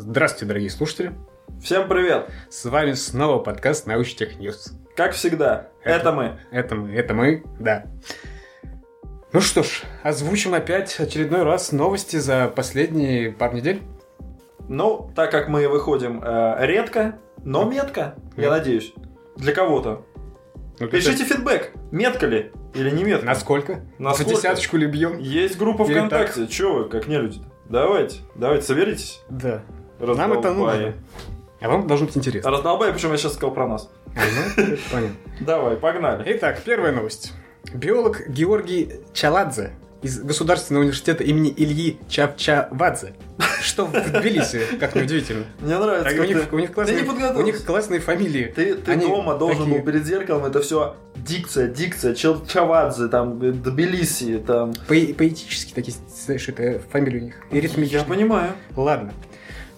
Здравствуйте, 0.00 0.46
дорогие 0.46 0.70
слушатели. 0.70 1.12
Всем 1.60 1.88
привет! 1.88 2.30
С 2.48 2.64
вами 2.66 2.92
снова 2.92 3.42
подкаст 3.42 3.88
Научтех 3.88 4.38
News. 4.38 4.72
Как 4.94 5.10
всегда, 5.12 5.70
это, 5.82 5.96
это 5.96 6.12
мы. 6.12 6.40
Это 6.52 6.74
мы, 6.76 6.94
это 6.94 7.14
мы, 7.14 7.42
да. 7.58 7.84
Ну 9.32 9.40
что 9.40 9.64
ж, 9.64 9.82
озвучим 10.04 10.54
опять 10.54 11.00
очередной 11.00 11.42
раз 11.42 11.72
новости 11.72 12.14
за 12.14 12.46
последние 12.46 13.32
пару 13.32 13.56
недель. 13.56 13.82
Ну, 14.68 15.10
так 15.16 15.32
как 15.32 15.48
мы 15.48 15.66
выходим 15.66 16.22
э, 16.22 16.58
редко, 16.60 17.18
но 17.42 17.64
метко, 17.64 18.14
м-м. 18.36 18.42
я 18.42 18.50
надеюсь, 18.50 18.94
для 19.34 19.52
кого-то. 19.52 20.06
Ну, 20.78 20.86
Пишите 20.86 21.24
это... 21.24 21.34
фидбэк, 21.34 21.72
метко 21.90 22.26
ли 22.26 22.52
или 22.72 22.90
не 22.90 23.02
метко. 23.02 23.26
Насколько? 23.26 23.80
Насколько? 23.98 24.30
За 24.30 24.36
десяточку 24.36 24.76
ли 24.76 24.86
бьем? 24.86 25.18
Есть 25.18 25.58
группа 25.58 25.82
или 25.82 25.94
ВКонтакте, 25.94 26.42
так? 26.42 26.50
чего 26.50 26.74
вы, 26.74 26.88
как 26.88 27.08
не 27.08 27.18
люди 27.18 27.40
-то? 27.40 27.46
Давайте, 27.68 28.20
давайте, 28.36 28.64
соберитесь. 28.64 29.22
Да. 29.28 29.64
Нам 30.00 30.32
это 30.32 30.52
нужно. 30.52 30.94
А 31.60 31.68
вам 31.68 31.86
должно 31.86 32.06
быть 32.06 32.16
интересно. 32.16 32.50
Раздолбай, 32.50 32.92
почему 32.92 33.12
я 33.12 33.18
сейчас 33.18 33.34
сказал 33.34 33.52
про 33.52 33.66
нас. 33.66 33.90
А, 34.14 34.20
ну, 34.56 34.76
понятно. 34.92 35.16
Давай, 35.40 35.76
погнали. 35.76 36.22
Итак, 36.36 36.60
первая 36.64 36.92
новость. 36.92 37.32
Биолог 37.74 38.28
Георгий 38.28 38.92
Чаладзе 39.12 39.72
из 40.00 40.20
Государственного 40.20 40.82
университета 40.82 41.24
имени 41.24 41.52
Ильи 41.56 41.98
Чапчавадзе. 42.08 43.14
Что 43.60 43.86
в 43.86 43.92
Тбилиси, 43.92 44.62
как 44.78 44.94
неудивительно. 44.94 45.44
Мне 45.58 45.76
нравится. 45.76 46.20
у, 46.20 46.24
них, 46.24 46.52
у, 46.52 46.58
них 46.58 46.72
классные, 46.72 47.04
у 47.04 47.42
них 47.42 47.64
классные 47.64 47.98
фамилии. 47.98 48.52
Ты, 48.54 48.76
ты 48.76 48.92
Они 48.92 49.06
дома 49.06 49.36
должен 49.36 49.64
такие... 49.64 49.78
был 49.78 49.84
перед 49.84 50.06
зеркалом 50.06 50.44
это 50.44 50.60
все 50.62 50.94
дикция, 51.16 51.66
дикция, 51.66 52.14
Чавадзе, 52.14 53.08
там, 53.08 53.38
Тбилиси, 53.38 54.38
там. 54.38 54.72
По 54.86 54.94
поэтически 54.94 55.74
такие, 55.74 55.96
знаешь, 56.24 56.48
это 56.48 56.80
фамилии 56.90 57.18
у 57.18 57.24
них. 57.24 57.34
И. 57.50 57.84
Я 57.86 58.04
понимаю. 58.04 58.52
Ладно. 58.76 59.12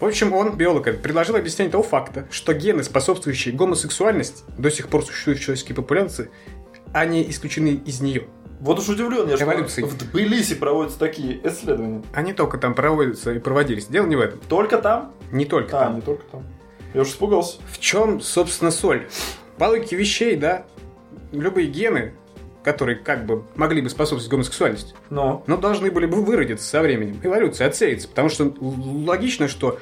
В 0.00 0.04
общем, 0.06 0.32
он, 0.32 0.56
биолог, 0.56 0.84
предложил 1.02 1.36
объяснение 1.36 1.70
того 1.70 1.84
факта, 1.84 2.26
что 2.30 2.54
гены, 2.54 2.82
способствующие 2.82 3.54
гомосексуальности, 3.54 4.42
до 4.56 4.70
сих 4.70 4.88
пор 4.88 5.04
существуют 5.04 5.40
в 5.40 5.42
человеческой 5.42 5.74
популяции, 5.74 6.30
они 6.94 7.28
исключены 7.28 7.80
из 7.84 8.00
нее. 8.00 8.26
Вот 8.60 8.78
уж 8.78 8.88
удивлен 8.88 9.28
я, 9.28 9.36
Эволюции. 9.36 9.82
что 9.82 9.90
в 9.90 9.98
Тбилиси 9.98 10.54
проводятся 10.54 10.98
такие 10.98 11.46
исследования. 11.46 12.02
Они 12.14 12.32
только 12.32 12.56
там 12.56 12.74
проводятся 12.74 13.32
и 13.32 13.38
проводились. 13.38 13.86
Дело 13.86 14.06
не 14.06 14.16
в 14.16 14.20
этом. 14.20 14.40
Только 14.48 14.78
там? 14.78 15.12
Не 15.32 15.44
только 15.44 15.78
а, 15.78 15.84
там. 15.84 15.96
не 15.96 16.00
только 16.00 16.24
там. 16.24 16.44
Я 16.94 17.02
уже 17.02 17.10
испугался. 17.10 17.58
В 17.70 17.78
чем, 17.78 18.20
собственно, 18.20 18.70
соль? 18.70 19.06
По 19.58 19.64
логике 19.64 19.96
вещей, 19.96 20.36
да, 20.36 20.64
любые 21.32 21.68
гены, 21.68 22.14
которые 22.62 22.96
как 22.96 23.26
бы 23.26 23.44
могли 23.54 23.80
бы 23.80 23.88
способствовать 23.88 24.30
гомосексуальности, 24.30 24.94
но, 25.08 25.42
но 25.46 25.56
должны 25.56 25.90
были 25.90 26.06
бы 26.06 26.22
выродиться 26.22 26.66
со 26.66 26.82
временем. 26.82 27.18
Эволюция 27.22 27.68
отсеется, 27.68 28.08
потому 28.08 28.28
что 28.28 28.52
логично, 28.60 29.48
что 29.48 29.78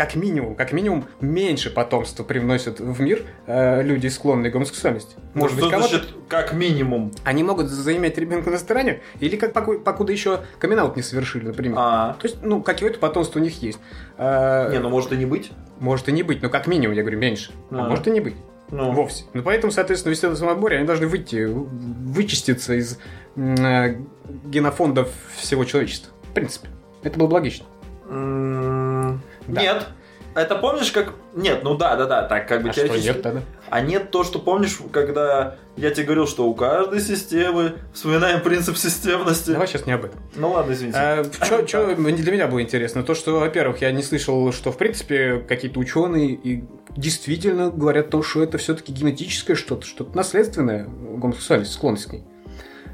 как 0.00 0.14
минимум, 0.14 0.54
как 0.54 0.72
минимум 0.72 1.04
меньше 1.20 1.68
потомства 1.68 2.24
привносят 2.24 2.80
в 2.80 3.00
мир 3.02 3.22
э, 3.46 3.82
люди, 3.82 4.06
склонные 4.06 4.50
к 4.50 4.54
гомосексуальности. 4.54 5.16
Может 5.34 5.58
ну, 5.58 5.64
быть, 5.64 5.70
кого 5.70 5.88
значит, 5.88 6.08
как 6.26 6.54
минимум? 6.54 7.12
Они 7.22 7.42
могут 7.42 7.68
заиметь 7.68 8.16
ребенка 8.16 8.48
на 8.48 8.56
стороне, 8.56 9.02
или 9.18 9.36
как 9.36 9.52
покуда, 9.52 9.80
покуда 9.80 10.12
еще 10.12 10.40
камин 10.58 10.80
не 10.96 11.02
совершили, 11.02 11.48
например. 11.48 11.76
А. 11.78 12.16
То 12.18 12.28
есть, 12.28 12.42
ну, 12.42 12.62
какое-то 12.62 12.98
потомство 12.98 13.40
у 13.40 13.42
них 13.42 13.60
есть. 13.60 13.78
Э, 14.16 14.70
не, 14.72 14.78
ну 14.78 14.88
может 14.88 15.12
и 15.12 15.18
не 15.18 15.26
быть. 15.26 15.52
Может 15.80 16.08
и 16.08 16.12
не 16.12 16.22
быть, 16.22 16.40
но 16.40 16.48
как 16.48 16.66
минимум, 16.66 16.96
я 16.96 17.02
говорю, 17.02 17.18
меньше. 17.18 17.52
А, 17.70 17.84
а 17.84 17.88
может 17.90 18.06
и 18.06 18.10
не 18.10 18.20
быть. 18.20 18.36
Ну. 18.70 18.92
Вовсе. 18.92 19.24
Ну, 19.32 19.42
поэтому, 19.42 19.72
соответственно, 19.72 20.14
в 20.14 20.16
естественном 20.16 20.52
отборе 20.52 20.78
они 20.78 20.86
должны 20.86 21.06
выйти, 21.06 21.44
вычиститься 21.44 22.74
из 22.74 22.98
э, 23.36 23.96
генофондов 24.44 25.10
всего 25.36 25.64
человечества. 25.64 26.12
В 26.30 26.34
принципе. 26.34 26.68
Это 27.02 27.18
было 27.18 27.26
бы 27.26 27.34
логично. 27.34 27.66
Да. 28.08 29.18
Нет. 29.46 29.88
Это 30.34 30.54
помнишь, 30.56 30.92
как... 30.92 31.14
Нет, 31.34 31.64
ну 31.64 31.74
да, 31.76 31.96
да, 31.96 32.06
да, 32.06 32.22
так 32.22 32.46
как 32.46 32.62
бы 32.62 32.70
а 32.70 32.72
теоретически... 32.72 33.02
Что 33.02 33.14
нет 33.14 33.22
тогда? 33.22 33.40
А 33.70 33.80
нет 33.80 34.10
то, 34.10 34.24
что 34.24 34.40
помнишь, 34.40 34.78
когда 34.92 35.56
я 35.76 35.90
тебе 35.90 36.06
говорил, 36.06 36.26
что 36.26 36.48
у 36.48 36.54
каждой 36.54 37.00
системы 37.00 37.74
вспоминаем 37.94 38.42
принцип 38.42 38.76
системности. 38.76 39.52
Давай 39.52 39.68
сейчас 39.68 39.86
не 39.86 39.92
об 39.92 40.04
этом. 40.04 40.20
Ну 40.34 40.50
ладно, 40.50 40.72
извините. 40.72 40.98
А, 40.98 41.24
что, 41.24 41.66
что 41.66 41.94
для 41.94 42.32
меня 42.32 42.48
было 42.48 42.60
интересно? 42.60 43.04
То, 43.04 43.14
что, 43.14 43.38
во-первых, 43.38 43.80
я 43.80 43.92
не 43.92 44.02
слышал, 44.02 44.52
что, 44.52 44.72
в 44.72 44.76
принципе, 44.76 45.38
какие-то 45.38 45.78
ученые 45.78 46.32
и 46.32 46.64
действительно 46.96 47.70
говорят 47.70 48.10
то, 48.10 48.22
что 48.24 48.42
это 48.42 48.58
все-таки 48.58 48.92
генетическое 48.92 49.54
что-то, 49.54 49.86
что-то 49.86 50.16
наследственное, 50.16 50.86
гомосексуальность, 50.86 51.72
склонность 51.72 52.06
к 52.06 52.12
ней. 52.12 52.24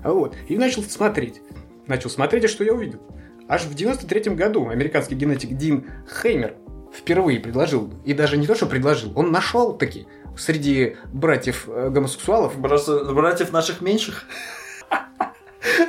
Вот. 0.05 0.35
И 0.49 0.59
начал 0.59 0.83
смотреть. 0.83 1.41
Начал 1.87 2.11
смотреть, 2.11 2.45
и 2.45 2.49
что 2.49 2.65
я 2.65 2.75
увидел? 2.75 3.01
Аж 3.49 3.63
в 3.63 3.75
93 3.75 4.35
году 4.35 4.69
американский 4.69 5.15
генетик 5.15 5.57
Дин 5.57 5.87
Хеймер 6.23 6.55
впервые 6.93 7.41
предложил, 7.41 7.93
и 8.05 8.13
даже 8.13 8.37
не 8.37 8.47
то, 8.47 8.55
что 8.55 8.67
предложил, 8.67 9.13
он 9.15 9.31
нашел 9.31 9.73
таки 9.73 10.07
среди 10.37 10.97
братьев 11.13 11.65
э, 11.67 11.91
гомосексуалов... 11.91 12.59
Братьев 12.59 13.53
наших 13.53 13.81
меньших? 13.81 14.25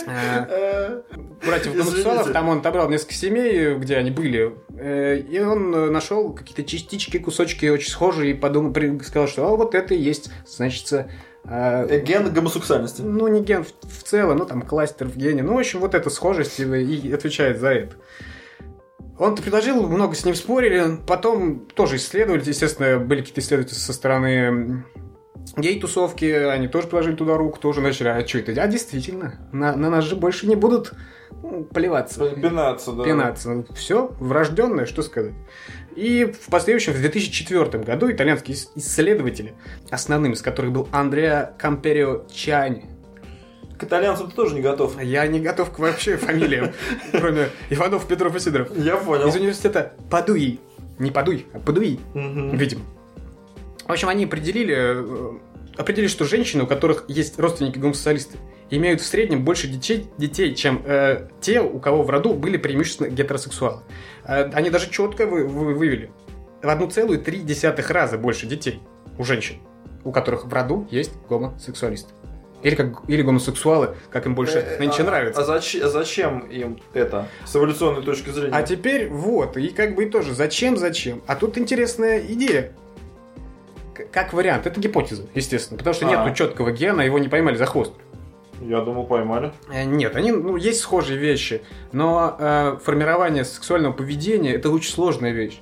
Э, 0.07 1.01
братьев 1.45 1.75
гомосексуалов, 1.75 2.31
там 2.31 2.49
он 2.49 2.59
отобрал 2.59 2.89
несколько 2.89 3.13
семей, 3.13 3.75
где 3.75 3.97
они 3.97 4.11
были, 4.11 4.55
э, 4.77 5.19
и 5.19 5.39
он 5.39 5.91
нашел 5.91 6.33
какие-то 6.33 6.63
частички, 6.63 7.17
кусочки 7.19 7.65
очень 7.67 7.91
схожие, 7.91 8.31
и 8.31 8.33
подумал, 8.33 8.73
сказал, 9.03 9.27
что 9.27 9.47
а 9.47 9.55
вот 9.55 9.75
это 9.75 9.93
и 9.93 10.01
есть, 10.01 10.31
значит, 10.47 11.07
ген 11.45 12.33
гомосексуальности. 12.33 13.01
Ну, 13.01 13.27
не 13.27 13.41
ген 13.41 13.63
в, 13.63 13.71
в 13.81 14.03
целом, 14.03 14.37
ну, 14.37 14.45
там, 14.45 14.61
кластер 14.63 15.07
в 15.07 15.15
гене. 15.15 15.43
Ну, 15.43 15.55
в 15.55 15.59
общем, 15.59 15.79
вот 15.79 15.93
эта 15.93 16.09
схожесть 16.09 16.59
и 16.59 17.13
отвечает 17.13 17.59
за 17.59 17.69
это. 17.69 17.95
Он 19.19 19.35
предложил, 19.35 19.87
много 19.87 20.15
с 20.15 20.25
ним 20.25 20.35
спорили. 20.35 20.97
Потом 21.07 21.61
тоже 21.73 21.95
исследовали. 21.95 22.47
Естественно, 22.47 22.99
были 22.99 23.21
какие-то 23.21 23.41
исследователи 23.41 23.77
со 23.77 23.93
стороны 23.93 24.85
гей-тусовки. 25.55 26.25
Они 26.25 26.67
тоже 26.67 26.87
положили 26.87 27.15
туда 27.15 27.37
руку, 27.37 27.59
тоже 27.59 27.81
начали. 27.81 28.09
А 28.09 28.27
что 28.27 28.39
это? 28.39 28.61
А 28.61 28.67
действительно, 28.67 29.47
на, 29.51 29.75
на 29.75 29.89
нас 29.89 30.03
же 30.03 30.15
больше 30.15 30.47
не 30.47 30.55
будут 30.55 30.93
ну, 31.41 31.63
поливаться. 31.63 32.29
Пинаться, 32.29 32.91
да. 32.91 33.03
Пинаться. 33.03 33.65
Все 33.75 34.11
врожденное, 34.19 34.85
что 34.85 35.01
сказать. 35.01 35.33
И 35.95 36.25
в 36.25 36.51
последующем, 36.51 36.93
в 36.93 36.99
2004 36.99 37.83
году, 37.83 38.11
итальянские 38.11 38.55
исследователи, 38.75 39.55
основным 39.89 40.33
из 40.33 40.43
которых 40.43 40.71
был 40.71 40.87
Андреа 40.91 41.55
Камперио 41.57 42.25
Чани, 42.31 42.85
к 43.77 43.83
итальянцам 43.83 44.29
ты 44.29 44.35
тоже 44.35 44.55
не 44.55 44.61
готов. 44.61 45.01
Я 45.01 45.27
не 45.27 45.39
готов 45.39 45.71
к 45.71 45.79
вообще 45.79 46.17
фамилиям, 46.17 46.71
кроме 47.11 47.49
Иванов, 47.69 48.07
Петров 48.07 48.35
и 48.35 48.39
Сидоров. 48.39 48.75
Я 48.75 48.97
понял. 48.97 49.27
Из 49.27 49.35
университета 49.35 49.93
Падуи. 50.09 50.59
Не 50.99 51.11
Падуи, 51.11 51.45
а 51.53 51.59
Падуи, 51.59 51.99
видимо. 52.13 52.81
В 53.85 53.91
общем, 53.91 54.09
они 54.09 54.25
определили, 54.25 54.75
э, 54.75 55.37
определили, 55.77 56.09
что 56.09 56.25
женщины, 56.25 56.63
у 56.63 56.67
которых 56.67 57.05
есть 57.07 57.39
родственники 57.39 57.77
гомосексуалисты, 57.77 58.37
имеют 58.69 58.99
в 58.99 59.05
среднем 59.05 59.45
больше 59.45 59.67
детей, 59.67 60.07
детей 60.17 60.55
чем 60.55 60.81
э, 60.85 61.29
те, 61.39 61.61
у 61.61 61.79
кого 61.79 62.03
в 62.03 62.09
роду 62.09 62.33
были 62.33 62.57
преимущественно 62.57 63.07
гетеросексуалы. 63.07 63.83
Э, 64.25 64.49
они 64.51 64.69
даже 64.69 64.89
четко 64.89 65.25
вы, 65.25 65.45
вы, 65.45 65.73
вывели 65.73 66.11
в 66.61 66.67
одну 66.67 66.89
целую 66.89 67.21
три 67.21 67.39
десятых 67.39 67.89
раза 67.91 68.17
больше 68.17 68.45
детей 68.45 68.81
у 69.17 69.23
женщин, 69.23 69.57
у 70.03 70.11
которых 70.11 70.45
в 70.45 70.53
роду 70.53 70.87
есть 70.91 71.13
гомосексуалисты. 71.29 72.11
Или, 72.63 72.75
как, 72.75 73.01
или 73.07 73.21
гомосексуалы, 73.21 73.95
как 74.09 74.25
им 74.25 74.33
больше 74.33 74.57
э, 74.57 74.79
нынче 74.79 75.03
а, 75.03 75.05
нравится. 75.05 75.41
А 75.41 75.43
зачем, 75.43 75.89
зачем 75.89 76.39
им 76.39 76.79
это 76.93 77.27
с 77.45 77.55
эволюционной 77.55 78.01
точки 78.01 78.31
зрения? 78.31 78.53
А 78.53 78.63
теперь 78.63 79.09
вот, 79.09 79.57
и 79.57 79.69
как 79.69 79.93
бы 79.95 80.05
и 80.05 80.09
тоже, 80.09 80.33
зачем, 80.33 80.75
зачем? 80.75 81.21
А 81.27 81.35
тут 81.35 81.57
интересная 81.57 82.19
идея. 82.19 82.73
Как 84.11 84.33
вариант, 84.33 84.65
это 84.65 84.79
гипотеза, 84.79 85.27
естественно, 85.35 85.77
потому 85.77 85.93
что 85.93 86.07
а. 86.07 86.25
нет 86.25 86.35
четкого 86.35 86.71
гена, 86.71 87.01
его 87.01 87.19
не 87.19 87.27
поймали 87.27 87.57
за 87.57 87.67
хвост. 87.67 87.93
Я 88.61 88.81
думал, 88.81 89.05
поймали. 89.05 89.51
Э, 89.71 89.83
нет, 89.83 90.15
они, 90.15 90.31
ну, 90.31 90.55
есть 90.55 90.79
схожие 90.79 91.19
вещи, 91.19 91.61
но 91.91 92.35
э, 92.39 92.77
формирование 92.83 93.45
сексуального 93.45 93.93
поведения 93.93 94.53
это 94.53 94.71
очень 94.71 94.91
сложная 94.91 95.31
вещь. 95.31 95.61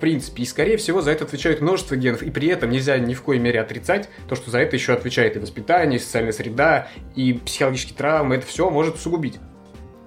В 0.00 0.02
принципе, 0.02 0.44
и 0.44 0.46
скорее 0.46 0.78
всего 0.78 1.02
за 1.02 1.10
это 1.10 1.24
отвечает 1.24 1.60
множество 1.60 1.94
генов, 1.94 2.22
и 2.22 2.30
при 2.30 2.48
этом 2.48 2.70
нельзя 2.70 2.98
ни 2.98 3.12
в 3.12 3.22
коей 3.22 3.38
мере 3.38 3.60
отрицать 3.60 4.08
то, 4.30 4.34
что 4.34 4.50
за 4.50 4.60
это 4.60 4.74
еще 4.74 4.94
отвечает 4.94 5.36
и 5.36 5.38
воспитание, 5.38 5.98
и 5.98 6.02
социальная 6.02 6.32
среда, 6.32 6.88
и 7.14 7.34
психологические 7.34 7.98
травмы, 7.98 8.36
это 8.36 8.46
все 8.46 8.70
может 8.70 8.94
усугубить. 8.94 9.38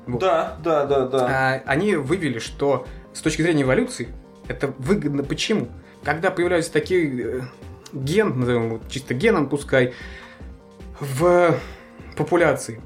Вот. 0.08 0.20
Да, 0.20 0.58
да, 0.64 0.86
да, 0.88 1.06
да. 1.06 1.28
А, 1.30 1.62
они 1.68 1.96
вывели, 1.96 2.40
что 2.40 2.88
с 3.14 3.22
точки 3.22 3.44
зрения 3.44 3.62
эволюции 3.62 4.08
это 4.48 4.74
выгодно. 4.80 5.24
Почему? 5.24 5.68
Когда 6.04 6.32
появляются 6.32 6.74
такие 6.74 7.24
э, 7.24 7.42
ген, 7.94 8.40
назовем 8.40 8.66
его 8.66 8.80
чисто 8.90 9.14
геном, 9.14 9.48
пускай, 9.48 9.94
в 11.00 11.56
популяции. 12.18 12.82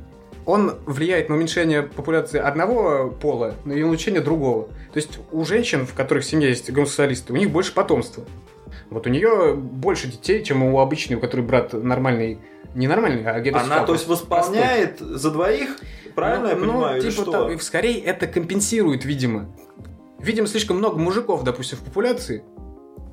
Он 0.47 0.75
влияет 0.85 1.27
на 1.27 1.35
уменьшение 1.35 1.83
популяции 1.83 2.39
одного 2.39 3.09
пола, 3.09 3.55
и 3.65 3.69
на 3.81 3.85
улучшение 3.85 4.21
другого. 4.21 4.69
То 4.93 4.97
есть 4.97 5.19
у 5.33 5.43
женщин, 5.43 5.85
в 5.85 5.93
которых 5.93 6.23
в 6.23 6.27
семье 6.27 6.47
есть 6.47 6.71
гомосексуалисты, 6.71 7.33
у 7.33 7.35
них 7.35 7.51
больше 7.51 7.73
потомства. 7.73 8.23
Вот 8.89 9.05
у 9.05 9.09
нее 9.09 9.55
больше 9.55 10.07
детей, 10.07 10.41
чем 10.45 10.63
у 10.63 10.79
обычной, 10.79 11.17
у 11.17 11.19
которой 11.19 11.41
брат 11.41 11.73
нормальный, 11.73 12.39
не 12.75 12.87
нормальный, 12.87 13.25
а 13.25 13.37
гетеросексуал. 13.41 13.77
Она, 13.77 13.85
то 13.85 13.91
есть, 13.91 14.07
восполняет 14.07 14.97
простой. 14.99 15.17
за 15.17 15.31
двоих? 15.31 15.77
Правильно 16.15 16.45
ну, 16.45 16.49
я 16.49 16.55
понимаю? 16.55 17.03
Ну, 17.03 17.09
типа, 17.09 17.21
что? 17.23 17.31
Там, 17.49 17.59
скорее 17.59 17.99
это 17.99 18.25
компенсирует, 18.25 19.03
видимо. 19.03 19.53
видим 20.17 20.47
слишком 20.47 20.77
много 20.77 20.97
мужиков, 20.97 21.43
допустим, 21.43 21.77
в 21.77 21.81
популяции, 21.81 22.45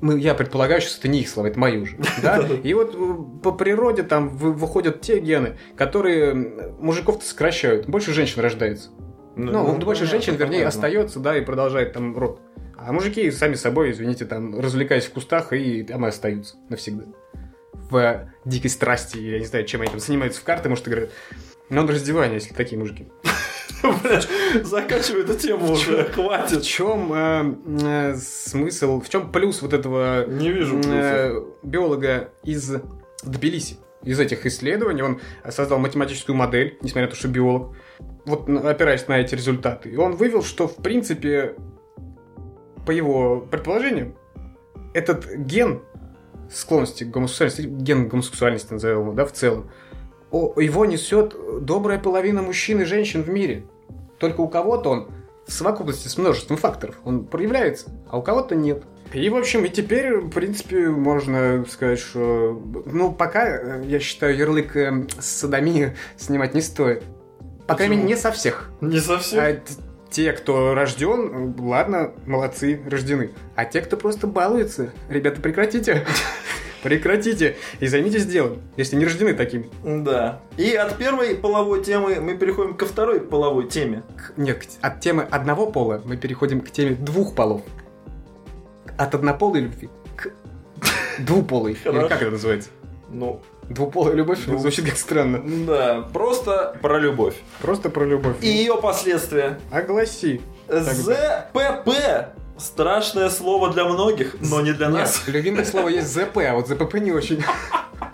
мы, 0.01 0.19
я 0.19 0.33
предполагаю, 0.33 0.81
что 0.81 0.99
это 0.99 1.07
не 1.07 1.21
их 1.21 1.29
слова, 1.29 1.47
это 1.47 1.59
мои 1.59 1.77
уже. 1.77 1.97
Да? 2.21 2.45
И 2.63 2.73
вот 2.73 2.95
э, 2.95 3.41
по 3.43 3.51
природе 3.51 4.03
там 4.03 4.29
выходят 4.29 5.01
те 5.01 5.19
гены, 5.19 5.57
которые 5.75 6.33
мужиков-то 6.79 7.25
сокращают. 7.25 7.87
Больше 7.87 8.13
женщин 8.13 8.41
рождается. 8.41 8.89
Ну, 9.35 9.51
ну, 9.51 9.73
ну 9.73 9.85
больше 9.85 10.05
женщин, 10.05 10.35
вернее, 10.35 10.59
понятно. 10.59 10.69
остается, 10.69 11.19
да, 11.19 11.37
и 11.37 11.41
продолжает 11.41 11.93
там 11.93 12.17
род. 12.17 12.39
А 12.77 12.91
мужики 12.93 13.31
сами 13.31 13.55
собой, 13.55 13.91
извините, 13.91 14.25
там, 14.25 14.59
развлекаясь 14.59 15.05
в 15.05 15.11
кустах, 15.11 15.53
и 15.53 15.83
там 15.83 16.05
и 16.05 16.09
остаются 16.09 16.55
навсегда. 16.69 17.05
В 17.73 18.29
дикой 18.45 18.69
страсти, 18.69 19.17
я 19.17 19.39
не 19.39 19.45
знаю, 19.45 19.65
чем 19.65 19.81
они 19.81 19.91
там 19.91 19.99
занимаются 19.99 20.41
в 20.41 20.43
карты, 20.43 20.69
может, 20.69 20.87
играют. 20.87 21.11
Но 21.69 21.81
он 21.81 21.89
раздевание, 21.89 22.35
если 22.35 22.53
такие 22.53 22.77
мужики. 22.77 23.07
Заканчивай 24.63 25.21
эту 25.21 25.35
тему 25.35 25.71
уже, 25.71 26.05
хватит. 26.05 26.63
В 26.63 26.67
чем 26.67 27.13
э, 27.13 27.55
э, 27.81 28.15
смысл, 28.15 29.01
в 29.01 29.09
чем 29.09 29.31
плюс 29.31 29.61
вот 29.61 29.73
этого 29.73 30.25
Не 30.27 30.51
вижу 30.51 30.79
э, 30.85 31.43
биолога 31.63 32.31
из 32.43 32.75
Тбилиси? 33.23 33.77
Из 34.03 34.19
этих 34.19 34.45
исследований 34.45 35.01
он 35.01 35.19
создал 35.49 35.79
математическую 35.79 36.35
модель, 36.35 36.77
несмотря 36.81 37.07
на 37.07 37.11
то, 37.11 37.17
что 37.17 37.27
биолог, 37.27 37.75
вот 38.25 38.47
опираясь 38.47 39.07
на 39.07 39.19
эти 39.19 39.33
результаты. 39.33 39.89
И 39.89 39.97
он 39.97 40.15
вывел, 40.15 40.43
что 40.43 40.67
в 40.67 40.75
принципе, 40.75 41.55
по 42.85 42.91
его 42.91 43.41
предположениям, 43.41 44.15
этот 44.93 45.25
ген 45.35 45.81
склонности 46.51 47.03
к 47.03 47.09
гомосексуальности, 47.09 47.61
ген 47.63 48.07
гомосексуальности 48.07 48.73
назовем 48.73 49.01
его, 49.01 49.13
да, 49.13 49.25
в 49.25 49.31
целом, 49.31 49.71
его 50.31 50.85
несет 50.85 51.35
добрая 51.61 51.99
половина 51.99 52.41
мужчин 52.41 52.81
и 52.81 52.85
женщин 52.85 53.23
в 53.23 53.29
мире. 53.29 53.65
Только 54.19 54.41
у 54.41 54.47
кого-то 54.47 54.89
он 54.89 55.09
в 55.47 55.51
совокупности 55.51 56.07
с 56.07 56.17
множеством 56.17 56.57
факторов 56.57 56.95
он 57.03 57.25
проявляется, 57.25 57.91
а 58.09 58.17
у 58.17 58.21
кого-то 58.21 58.55
нет. 58.55 58.83
И, 59.13 59.29
в 59.29 59.35
общем, 59.35 59.63
и 59.63 59.69
теперь, 59.69 60.17
в 60.17 60.31
принципе, 60.31 60.89
можно 60.89 61.63
сказать, 61.69 61.99
что... 61.99 62.61
Ну, 62.85 63.13
пока, 63.13 63.47
э, 63.47 63.83
я 63.85 63.99
считаю, 63.99 64.35
ярлык 64.35 64.75
э, 64.75 65.07
садомии 65.19 65.95
снимать 66.17 66.53
не 66.53 66.61
стоит. 66.61 67.03
По 67.67 67.75
крайней 67.75 67.97
мере, 67.97 68.07
не 68.09 68.15
со 68.15 68.31
всех. 68.31 68.71
Не 68.81 68.99
со 68.99 69.19
всех? 69.19 69.41
А 69.41 69.61
те, 70.09 70.33
кто 70.33 70.73
рожден, 70.73 71.55
ладно, 71.59 72.13
молодцы, 72.25 72.81
рождены. 72.89 73.31
А 73.55 73.65
те, 73.65 73.81
кто 73.81 73.95
просто 73.95 74.27
балуется, 74.27 74.91
ребята, 75.07 75.39
прекратите. 75.39 76.05
Прекратите 76.85 77.57
и 77.79 77.87
займитесь 77.87 78.27
делом, 78.27 78.61
если 78.77 78.95
не 78.95 79.05
рождены 79.05 79.33
такими. 79.33 79.71
Да. 79.83 80.39
И 80.55 80.75
от 80.75 80.95
первой 80.97 81.33
половой 81.33 81.83
темы 81.83 82.19
мы 82.21 82.37
переходим 82.37 82.75
ко 82.75 82.85
второй 82.85 83.21
половой 83.21 83.67
теме. 83.67 84.03
Нет, 84.37 84.67
от 84.81 84.99
темы 84.99 85.23
одного 85.23 85.65
пола 85.71 86.03
мы 86.05 86.15
переходим 86.15 86.61
к 86.61 86.69
теме 86.69 86.91
двух 86.93 87.33
полов. 87.33 87.63
От 88.99 89.15
однополой 89.15 89.61
любви 89.61 89.89
к 90.15 90.29
двуполой. 91.17 91.71
Или 91.71 92.07
как 92.07 92.21
это 92.21 92.29
называется? 92.29 92.69
Ну, 93.09 93.41
Двуполая 93.67 94.13
любовь 94.13 94.45
Двух... 94.45 94.61
звучит 94.61 94.85
как 94.85 94.97
странно. 94.97 95.41
Да, 95.65 96.07
просто 96.13 96.77
про 96.83 96.99
любовь. 96.99 97.33
Просто 97.63 97.89
про 97.89 98.05
любовь. 98.05 98.35
И 98.41 98.47
ее 98.47 98.77
последствия. 98.79 99.59
Огласи. 99.71 100.39
ЗПП 100.67 102.35
Страшное 102.57 103.29
слово 103.29 103.71
для 103.73 103.85
многих, 103.85 104.37
но 104.39 104.61
не 104.61 104.71
для 104.71 104.87
Нет, 104.87 104.95
нас. 104.95 105.23
Любимое 105.27 105.65
слово 105.65 105.89
есть 105.89 106.07
ЗП, 106.07 106.37
а 106.37 106.53
вот 106.53 106.67
ЗПП 106.67 106.95
не 106.95 107.11
очень. 107.11 107.43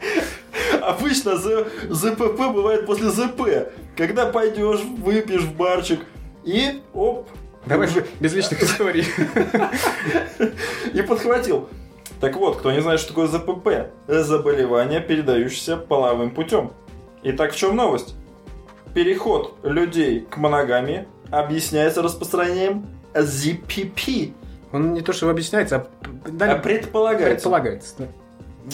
Обычно 0.81 1.38
ЗПП 1.38 2.51
бывает 2.51 2.88
после 2.88 3.09
ЗП. 3.09 3.71
Когда 3.95 4.25
пойдешь, 4.25 4.81
выпьешь 4.81 5.43
в 5.43 5.55
барчик 5.55 5.99
и 6.43 6.81
оп. 6.93 7.29
Давай 7.67 7.88
же 7.88 8.05
без 8.19 8.33
личных 8.33 8.63
историй. 8.63 9.05
И 10.93 11.01
подхватил. 11.03 11.69
Так 12.19 12.35
вот, 12.35 12.57
кто 12.57 12.71
не 12.71 12.81
знает, 12.81 12.99
что 12.99 13.09
такое 13.09 13.27
ЗПП? 13.27 13.91
Заболевание, 14.07 15.01
передающееся 15.01 15.77
половым 15.77 16.31
путем. 16.31 16.71
Итак, 17.23 17.53
в 17.53 17.55
чем 17.55 17.75
новость? 17.75 18.15
Переход 18.95 19.55
людей 19.63 20.21
к 20.21 20.38
моногамии 20.38 21.07
объясняется 21.29 22.01
распространением 22.01 22.88
ZPP. 23.13 24.33
Он 24.71 24.93
не 24.93 25.01
то, 25.01 25.13
что 25.13 25.29
объясняется, 25.29 25.75
а, 25.77 25.87
а 26.39 26.55
предполагается. 26.55 27.33
Предполагается, 27.33 27.93
да. 27.99 28.07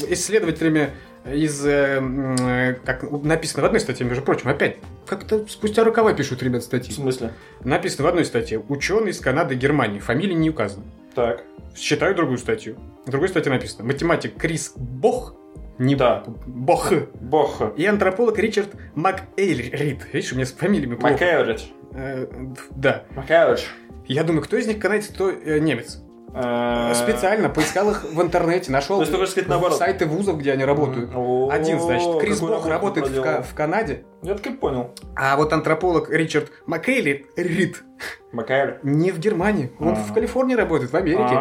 Исследователями 0.09 0.91
из, 1.25 1.65
э, 1.65 2.77
как 2.85 3.09
написано 3.23 3.63
в 3.63 3.65
одной 3.65 3.79
статье, 3.79 4.05
между 4.05 4.23
прочим, 4.23 4.49
опять, 4.49 4.77
как-то 5.05 5.45
спустя 5.47 5.83
рукава 5.83 6.13
пишут 6.13 6.43
ребят 6.43 6.63
статьи. 6.63 6.91
В 6.91 6.95
смысле? 6.95 7.33
Написано 7.63 8.05
в 8.05 8.07
одной 8.07 8.25
статье, 8.25 8.59
ученый 8.67 9.11
из 9.11 9.19
Канады 9.19 9.55
и 9.55 9.57
Германии, 9.57 9.99
фамилия 9.99 10.35
не 10.35 10.49
указана. 10.49 10.85
Так. 11.15 11.43
Считаю 11.75 12.15
другую 12.15 12.37
статью. 12.37 12.77
В 13.05 13.11
другой 13.11 13.29
статье 13.29 13.51
написано, 13.51 13.85
математик 13.85 14.37
Крис 14.37 14.73
Бох, 14.75 15.35
не 15.77 15.95
да. 15.95 16.23
Бох. 16.45 16.91
Бох. 17.21 17.61
И 17.77 17.85
антрополог 17.85 18.37
Ричард 18.39 18.69
МакЭйлрид. 18.95 20.07
Видишь, 20.11 20.31
у 20.31 20.35
меня 20.35 20.45
с 20.45 20.51
фамилиями 20.51 20.95
плохо. 20.95 21.13
МакЭйлрид. 21.13 21.61
Э, 21.93 22.27
да. 22.71 23.03
МакЭйлрид. 23.15 23.65
Я 24.07 24.23
думаю, 24.23 24.43
кто 24.43 24.57
из 24.57 24.67
них 24.67 24.79
канадец, 24.79 25.07
кто 25.07 25.29
э, 25.29 25.59
немец. 25.59 26.01
Э, 26.33 26.93
Специально 26.93 27.49
поискал 27.49 27.91
их 27.91 28.03
в 28.03 28.21
интернете, 28.21 28.71
нашел 28.71 29.03
наоборот. 29.47 29.77
сайты 29.77 30.05
вузов, 30.05 30.37
где 30.37 30.51
они 30.51 30.65
работают. 30.65 31.09
Один, 31.51 31.79
значит, 31.79 32.19
Крис 32.19 32.39
Бох 32.39 32.65
работает 32.67 33.09
в, 33.09 33.43
в 33.43 33.53
Канаде. 33.53 34.05
Я 34.21 34.35
так 34.35 34.45
и 34.47 34.51
понял. 34.51 34.91
А 35.15 35.35
вот 35.35 35.51
антрополог 35.53 36.09
Ричард 36.09 36.51
Маккейли 36.65 37.25
Рид 37.35 37.83
Маккейли? 38.31 38.79
Не 38.83 39.11
в 39.11 39.19
Германии. 39.19 39.71
Он 39.79 39.95
в 39.95 40.13
Калифорнии 40.13 40.55
работает, 40.55 40.91
в 40.91 40.95
Америке. 40.95 41.35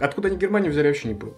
Откуда 0.00 0.28
они 0.28 0.36
Германию 0.36 0.72
взяли, 0.72 0.88
вообще 0.88 1.08
не 1.08 1.14
понял. 1.14 1.36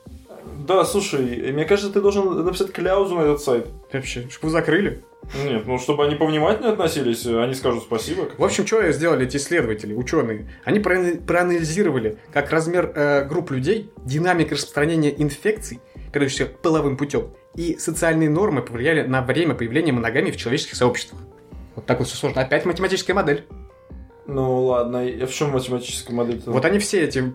Да, 0.67 0.85
слушай, 0.85 1.53
мне 1.53 1.65
кажется, 1.65 1.93
ты 1.93 2.01
должен 2.01 2.45
написать 2.45 2.73
кляузу 2.73 3.15
на 3.15 3.23
этот 3.23 3.41
сайт. 3.41 3.69
Вообще, 3.93 4.29
чтобы 4.31 4.51
закрыли. 4.51 5.05
Нет, 5.45 5.67
ну 5.67 5.79
чтобы 5.79 6.05
они 6.05 6.15
повнимательнее 6.15 6.73
относились, 6.73 7.27
они 7.27 7.55
скажут 7.55 7.83
спасибо. 7.83 8.29
В 8.39 8.45
общем, 8.45 8.67
что 8.67 8.91
сделали 8.93 9.27
эти 9.27 9.39
исследователи, 9.39 9.93
ученые? 9.93 10.49
Они 10.65 10.79
проанализировали, 10.79 12.19
как 12.33 12.51
размер 12.51 12.93
э, 12.95 13.25
групп 13.25 13.51
людей, 13.51 13.91
динамика 14.05 14.55
распространения 14.55 15.13
инфекций, 15.21 15.81
передающихся 16.13 16.47
половым 16.47 16.97
путем, 16.97 17.35
и 17.55 17.77
социальные 17.77 18.31
нормы 18.31 18.63
повлияли 18.63 19.03
на 19.03 19.23
время 19.23 19.55
появления 19.55 19.93
моногамии 19.93 20.31
в 20.31 20.37
человеческих 20.37 20.77
сообществах. 20.77 21.21
Вот 21.75 21.87
так 21.87 21.99
вот 21.99 22.09
все 22.09 22.17
сложно. 22.17 22.43
Опять 22.43 22.65
математическая 22.65 23.15
модель. 23.15 23.47
Ну 24.27 24.65
ладно, 24.65 25.01
а 25.01 25.27
в 25.27 25.31
чем 25.33 25.51
математическая 25.51 26.17
модель? 26.17 26.37
-то? 26.37 26.51
Вот 26.51 26.65
они 26.65 26.79
все 26.79 27.03
эти 27.03 27.33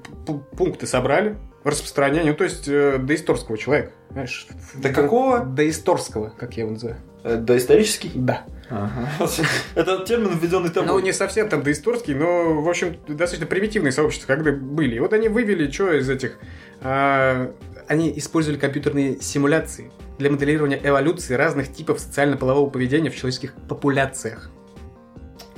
пункты 0.57 0.87
собрали, 0.87 1.37
распространение, 1.63 2.31
ну 2.31 2.37
то 2.37 2.43
есть 2.43 2.67
э, 2.67 2.97
доисторского 2.97 3.57
человека. 3.57 3.91
Знаешь, 4.11 4.47
До 4.75 4.89
какого? 4.89 5.45
Доисторского, 5.45 6.33
как 6.37 6.57
я 6.57 6.63
его 6.63 6.73
называю. 6.73 6.97
Э, 7.23 7.35
доисторический? 7.37 8.11
Да. 8.15 8.43
Ага. 8.69 9.09
Это 9.75 10.03
термин, 10.05 10.37
введенный 10.37 10.69
тобой. 10.69 10.87
Ну, 10.87 10.99
не 10.99 11.13
совсем 11.13 11.49
там 11.49 11.61
доисторский, 11.61 12.13
но, 12.13 12.61
в 12.61 12.69
общем, 12.69 12.97
достаточно 13.07 13.45
примитивные 13.45 13.91
сообщества, 13.91 14.27
когда 14.27 14.51
были. 14.51 14.95
И 14.95 14.99
вот 14.99 15.13
они 15.13 15.27
вывели, 15.27 15.69
что 15.69 15.91
из 15.93 16.09
этих... 16.09 16.39
А, 16.81 17.53
они 17.87 18.17
использовали 18.17 18.57
компьютерные 18.57 19.21
симуляции 19.21 19.91
для 20.17 20.31
моделирования 20.31 20.79
эволюции 20.81 21.33
разных 21.33 21.71
типов 21.73 21.99
социально-полового 21.99 22.69
поведения 22.69 23.09
в 23.09 23.15
человеческих 23.15 23.53
популяциях. 23.67 24.49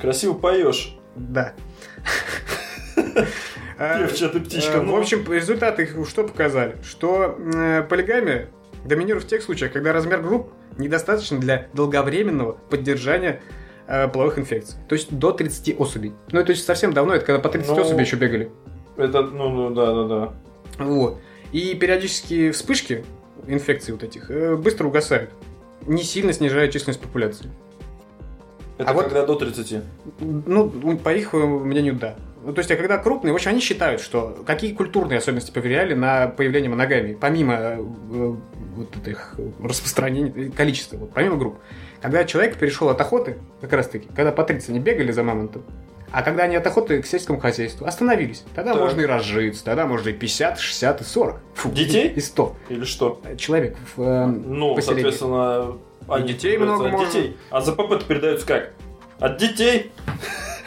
Красиво 0.00 0.34
поешь. 0.34 0.98
Да. 1.16 1.54
Певчая 3.78 4.28
ты 4.28 4.40
птичка. 4.40 4.78
Э, 4.78 4.80
в 4.80 4.94
общем, 4.94 5.30
результаты 5.32 5.88
что 6.04 6.24
показали? 6.24 6.76
Что 6.82 7.36
э, 7.38 7.82
полигамия 7.88 8.48
доминирует 8.84 9.24
в 9.24 9.28
тех 9.28 9.42
случаях, 9.42 9.72
когда 9.72 9.92
размер 9.92 10.20
групп 10.20 10.52
недостаточно 10.78 11.38
для 11.38 11.68
долговременного 11.72 12.52
поддержания 12.52 13.40
э, 13.86 14.08
половых 14.08 14.38
инфекций. 14.38 14.76
То 14.88 14.94
есть 14.94 15.12
до 15.16 15.32
30 15.32 15.80
особей. 15.80 16.12
Ну, 16.30 16.40
это 16.40 16.54
совсем 16.54 16.92
давно, 16.92 17.14
это 17.14 17.24
когда 17.24 17.40
по 17.40 17.48
30 17.48 17.68
ну, 17.70 17.80
особей 17.80 18.02
еще 18.02 18.16
бегали. 18.16 18.50
Это, 18.96 19.22
ну, 19.22 19.48
ну, 19.48 19.70
да, 19.74 19.94
да, 19.94 20.04
да. 20.04 20.84
Вот. 20.84 21.20
И 21.52 21.74
периодические 21.74 22.52
вспышки 22.52 23.04
инфекций 23.46 23.92
вот 23.92 24.02
этих 24.02 24.30
быстро 24.58 24.86
угасают, 24.86 25.30
не 25.86 26.02
сильно 26.02 26.32
снижая 26.32 26.68
численность 26.68 27.00
популяции. 27.00 27.50
Это 28.78 28.90
а 28.90 28.94
когда 28.94 29.20
вот, 29.24 29.38
до 29.38 29.46
30? 29.46 29.82
Ну, 30.20 30.98
по 30.98 31.14
их 31.14 31.32
мнению, 31.32 31.94
да. 31.94 32.16
Ну, 32.44 32.52
то 32.52 32.58
есть, 32.58 32.70
а 32.70 32.76
когда 32.76 32.98
крупные, 32.98 33.32
в 33.32 33.36
общем, 33.36 33.52
они 33.52 33.60
считают, 33.60 34.02
что 34.02 34.42
какие 34.46 34.74
культурные 34.74 35.18
особенности 35.18 35.50
повлияли 35.50 35.94
на 35.94 36.28
появление 36.28 36.68
моногамии, 36.68 37.14
помимо 37.14 37.54
э, 37.54 37.76
вот 37.78 38.96
этих 39.02 39.36
распространений, 39.62 40.50
количества, 40.50 40.98
вот, 40.98 41.12
помимо 41.14 41.36
групп. 41.36 41.58
Когда 42.02 42.24
человек 42.24 42.56
перешел 42.56 42.90
от 42.90 43.00
охоты, 43.00 43.38
как 43.62 43.72
раз 43.72 43.88
таки, 43.88 44.08
когда 44.14 44.30
патриции 44.30 44.72
не 44.72 44.78
бегали 44.78 45.10
за 45.10 45.22
мамонтом, 45.22 45.62
а 46.12 46.22
когда 46.22 46.42
они 46.42 46.54
от 46.54 46.66
охоты 46.66 47.00
к 47.00 47.06
сельскому 47.06 47.40
хозяйству 47.40 47.86
остановились, 47.86 48.44
тогда 48.54 48.72
так. 48.74 48.82
можно 48.82 49.00
и 49.00 49.06
разжиться, 49.06 49.64
тогда 49.64 49.86
можно 49.86 50.10
и 50.10 50.12
50, 50.12 50.60
60, 50.60 51.00
и 51.00 51.04
40. 51.04 51.40
Фу, 51.54 51.70
Детей? 51.70 52.08
И 52.10 52.20
100. 52.20 52.56
Или 52.68 52.84
что? 52.84 53.20
Человек 53.38 53.76
в 53.96 54.02
э, 54.02 54.26
Ну, 54.26 54.74
поселении. 54.74 55.02
соответственно... 55.02 55.78
А 56.06 56.20
детей 56.20 56.58
много 56.58 56.90
от 56.90 57.06
детей. 57.06 57.36
А 57.50 57.62
ЗПП 57.62 58.06
передаются 58.06 58.46
как? 58.46 58.74
От 59.18 59.38
детей 59.38 59.90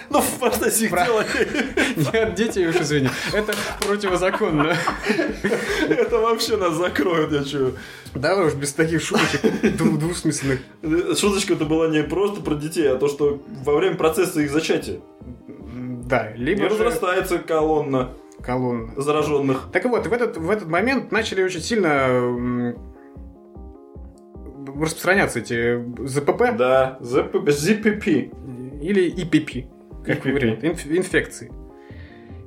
Ну, 0.09 0.21
в 0.21 0.39
их 0.81 0.89
Про-. 0.89 1.05
Нет, 2.13 2.35
дети, 2.35 2.67
уж 2.67 2.75
извини. 2.77 3.09
Это 3.33 3.53
противозаконно. 3.85 4.75
Это 5.89 6.17
вообще 6.19 6.57
нас 6.57 6.75
закроют, 6.75 7.31
я 7.31 7.43
чую. 7.43 7.73
Давай 8.15 8.47
уж 8.47 8.53
без 8.53 8.73
таких 8.73 9.01
шуточек 9.01 9.43
дву- 9.75 9.97
двусмысленных. 9.97 10.59
Шуточка 11.17 11.53
это 11.53 11.65
была 11.65 11.87
не 11.89 12.03
просто 12.03 12.41
про 12.41 12.55
детей, 12.55 12.89
а 12.91 12.95
то, 12.95 13.07
что 13.07 13.41
во 13.65 13.75
время 13.75 13.95
процесса 13.95 14.41
их 14.41 14.51
зачатия 14.51 14.99
Да, 16.05 16.31
либо 16.35 16.63
же 16.63 16.69
разрастается 16.69 17.37
колонна 17.39 18.09
колонна. 18.43 18.93
зараженных. 18.95 19.69
Так 19.73 19.85
вот, 19.85 20.07
в 20.07 20.13
этот, 20.13 20.37
в 20.37 20.49
этот 20.49 20.67
момент 20.69 21.11
начали 21.11 21.43
очень 21.43 21.61
сильно 21.61 22.75
распространяться 24.67 25.39
эти 25.39 25.83
ЗПП 26.07 26.55
Да, 26.57 26.97
ЗПП, 27.01 27.47
ZPP. 27.49 28.79
или 28.81 29.09
ИПП, 29.09 29.67
как 30.07 30.25
вариант, 30.25 30.63
инф- 30.63 30.97
инфекции. 30.97 31.51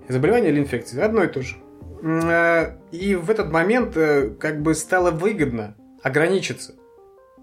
Заболевание 0.09 0.51
или 0.51 0.59
инфекции, 0.61 1.01
одно 1.01 1.23
и 1.25 1.29
то 1.29 1.43
же. 1.43 1.57
Э, 2.03 2.77
И 2.91 3.15
в 3.15 3.31
этот 3.31 3.53
момент 3.53 3.97
э, 3.97 4.31
как 4.41 4.61
бы 4.63 4.75
стало 4.75 5.11
выгодно 5.11 5.77
ограничиться. 6.03 6.75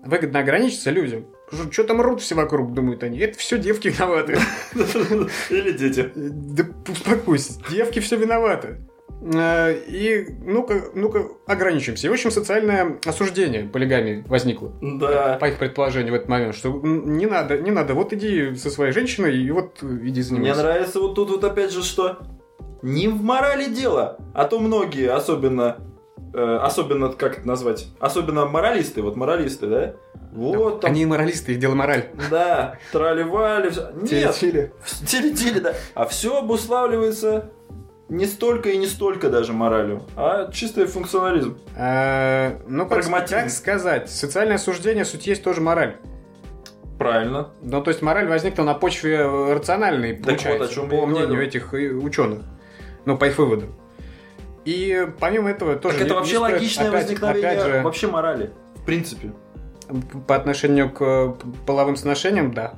Выгодно 0.04 0.40
ограничиться 0.40 0.92
людям. 0.92 1.28
Что 1.72 1.84
там 1.86 2.02
рут 2.02 2.22
все 2.22 2.36
вокруг, 2.36 2.74
думают 2.74 3.04
они. 3.04 3.20
Это 3.20 3.38
все 3.38 3.58
девки 3.58 3.88
виноваты. 3.88 4.38
Или 5.50 5.72
дети. 5.72 6.12
Да 6.16 6.66
успокойся, 6.90 7.54
девки 7.72 8.00
все 8.00 8.18
виноваты. 8.18 8.78
Э, 9.22 9.74
И 9.88 10.28
ну-ка, 10.44 10.86
ну-ка, 10.94 11.26
ограничимся. 11.48 12.08
И, 12.08 12.10
в 12.10 12.14
общем, 12.14 12.30
социальное 12.32 12.98
осуждение 13.06 13.64
полигамии 13.64 14.24
возникло. 14.28 14.72
Да. 14.82 15.38
По 15.40 15.46
их 15.48 15.58
предположению 15.58 16.14
в 16.14 16.16
этот 16.16 16.30
момент, 16.30 16.56
что 16.56 16.70
не 16.84 17.26
надо, 17.26 17.58
не 17.58 17.72
надо, 17.72 17.94
вот 17.96 18.14
иди 18.14 18.54
со 18.56 18.70
своей 18.70 18.92
женщиной 18.92 19.36
и 19.38 19.50
вот 19.52 19.80
э, 19.82 19.88
иди 20.04 20.20
Мне 20.20 20.24
занимайся. 20.24 20.62
нравится 20.62 21.00
вот 21.00 21.16
тут 21.16 21.30
вот 21.32 21.44
опять 21.44 21.72
же 21.72 21.84
что 21.84 22.18
не 22.84 23.08
в 23.08 23.24
морали 23.24 23.66
дело, 23.74 24.18
а 24.36 24.46
то 24.46 24.60
многие, 24.60 25.10
особенно, 25.12 25.78
э, 26.36 26.60
особенно, 26.62 27.10
как 27.10 27.40
это 27.40 27.48
назвать, 27.48 27.88
особенно 28.00 28.46
моралисты, 28.46 29.02
вот 29.02 29.16
моралисты, 29.16 29.68
да? 29.68 29.94
Вот 30.32 30.82
там, 30.82 30.92
Они 30.92 31.02
и 31.02 31.06
моралисты, 31.06 31.54
их 31.54 31.60
дело 31.60 31.74
мораль. 31.74 32.06
да, 32.30 32.78
трали-вали, 32.92 33.72
всё. 33.72 33.90
нет, 33.96 34.10
Теле-теле. 34.10 34.74
тили-тили, 35.08 35.60
да, 35.60 35.74
а 35.96 36.06
все 36.06 36.38
обуславливается 36.38 37.50
не 38.10 38.26
столько 38.26 38.70
и 38.70 38.78
не 38.78 38.88
столько 38.88 39.30
даже 39.30 39.54
моралью, 39.54 40.04
а 40.16 40.52
чистый 40.52 40.86
функционализм. 40.86 41.58
А, 41.76 42.60
ну, 42.68 42.88
как, 42.88 43.50
сказать, 43.50 44.10
социальное 44.10 44.56
осуждение 44.56 45.06
суть 45.06 45.28
есть 45.28 45.44
тоже 45.44 45.62
мораль. 45.62 45.98
Правильно. 46.98 47.50
Ну, 47.62 47.82
то 47.84 47.92
есть 47.92 48.02
мораль 48.02 48.28
возникла 48.28 48.64
на 48.64 48.74
почве 48.74 49.18
э, 49.18 49.54
рациональной, 49.54 50.16
получается, 50.16 50.64
вот, 50.64 50.72
о 50.72 50.74
чем 50.74 50.90
по 50.90 51.06
мнению 51.06 51.46
этих 51.46 51.74
э, 51.74 51.90
ученых. 51.92 52.42
Ну, 53.06 53.18
по 53.18 53.26
их 53.26 53.38
выводам. 53.38 53.76
И 54.66 55.08
помимо 55.20 55.50
этого 55.50 55.76
тоже... 55.76 55.98
так 55.98 56.06
это 56.08 56.14
не- 56.14 56.20
вообще 56.20 56.34
не 56.34 56.40
логичное 56.40 56.90
опять- 56.90 57.04
возникновение 57.04 57.52
опять 57.52 57.66
же, 57.66 57.82
вообще 57.84 58.08
морали, 58.08 58.52
в 58.76 58.86
принципе. 58.86 59.32
по 60.28 60.36
отношению 60.36 60.92
к 60.92 61.02
э, 61.02 61.34
половым 61.66 61.96
сношениям, 61.96 62.54
да. 62.54 62.74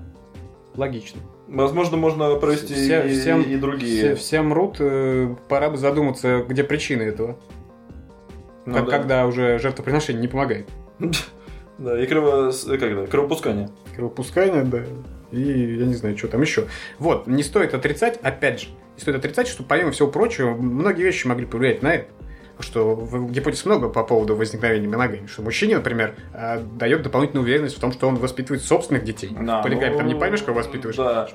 Логично. 0.76 1.22
Возможно, 1.50 1.98
можно 1.98 2.36
провести 2.36 2.74
Все- 2.74 3.08
и, 3.08 3.20
всем- 3.20 3.42
и 3.42 3.56
другие. 3.58 3.98
Все, 3.98 4.16
все 4.16 4.42
мрут, 4.42 4.78
э, 4.80 5.36
пора 5.48 5.70
бы 5.70 5.78
задуматься, 5.78 6.46
где 6.48 6.64
причины 6.64 7.02
этого. 7.04 7.38
Ну 8.66 8.74
Как- 8.76 8.86
да. 8.86 8.92
Когда 8.92 9.26
уже 9.26 9.58
жертвоприношение 9.60 10.22
не 10.22 10.28
помогает. 10.28 10.68
Да, 11.80 11.98
и 11.98 12.06
крово... 12.08 12.52
с- 12.52 12.66
как 12.66 12.84
это? 12.84 13.08
кровопускание. 13.08 13.70
Кровопускание, 13.96 14.64
да. 14.66 14.84
И 15.32 15.40
я 15.78 15.86
не 15.86 15.94
знаю, 15.94 16.18
что 16.18 16.28
там 16.28 16.42
еще. 16.42 16.66
Вот, 16.98 17.26
не 17.26 17.42
стоит 17.42 17.74
отрицать, 17.74 18.20
опять 18.22 18.60
же, 18.64 18.68
не 18.96 19.02
стоит 19.02 19.16
отрицать, 19.16 19.48
что 19.48 19.64
помимо 19.64 19.92
всего 19.92 20.10
прочего, 20.10 20.50
многие 20.56 21.04
вещи 21.04 21.26
могли 21.26 21.46
повлиять 21.46 21.82
на 21.82 21.94
это. 21.96 22.08
Что 22.60 22.94
в- 22.96 23.32
гипотез 23.32 23.66
много 23.66 23.88
по 23.90 24.04
поводу 24.04 24.36
возникновения 24.36 24.88
моногамии. 24.88 25.28
Что 25.28 25.42
мужчине, 25.42 25.78
например, 25.78 26.16
э, 26.34 26.60
дает 26.60 27.04
дополнительную 27.04 27.44
уверенность 27.46 27.78
в 27.78 27.80
том, 27.80 27.92
что 27.94 28.08
он 28.08 28.16
воспитывает 28.16 28.64
собственных 28.64 29.04
детей. 29.06 29.30
Да, 29.40 29.62
в 29.62 29.64
полигамии 29.64 29.98
там 29.98 30.08
не 30.08 30.14
ну, 30.14 30.20
поймешь, 30.20 30.42
кого 30.44 30.58
воспитываешь. 30.58 30.98
Да. 30.98 31.30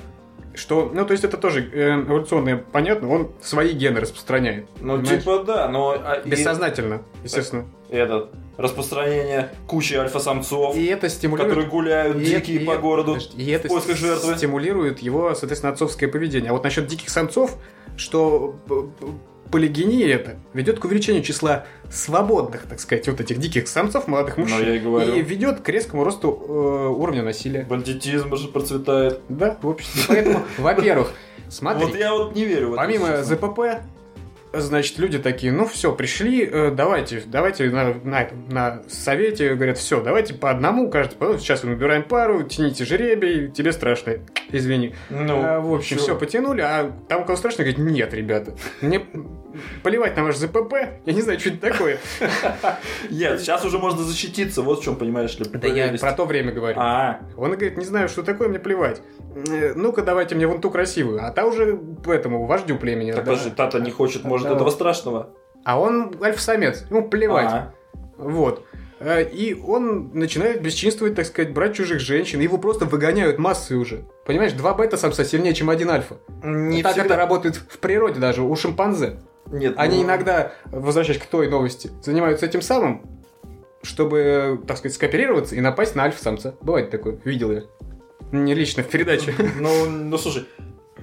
Что, 0.54 0.88
ну, 0.94 1.04
то 1.04 1.12
есть 1.12 1.24
это 1.24 1.36
тоже 1.36 1.68
э, 1.72 2.00
эволюционно 2.02 2.58
понятно, 2.58 3.08
он 3.08 3.32
свои 3.42 3.72
гены 3.72 3.98
распространяет. 4.00 4.66
Ну, 4.80 4.98
Понимаешь? 4.98 5.20
типа, 5.20 5.42
да, 5.44 5.68
но... 5.68 5.96
а, 6.00 6.14
и 6.24 6.28
Бессознательно, 6.28 7.02
естественно. 7.24 7.64
Этот, 7.90 8.30
распространение 8.56 9.50
кучи 9.66 9.94
альфа-самцов, 9.94 10.76
И 10.76 10.84
это 10.86 11.08
стимулирует... 11.08 11.50
которые 11.54 11.70
гуляют 11.70 12.16
и 12.18 12.24
дикие 12.24 12.58
это- 12.58 12.66
по 12.66 12.74
и- 12.74 12.78
городу 12.78 13.18
и 13.36 13.50
это 13.50 13.66
в 13.66 13.70
поисках 13.72 13.96
жертвы. 13.96 14.36
стимулирует 14.36 15.00
его, 15.00 15.34
соответственно, 15.34 15.72
отцовское 15.72 16.08
поведение. 16.08 16.50
А 16.50 16.52
вот 16.52 16.62
насчет 16.62 16.86
диких 16.86 17.08
самцов, 17.08 17.56
что 17.96 18.54
полигения 19.50 20.08
это 20.14 20.36
ведет 20.52 20.78
к 20.78 20.84
увеличению 20.84 21.22
числа 21.22 21.66
свободных, 21.90 22.62
так 22.62 22.80
сказать, 22.80 23.06
вот 23.08 23.20
этих 23.20 23.38
диких 23.38 23.68
самцов, 23.68 24.08
молодых 24.08 24.36
мужчин. 24.36 24.58
Ну, 24.58 24.64
я 24.64 24.76
и 24.76 24.78
говорю. 24.78 25.14
ведет 25.22 25.60
к 25.60 25.68
резкому 25.68 26.04
росту 26.04 26.30
э, 26.48 26.52
уровня 26.88 27.22
насилия. 27.22 27.62
Бандитизм 27.68 28.34
же 28.36 28.48
процветает. 28.48 29.20
Да, 29.28 29.56
в 29.62 29.68
обществе. 29.68 30.02
Поэтому, 30.08 30.44
во-первых, 30.58 31.12
смотри, 31.48 31.86
Вот 31.86 31.96
я 31.96 32.12
вот 32.12 32.34
не 32.34 32.44
верю 32.44 32.74
помимо. 32.76 33.22
ЗПП, 33.22 33.82
значит, 34.60 34.98
люди 34.98 35.18
такие, 35.18 35.52
ну 35.52 35.66
все, 35.66 35.94
пришли, 35.94 36.44
э, 36.50 36.70
давайте, 36.70 37.22
давайте 37.26 37.70
на, 37.70 37.94
на, 38.04 38.22
этом, 38.22 38.48
на 38.48 38.82
совете, 38.88 39.54
говорят, 39.54 39.78
все, 39.78 40.02
давайте 40.02 40.34
по 40.34 40.50
одному, 40.50 40.90
каждый, 40.90 41.16
по- 41.16 41.38
сейчас 41.38 41.64
мы 41.64 41.70
набираем 41.70 42.02
пару, 42.02 42.42
тяните 42.42 42.84
жеребий, 42.84 43.50
тебе 43.50 43.72
страшно, 43.72 44.14
извини. 44.50 44.94
Ну, 45.10 45.42
А, 45.42 45.60
в 45.60 45.72
общем, 45.72 45.98
все 45.98 46.16
потянули, 46.16 46.60
а 46.60 46.92
там 47.08 47.22
у 47.22 47.24
кого 47.24 47.36
страшно, 47.36 47.64
говорит, 47.64 47.78
нет, 47.78 48.12
ребята, 48.14 48.54
мне 48.80 49.04
поливать 49.82 50.16
на 50.16 50.24
ваш 50.24 50.36
ЗПП, 50.36 50.74
я 51.04 51.12
не 51.12 51.20
знаю, 51.20 51.38
что 51.40 51.50
это 51.50 51.70
такое. 51.72 51.98
Нет, 53.10 53.40
сейчас 53.40 53.64
уже 53.64 53.78
можно 53.78 54.02
защититься, 54.02 54.62
вот 54.62 54.80
в 54.80 54.84
чем, 54.84 54.96
понимаешь 54.96 55.38
ли, 55.38 55.44
Да 55.46 55.68
я 55.68 55.96
про 55.98 56.12
то 56.12 56.24
время 56.24 56.52
говорю. 56.52 56.76
А, 56.78 57.20
Он 57.36 57.50
говорит, 57.52 57.76
не 57.76 57.84
знаю, 57.84 58.08
что 58.08 58.22
такое, 58.22 58.48
мне 58.48 58.58
плевать. 58.58 59.00
Э, 59.48 59.72
Ну-ка, 59.74 60.02
давайте 60.02 60.34
мне 60.34 60.46
вон 60.46 60.60
ту 60.60 60.70
красивую. 60.70 61.24
А 61.24 61.30
та 61.30 61.44
уже 61.46 61.78
этому 62.06 62.46
вождю 62.46 62.76
племени. 62.76 63.12
так 63.12 63.24
да. 63.24 63.30
подожди, 63.32 63.50
Тата 63.50 63.80
не 63.80 63.90
хочет, 63.90 64.24
может, 64.24 64.48
этого 64.48 64.70
страшного? 64.70 65.30
А 65.64 65.80
он 65.80 66.14
альфа-самец, 66.22 66.84
ему 66.90 67.08
плевать. 67.08 67.50
А, 67.50 67.74
Вот. 68.18 68.64
Э, 69.00 69.22
И 69.24 69.54
он 69.54 70.10
начинает 70.14 70.62
бесчинствовать, 70.62 71.14
так 71.14 71.26
сказать, 71.26 71.52
брать 71.52 71.74
чужих 71.74 72.00
женщин. 72.00 72.40
Его 72.40 72.58
просто 72.58 72.84
выгоняют 72.84 73.38
массы 73.38 73.76
уже. 73.76 74.04
Понимаешь, 74.26 74.52
два 74.52 74.74
бета-самца 74.74 75.24
сильнее, 75.24 75.52
чем 75.54 75.68
один 75.70 75.90
альфа. 75.90 76.16
не 76.42 76.82
так 76.82 76.92
всегда. 76.92 77.06
это 77.06 77.16
работает 77.16 77.56
в 77.56 77.78
природе 77.78 78.20
даже, 78.20 78.42
у 78.42 78.54
шимпанзе. 78.56 79.20
Нет, 79.54 79.74
Они 79.76 79.98
ну, 79.98 80.04
иногда, 80.04 80.52
возвращаясь 80.66 81.20
к 81.20 81.26
той 81.26 81.48
новости, 81.48 81.90
занимаются 82.02 82.46
этим 82.46 82.60
самым, 82.60 83.02
чтобы, 83.82 84.60
так 84.66 84.78
сказать, 84.78 84.94
скооперироваться 84.94 85.54
и 85.54 85.60
напасть 85.60 85.94
на 85.94 86.04
альфа-самца. 86.04 86.54
Бывает 86.60 86.90
такое, 86.90 87.18
видел 87.24 87.52
я. 87.52 87.62
Не 88.32 88.54
лично 88.54 88.82
в 88.82 88.88
передаче. 88.88 89.34
Ну, 89.60 89.86
ну 89.86 90.18
слушай, 90.18 90.46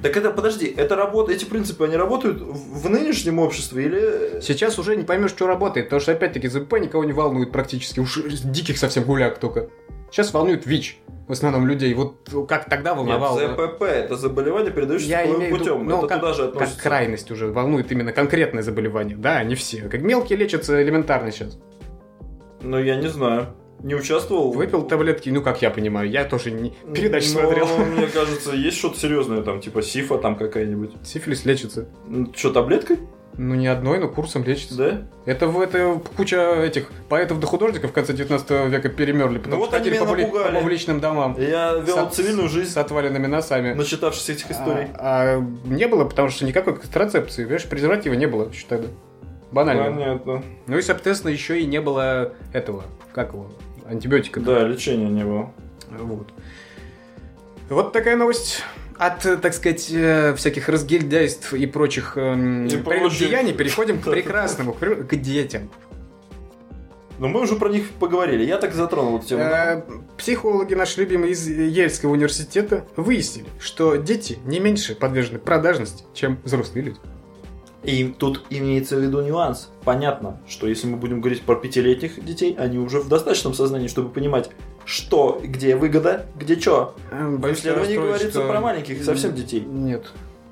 так 0.01 0.17
это, 0.17 0.31
подожди, 0.31 0.65
это 0.65 0.95
работа, 0.95 1.31
эти 1.31 1.45
принципы, 1.45 1.85
они 1.85 1.95
работают 1.95 2.41
в 2.41 2.71
в 2.81 2.89
нынешнем 2.89 3.39
обществе 3.39 3.85
или... 3.85 4.41
Сейчас 4.41 4.79
уже 4.79 4.95
не 4.95 5.03
поймешь, 5.03 5.29
что 5.29 5.47
работает, 5.47 5.87
потому 5.87 6.01
что, 6.01 6.11
опять-таки, 6.11 6.47
ЗП 6.47 6.73
никого 6.79 7.03
не 7.03 7.13
волнует 7.13 7.51
практически, 7.51 7.99
уж 7.99 8.17
диких 8.43 8.77
совсем 8.77 9.03
гуляк 9.03 9.37
только. 9.37 9.69
Сейчас 10.11 10.33
волнует 10.33 10.65
ВИЧ, 10.65 10.99
в 11.27 11.31
основном 11.31 11.65
людей. 11.65 11.93
Вот 11.93 12.29
как 12.47 12.69
тогда 12.69 12.89
Нет, 12.91 12.99
волновало... 12.99 13.39
ЗПП 13.39 13.83
это 13.83 14.17
заболевание, 14.17 14.71
передающееся 14.71 15.09
Я 15.09 15.25
имею 15.25 15.39
в 15.39 15.43
виду, 15.43 15.57
путем. 15.57 15.85
ну, 15.87 15.99
это 15.99 16.07
как, 16.07 16.19
туда 16.19 16.33
же 16.33 16.43
как 16.43 16.51
относится. 16.55 16.81
крайность 16.81 17.31
уже 17.31 17.47
волнует 17.47 17.91
именно 17.91 18.11
конкретное 18.11 18.61
заболевание. 18.61 19.15
Да, 19.15 19.41
не 19.43 19.55
все. 19.55 19.83
Как 19.83 20.01
мелкие 20.01 20.37
лечатся 20.37 20.83
элементарно 20.83 21.31
сейчас. 21.31 21.57
Ну, 22.61 22.77
я 22.77 22.97
не 22.97 23.07
знаю. 23.07 23.47
Не 23.79 23.95
участвовал. 23.95 24.51
Выпил 24.51 24.83
таблетки, 24.83 25.29
ну, 25.29 25.41
как 25.41 25.61
я 25.61 25.71
понимаю, 25.71 26.07
я 26.09 26.25
тоже 26.25 26.51
не 26.51 26.73
передачу 26.93 27.33
Но, 27.33 27.41
смотрел. 27.41 27.67
мне 27.77 28.07
кажется, 28.13 28.51
есть 28.53 28.77
что-то 28.77 28.99
серьезное 28.99 29.41
там, 29.41 29.61
типа 29.61 29.81
сифа 29.81 30.17
там 30.17 30.35
какая-нибудь. 30.35 30.91
Сифилис 31.03 31.45
лечится. 31.45 31.87
Что, 32.35 32.51
таблеткой? 32.51 32.99
Ну, 33.37 33.55
не 33.55 33.67
одной, 33.67 33.99
но 33.99 34.09
курсом 34.09 34.43
лечится. 34.43 34.75
Да? 34.75 35.01
Это, 35.25 35.45
это 35.61 36.01
куча 36.17 36.37
этих 36.63 36.89
поэтов 37.09 37.39
да 37.39 37.47
художников 37.47 37.91
в 37.91 37.93
конце 37.93 38.13
19 38.13 38.49
века 38.69 38.89
перемерли, 38.89 39.37
потому 39.37 39.55
Ну 39.55 39.61
вот 39.61 39.67
что 39.69 39.77
они 39.77 39.89
меня 39.89 40.01
напугали. 40.01 40.53
по 40.55 40.59
публичным 40.59 40.99
домам. 40.99 41.35
Я 41.39 41.73
вел 41.75 42.09
С- 42.11 42.15
цивильную 42.15 42.49
жизнь, 42.49 42.71
С 42.71 42.77
отваленными 42.77 43.27
носами. 43.27 43.73
начитавшись 43.73 44.29
этих 44.29 44.51
историй. 44.51 44.87
А, 44.95 45.37
а 45.37 45.45
не 45.65 45.87
было, 45.87 46.05
потому 46.05 46.29
что 46.29 46.45
никакой 46.45 46.75
контрацепции, 46.77 47.43
видишь, 47.43 47.65
презерватива 47.67 48.13
не 48.13 48.25
было 48.27 48.49
еще 48.49 48.65
тогда. 48.67 48.87
Банально. 49.51 49.83
Понятно. 49.85 50.43
Ну 50.67 50.77
и, 50.77 50.81
соответственно, 50.81 51.31
еще 51.31 51.59
и 51.61 51.65
не 51.65 51.81
было 51.81 52.33
этого, 52.53 52.83
как 53.13 53.33
его, 53.33 53.49
антибиотика. 53.89 54.39
Да, 54.39 54.67
лечения 54.67 55.09
не 55.09 55.23
было. 55.23 55.51
Вот. 55.89 56.27
Вот 57.69 57.93
такая 57.93 58.17
новость. 58.17 58.63
От, 59.01 59.41
так 59.41 59.55
сказать, 59.55 59.89
э, 59.91 60.35
всяких 60.35 60.69
разгильдяйств 60.69 61.55
и 61.55 61.65
прочих 61.65 62.17
эм, 62.17 62.69
прелюбодеяний 62.69 63.51
переходим 63.51 63.99
к 63.99 64.03
прекрасному, 64.11 64.73
к, 64.73 65.15
детям. 65.15 65.71
Но 67.17 67.27
мы 67.27 67.41
уже 67.41 67.55
про 67.55 67.69
них 67.69 67.89
поговорили. 67.99 68.45
Я 68.45 68.59
так 68.59 68.75
затронул 68.75 69.17
эту 69.17 69.25
тему. 69.25 69.41
Э, 69.41 69.81
Психологи, 70.19 70.75
наши 70.75 70.99
любимые 70.99 71.31
из 71.31 71.47
Ельского 71.47 72.11
университета, 72.11 72.85
выяснили, 72.95 73.47
что 73.59 73.95
дети 73.95 74.37
не 74.45 74.59
меньше 74.59 74.93
подвержены 74.93 75.39
продажности, 75.39 76.03
чем 76.13 76.37
взрослые 76.43 76.85
люди. 76.85 76.99
И 77.81 78.05
тут 78.05 78.45
имеется 78.51 78.97
в 78.97 78.99
виду 78.99 79.21
нюанс. 79.21 79.71
Понятно, 79.83 80.39
что 80.47 80.67
если 80.67 80.85
мы 80.85 80.97
будем 80.97 81.21
говорить 81.21 81.41
про 81.41 81.55
пятилетних 81.55 82.23
детей, 82.23 82.55
они 82.55 82.77
уже 82.77 82.99
в 82.99 83.09
достаточном 83.09 83.55
сознании, 83.55 83.87
чтобы 83.87 84.09
понимать, 84.09 84.51
что, 84.85 85.39
где 85.43 85.75
выгода, 85.75 86.25
где 86.35 86.59
что. 86.59 86.95
В 87.11 87.39
Боюсь 87.39 87.59
исследовании 87.59 87.93
расстроить, 87.95 88.09
говорится 88.09 88.39
что- 88.39 88.47
про 88.49 88.59
маленьких 88.61 89.03
совсем 89.03 89.33
детей. 89.33 89.61
Нет. 89.61 90.05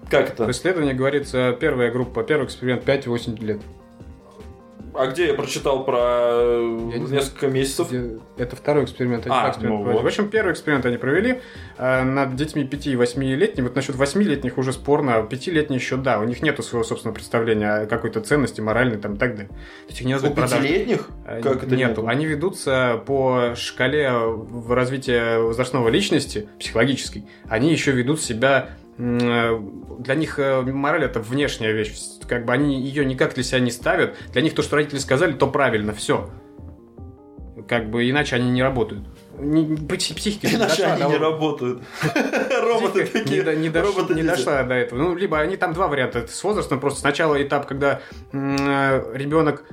Как 0.09 0.29
это? 0.31 0.45
В 0.45 0.51
исследовании 0.51 0.93
говорится 0.93 1.55
первая 1.59 1.91
группа, 1.91 2.23
первый 2.23 2.45
эксперимент 2.45 2.83
5-8 2.83 3.37
лет. 3.43 3.61
А 4.93 5.07
где 5.07 5.27
я 5.27 5.33
прочитал 5.33 5.85
про 5.85 5.97
э, 6.01 6.89
Я 6.93 6.97
не 6.99 7.05
знаю, 7.05 7.21
несколько 7.23 7.47
месяцев? 7.47 7.89
Где- 7.89 8.17
Это 8.37 8.55
второй 8.55 8.83
эксперимент, 8.85 9.25
они 9.25 9.35
А, 9.35 9.41
два 9.41 9.49
эксперимента 9.51 9.85
ну 9.85 9.93
вот. 9.93 10.03
В 10.03 10.05
общем, 10.07 10.29
первый 10.29 10.51
эксперимент 10.53 10.85
они 10.85 10.97
провели 10.97 11.39
э, 11.77 12.03
над 12.03 12.35
детьми 12.35 12.63
5 12.65 12.87
и 12.87 12.95
8-летними. 12.95 13.65
Вот 13.65 13.75
насчет 13.75 13.95
8-летних 13.95 14.57
уже 14.57 14.73
спорно, 14.73 15.17
а 15.17 15.21
5-летние 15.21 15.77
еще 15.79 15.97
да, 15.97 16.19
у 16.19 16.23
них 16.23 16.41
нету 16.41 16.63
своего 16.63 16.83
собственного 16.83 17.15
представления 17.15 17.71
о 17.81 17.85
какой-то 17.85 18.21
ценности, 18.21 18.61
моральной 18.61 18.97
там 18.97 19.13
и 19.15 19.17
так 19.17 19.35
далее. 19.35 19.49
То 19.49 19.55
есть 19.89 20.01
их 20.01 20.07
не 20.07 20.13
У 20.13 20.15
назвать 20.15 20.35
продажной. 20.35 20.67
пятилетних? 20.67 21.09
Э, 21.25 21.41
Как 21.41 21.63
это 21.63 21.75
нету. 21.75 22.01
нету? 22.01 22.07
Они 22.07 22.25
ведутся 22.25 23.01
по 23.05 23.53
шкале 23.55 24.11
в 24.11 24.71
развития 24.73 25.37
возрастного 25.39 25.89
личности, 25.89 26.49
психологической. 26.59 27.25
Они 27.47 27.71
еще 27.71 27.91
ведут 27.91 28.21
себя... 28.21 28.69
э, 28.99 29.59
Для 29.99 30.15
них 30.15 30.37
э, 30.39 30.61
мораль 30.61 31.05
это 31.05 31.19
внешняя 31.19 31.71
вещь. 31.71 31.93
Как 32.27 32.45
бы 32.45 32.53
они 32.53 32.79
ее 32.81 33.03
никак 33.05 33.33
для 33.33 33.43
себя 33.43 33.59
не 33.59 33.71
ставят. 33.71 34.15
Для 34.33 34.41
них 34.41 34.53
то, 34.53 34.61
что 34.61 34.75
родители 34.75 34.99
сказали, 34.99 35.33
то 35.33 35.47
правильно. 35.47 35.93
Все. 35.93 36.29
Как 37.67 37.89
бы 37.89 38.09
иначе 38.09 38.35
они 38.35 38.51
не 38.51 38.63
работают. 38.63 39.03
Не- 39.37 39.63
пси- 39.63 40.15
Психика 40.15 40.47
не 40.47 40.55
Иначе 40.55 40.81
дошла 40.83 40.93
они 40.93 41.03
до- 41.03 41.09
не 41.09 41.17
работают. 41.17 41.81
Роботы 42.61 43.01
Психика 43.05 43.19
такие. 43.19 43.37
не, 43.39 43.41
до- 43.43 43.55
не 43.55 43.69
дош- 43.69 43.81
роботы 43.85 44.13
не 44.15 44.23
дошла 44.23 44.63
до 44.63 44.73
этого. 44.75 44.99
Ну, 44.99 45.15
либо 45.15 45.39
они 45.39 45.55
там 45.55 45.73
два 45.73 45.87
варианта. 45.87 46.19
Это 46.19 46.31
с 46.31 46.43
возрастом 46.43 46.79
просто 46.79 46.99
сначала 47.01 47.41
этап, 47.41 47.65
когда 47.67 48.01
ребенок 48.31 49.63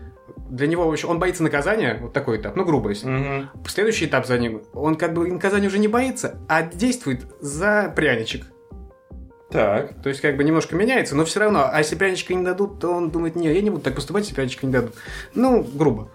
для 0.50 0.66
него 0.68 0.86
вообще 0.86 1.06
он 1.08 1.18
боится 1.18 1.42
наказания, 1.42 1.98
вот 2.00 2.12
такой 2.12 2.36
этап, 2.38 2.54
ну 2.54 2.64
грубо 2.64 2.90
если. 2.90 3.08
Мгм. 3.08 3.50
Следующий 3.66 4.04
этап 4.06 4.26
за 4.26 4.38
ним, 4.38 4.62
он 4.74 4.94
как 4.96 5.12
бы 5.12 5.26
наказания 5.28 5.66
уже 5.66 5.78
не 5.78 5.88
боится, 5.88 6.38
а 6.48 6.62
действует 6.62 7.26
за 7.40 7.92
пряничек. 7.96 8.46
Так. 9.50 10.02
То 10.02 10.08
есть 10.08 10.20
как 10.20 10.36
бы 10.36 10.44
немножко 10.44 10.74
меняется, 10.74 11.14
но 11.14 11.24
все 11.24 11.40
равно, 11.40 11.68
а 11.72 11.78
если 11.78 11.94
пряничка 11.96 12.34
не 12.34 12.44
дадут, 12.44 12.80
то 12.80 12.90
он 12.90 13.10
думает, 13.10 13.36
не, 13.36 13.52
я 13.52 13.62
не 13.62 13.70
буду 13.70 13.82
так 13.82 13.94
поступать, 13.94 14.24
если 14.24 14.34
пряничка 14.34 14.66
не 14.66 14.72
дадут. 14.72 14.94
Ну, 15.34 15.62
грубо. 15.62 16.10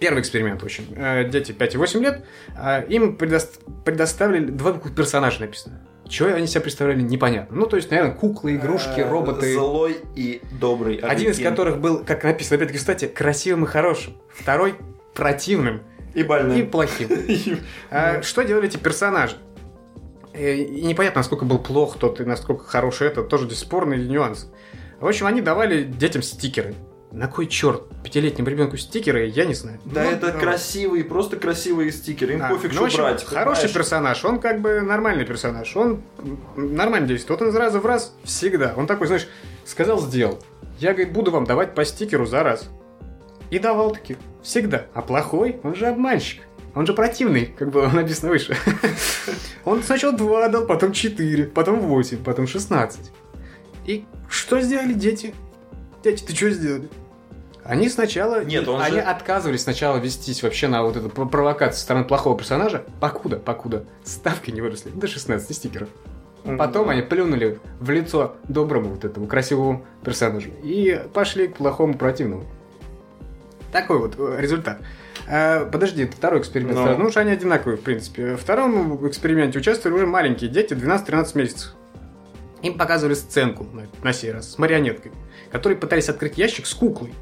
Первый 0.00 0.20
эксперимент, 0.20 0.62
общем. 0.62 0.84
Э, 0.96 1.28
Дети 1.28 1.52
5 1.52 1.74
и 1.74 1.78
8 1.78 2.00
лет, 2.02 2.24
э, 2.56 2.86
им 2.88 3.16
предос- 3.16 3.60
предоставили 3.84 4.46
два 4.46 4.72
персонажа 4.72 5.40
написано. 5.40 5.80
Чего 6.08 6.30
они 6.30 6.48
себя 6.48 6.62
представляли, 6.62 7.02
непонятно. 7.02 7.56
Ну, 7.56 7.66
то 7.66 7.76
есть, 7.76 7.88
наверное, 7.90 8.14
куклы, 8.14 8.56
игрушки, 8.56 8.98
Э, 8.98 9.08
роботы. 9.08 9.54
Злой 9.54 9.98
и 10.16 10.42
добрый. 10.58 10.96
Один 10.96 11.30
из 11.30 11.38
которых 11.38 11.78
был, 11.78 12.02
как 12.04 12.24
написано, 12.24 12.56
опять-таки, 12.56 12.78
кстати, 12.78 13.06
красивым 13.06 13.64
и 13.64 13.66
хорошим. 13.68 14.14
Второй 14.34 14.74
противным 15.14 15.82
И 16.14 16.20
и 16.20 16.22
больной. 16.24 16.64
плохим. 16.64 17.08
А 17.90 18.22
Что 18.22 18.42
делали 18.42 18.66
эти 18.66 18.76
персонажи? 18.76 19.36
И 20.34 20.82
непонятно, 20.84 21.20
насколько 21.20 21.44
был 21.44 21.58
плох 21.58 21.98
тот 21.98 22.20
и 22.20 22.24
насколько 22.24 22.64
хороший 22.64 23.08
этот, 23.08 23.28
тоже 23.28 23.46
здесь 23.46 23.58
спорный 23.58 23.98
нюанс. 24.06 24.48
В 25.00 25.06
общем, 25.06 25.26
они 25.26 25.40
давали 25.40 25.82
детям 25.82 26.22
стикеры. 26.22 26.74
На 27.10 27.26
кой 27.26 27.48
черт 27.48 27.82
пятилетнему 28.04 28.48
ребенку 28.48 28.76
стикеры, 28.76 29.26
я 29.26 29.44
не 29.44 29.54
знаю. 29.54 29.80
Да 29.84 30.04
Ну, 30.04 30.10
это 30.10 30.26
да. 30.32 30.38
красивые, 30.38 31.02
просто 31.02 31.36
красивые 31.36 31.90
стикеры. 31.90 32.34
Им 32.34 32.42
А, 32.44 32.50
пофиг, 32.50 32.72
ну, 32.72 32.88
что 32.88 32.98
брать. 32.98 33.24
Хороший 33.24 33.62
понимаешь? 33.62 33.74
персонаж, 33.74 34.24
он 34.24 34.38
как 34.38 34.60
бы 34.60 34.80
нормальный 34.80 35.24
персонаж. 35.24 35.74
Он 35.76 36.02
нормально 36.54 37.08
действует. 37.08 37.40
Вот 37.40 37.46
он 37.48 37.52
из 37.52 37.56
раза 37.56 37.80
в 37.80 37.86
раз 37.86 38.14
всегда. 38.22 38.74
Он 38.76 38.86
такой, 38.86 39.08
знаешь, 39.08 39.26
сказал, 39.64 40.00
сделал. 40.00 40.38
Я, 40.78 40.92
говорит, 40.92 41.12
буду 41.12 41.32
вам 41.32 41.46
давать 41.46 41.74
по 41.74 41.84
стикеру 41.84 42.26
за 42.26 42.44
раз. 42.44 42.68
И 43.50 43.58
давал 43.58 43.90
таки. 43.90 44.16
Всегда. 44.42 44.86
А 44.94 45.02
плохой, 45.02 45.58
он 45.64 45.74
же 45.74 45.88
обманщик. 45.88 46.42
Он 46.74 46.86
же 46.86 46.92
противный, 46.94 47.46
как 47.46 47.70
было 47.70 47.88
написано 47.92 48.30
выше. 48.30 48.56
Он 49.64 49.82
сначала 49.82 50.16
2 50.16 50.48
дал, 50.48 50.66
потом 50.66 50.92
4, 50.92 51.46
потом 51.46 51.80
8, 51.80 52.22
потом 52.22 52.46
16. 52.46 53.10
И 53.86 54.04
что 54.28 54.60
сделали 54.60 54.92
дети? 54.92 55.34
Дети, 56.04 56.24
ты 56.24 56.34
что 56.34 56.50
сделали? 56.50 56.88
Они 57.64 57.88
сначала... 57.88 58.44
Нет, 58.44 58.66
он 58.68 58.80
они 58.80 58.96
же- 58.96 59.00
отказывались 59.02 59.62
сначала 59.62 59.98
вестись 59.98 60.42
вообще 60.42 60.66
на 60.68 60.82
вот 60.82 60.96
эту 60.96 61.08
провокацию 61.10 61.76
со 61.76 61.82
стороны 61.82 62.04
плохого 62.04 62.36
персонажа, 62.38 62.84
покуда, 63.00 63.36
покуда 63.36 63.84
ставки 64.02 64.50
не 64.50 64.60
выросли 64.60 64.90
до 64.90 65.06
16 65.06 65.54
стикеров. 65.54 65.88
Потом 66.56 66.88
они 66.88 67.02
плюнули 67.02 67.60
в 67.80 67.90
лицо 67.90 68.36
доброму 68.48 68.90
вот 68.90 69.04
этому 69.04 69.26
красивому 69.26 69.84
персонажу 70.02 70.48
и 70.62 71.04
пошли 71.12 71.48
к 71.48 71.56
плохому 71.56 71.98
противному. 71.98 72.44
Такой 73.72 73.98
вот 73.98 74.14
э, 74.18 74.36
результат. 74.40 74.80
Э, 75.30 75.64
Подожди, 75.70 76.06
второй 76.06 76.40
эксперимент. 76.40 76.76
Ну. 76.76 76.84
сразу. 76.84 77.00
Ну, 77.00 77.06
уж 77.06 77.16
они 77.16 77.30
одинаковые, 77.30 77.76
в 77.76 77.82
принципе. 77.82 78.34
В 78.34 78.38
втором 78.38 79.06
эксперименте 79.08 79.58
участвовали 79.58 79.96
уже 79.96 80.06
маленькие 80.06 80.50
дети, 80.50 80.74
12-13 80.74 81.38
месяцев. 81.38 81.74
Им 82.62 82.76
показывали 82.76 83.14
сценку 83.14 83.66
на 84.02 84.12
сей 84.12 84.32
раз 84.32 84.52
с 84.52 84.58
марионеткой, 84.58 85.12
которые 85.52 85.78
пытались 85.78 86.08
открыть 86.08 86.36
ящик 86.36 86.66
с 86.66 86.74
куклой. 86.74 87.14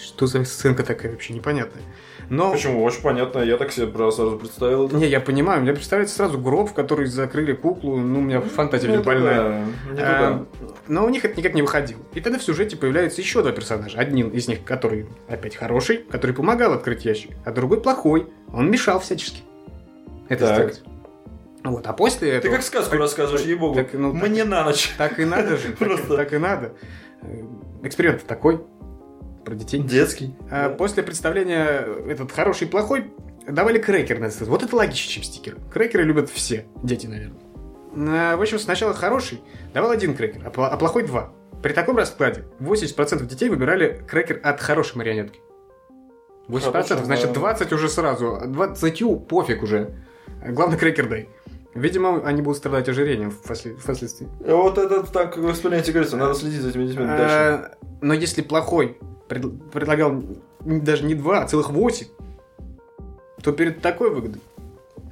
Что 0.00 0.26
за 0.26 0.44
сценка 0.44 0.82
такая 0.82 1.12
вообще 1.12 1.34
непонятная. 1.34 1.82
Но 2.30 2.52
Почему? 2.52 2.82
Очень 2.84 3.02
понятно. 3.02 3.40
Я 3.40 3.56
так 3.56 3.72
себе 3.72 3.86
сразу 4.12 4.38
представил. 4.38 4.86
это. 4.86 4.96
не, 4.96 5.06
я 5.08 5.20
понимаю, 5.20 5.60
мне 5.62 5.72
представляется 5.72 6.14
сразу 6.14 6.38
гроб, 6.38 6.70
в 6.70 6.74
который 6.74 7.06
закрыли 7.06 7.52
куклу. 7.52 7.96
Ну, 7.98 8.20
у 8.20 8.22
меня 8.22 8.40
фантазия 8.40 8.88
Не 8.88 8.98
не 8.98 9.02
больная. 9.02 9.64
не 9.92 10.00
А. 10.00 10.46
Но 10.86 11.04
у 11.04 11.08
них 11.08 11.24
это 11.24 11.36
никак 11.36 11.54
не 11.54 11.62
выходило. 11.62 12.00
И 12.14 12.20
тогда 12.20 12.38
в 12.38 12.42
сюжете 12.42 12.76
появляются 12.76 13.20
еще 13.20 13.42
два 13.42 13.50
персонажа. 13.50 13.98
Один 13.98 14.28
из 14.28 14.46
них, 14.46 14.64
который 14.64 15.06
опять 15.28 15.56
хороший, 15.56 15.98
который 15.98 16.34
помогал 16.34 16.72
открыть 16.72 17.04
ящик, 17.04 17.32
а 17.44 17.50
другой 17.50 17.80
плохой. 17.80 18.28
Он 18.52 18.70
мешал 18.70 19.00
всячески 19.00 19.42
это 20.28 20.46
Так. 20.46 20.54
сделать. 20.56 20.82
Вот, 21.64 21.86
а 21.86 21.92
после 21.92 22.30
Ты 22.30 22.36
этого... 22.36 22.52
как 22.54 22.62
сказку 22.62 22.96
рассказываешь, 22.96 23.44
ей-богу. 23.44 23.74
Так, 23.74 23.88
ну, 23.92 24.12
так- 24.12 24.22
Мне 24.28 24.44
на 24.44 24.64
ночь. 24.64 24.94
Так 24.96 25.18
и 25.18 25.24
надо 25.24 25.56
же, 25.56 25.68
так, 25.70 25.78
Просто. 25.78 26.16
так 26.16 26.32
и 26.32 26.38
надо. 26.38 26.72
Э, 27.22 27.42
Эксперимент 27.82 28.24
такой 28.24 28.60
про 29.50 29.56
детей. 29.56 29.80
Детский. 29.82 30.34
А 30.50 30.70
После 30.70 31.02
представления 31.02 31.84
этот 32.08 32.30
хороший 32.32 32.66
и 32.66 32.70
плохой 32.70 33.12
давали 33.48 33.78
крекер 33.78 34.18
на 34.20 34.26
этот. 34.26 34.46
Вот 34.48 34.62
это 34.62 34.74
логичнее, 34.76 35.14
чем 35.14 35.22
стикер. 35.24 35.56
Крекеры 35.72 36.04
любят 36.04 36.30
все 36.30 36.66
дети, 36.82 37.06
наверное. 37.06 37.40
А, 37.96 38.36
В 38.36 38.40
общем, 38.42 38.58
сначала 38.58 38.94
хороший 38.94 39.40
давал 39.74 39.90
один 39.90 40.14
крекер, 40.14 40.42
а 40.46 40.50
а 40.68 40.76
плохой 40.76 41.02
два. 41.04 41.32
При 41.62 41.72
таком 41.72 41.96
раскладе 41.96 42.44
80% 42.60 43.26
детей 43.26 43.48
выбирали 43.50 44.02
крекер 44.08 44.40
от 44.42 44.60
хорошей 44.60 44.96
марионетки. 44.96 45.40
80%, 46.48 46.70
Хорошо, 46.72 47.04
значит 47.04 47.28
да. 47.28 47.34
20 47.40 47.72
уже 47.72 47.88
сразу. 47.88 48.40
20 48.46 49.26
пофиг 49.28 49.62
уже. 49.62 49.94
Главное 50.46 50.78
крекер 50.78 51.08
дай. 51.08 51.28
Видимо, 51.74 52.22
они 52.24 52.42
будут 52.42 52.58
страдать 52.58 52.88
ожирением 52.88 53.30
впосле- 53.30 53.76
впоследствии. 53.76 54.26
Вот 54.44 54.76
это 54.78 55.04
так 55.04 55.36
в 55.36 55.50
эксперименте 55.50 55.92
говорится. 55.92 56.16
Надо 56.16 56.34
следить 56.34 56.60
за 56.62 56.70
этими 56.70 56.86
детьми 56.86 57.04
дальше. 57.04 57.24
А, 57.28 57.70
Но 58.00 58.14
если 58.14 58.42
плохой 58.42 58.98
пред- 59.30 59.70
предлагал 59.70 60.22
даже 60.60 61.04
не 61.04 61.14
два, 61.14 61.44
а 61.44 61.48
целых 61.48 61.70
восемь, 61.70 62.08
то 63.42 63.52
перед 63.52 63.80
такой 63.80 64.10
выгодой 64.10 64.40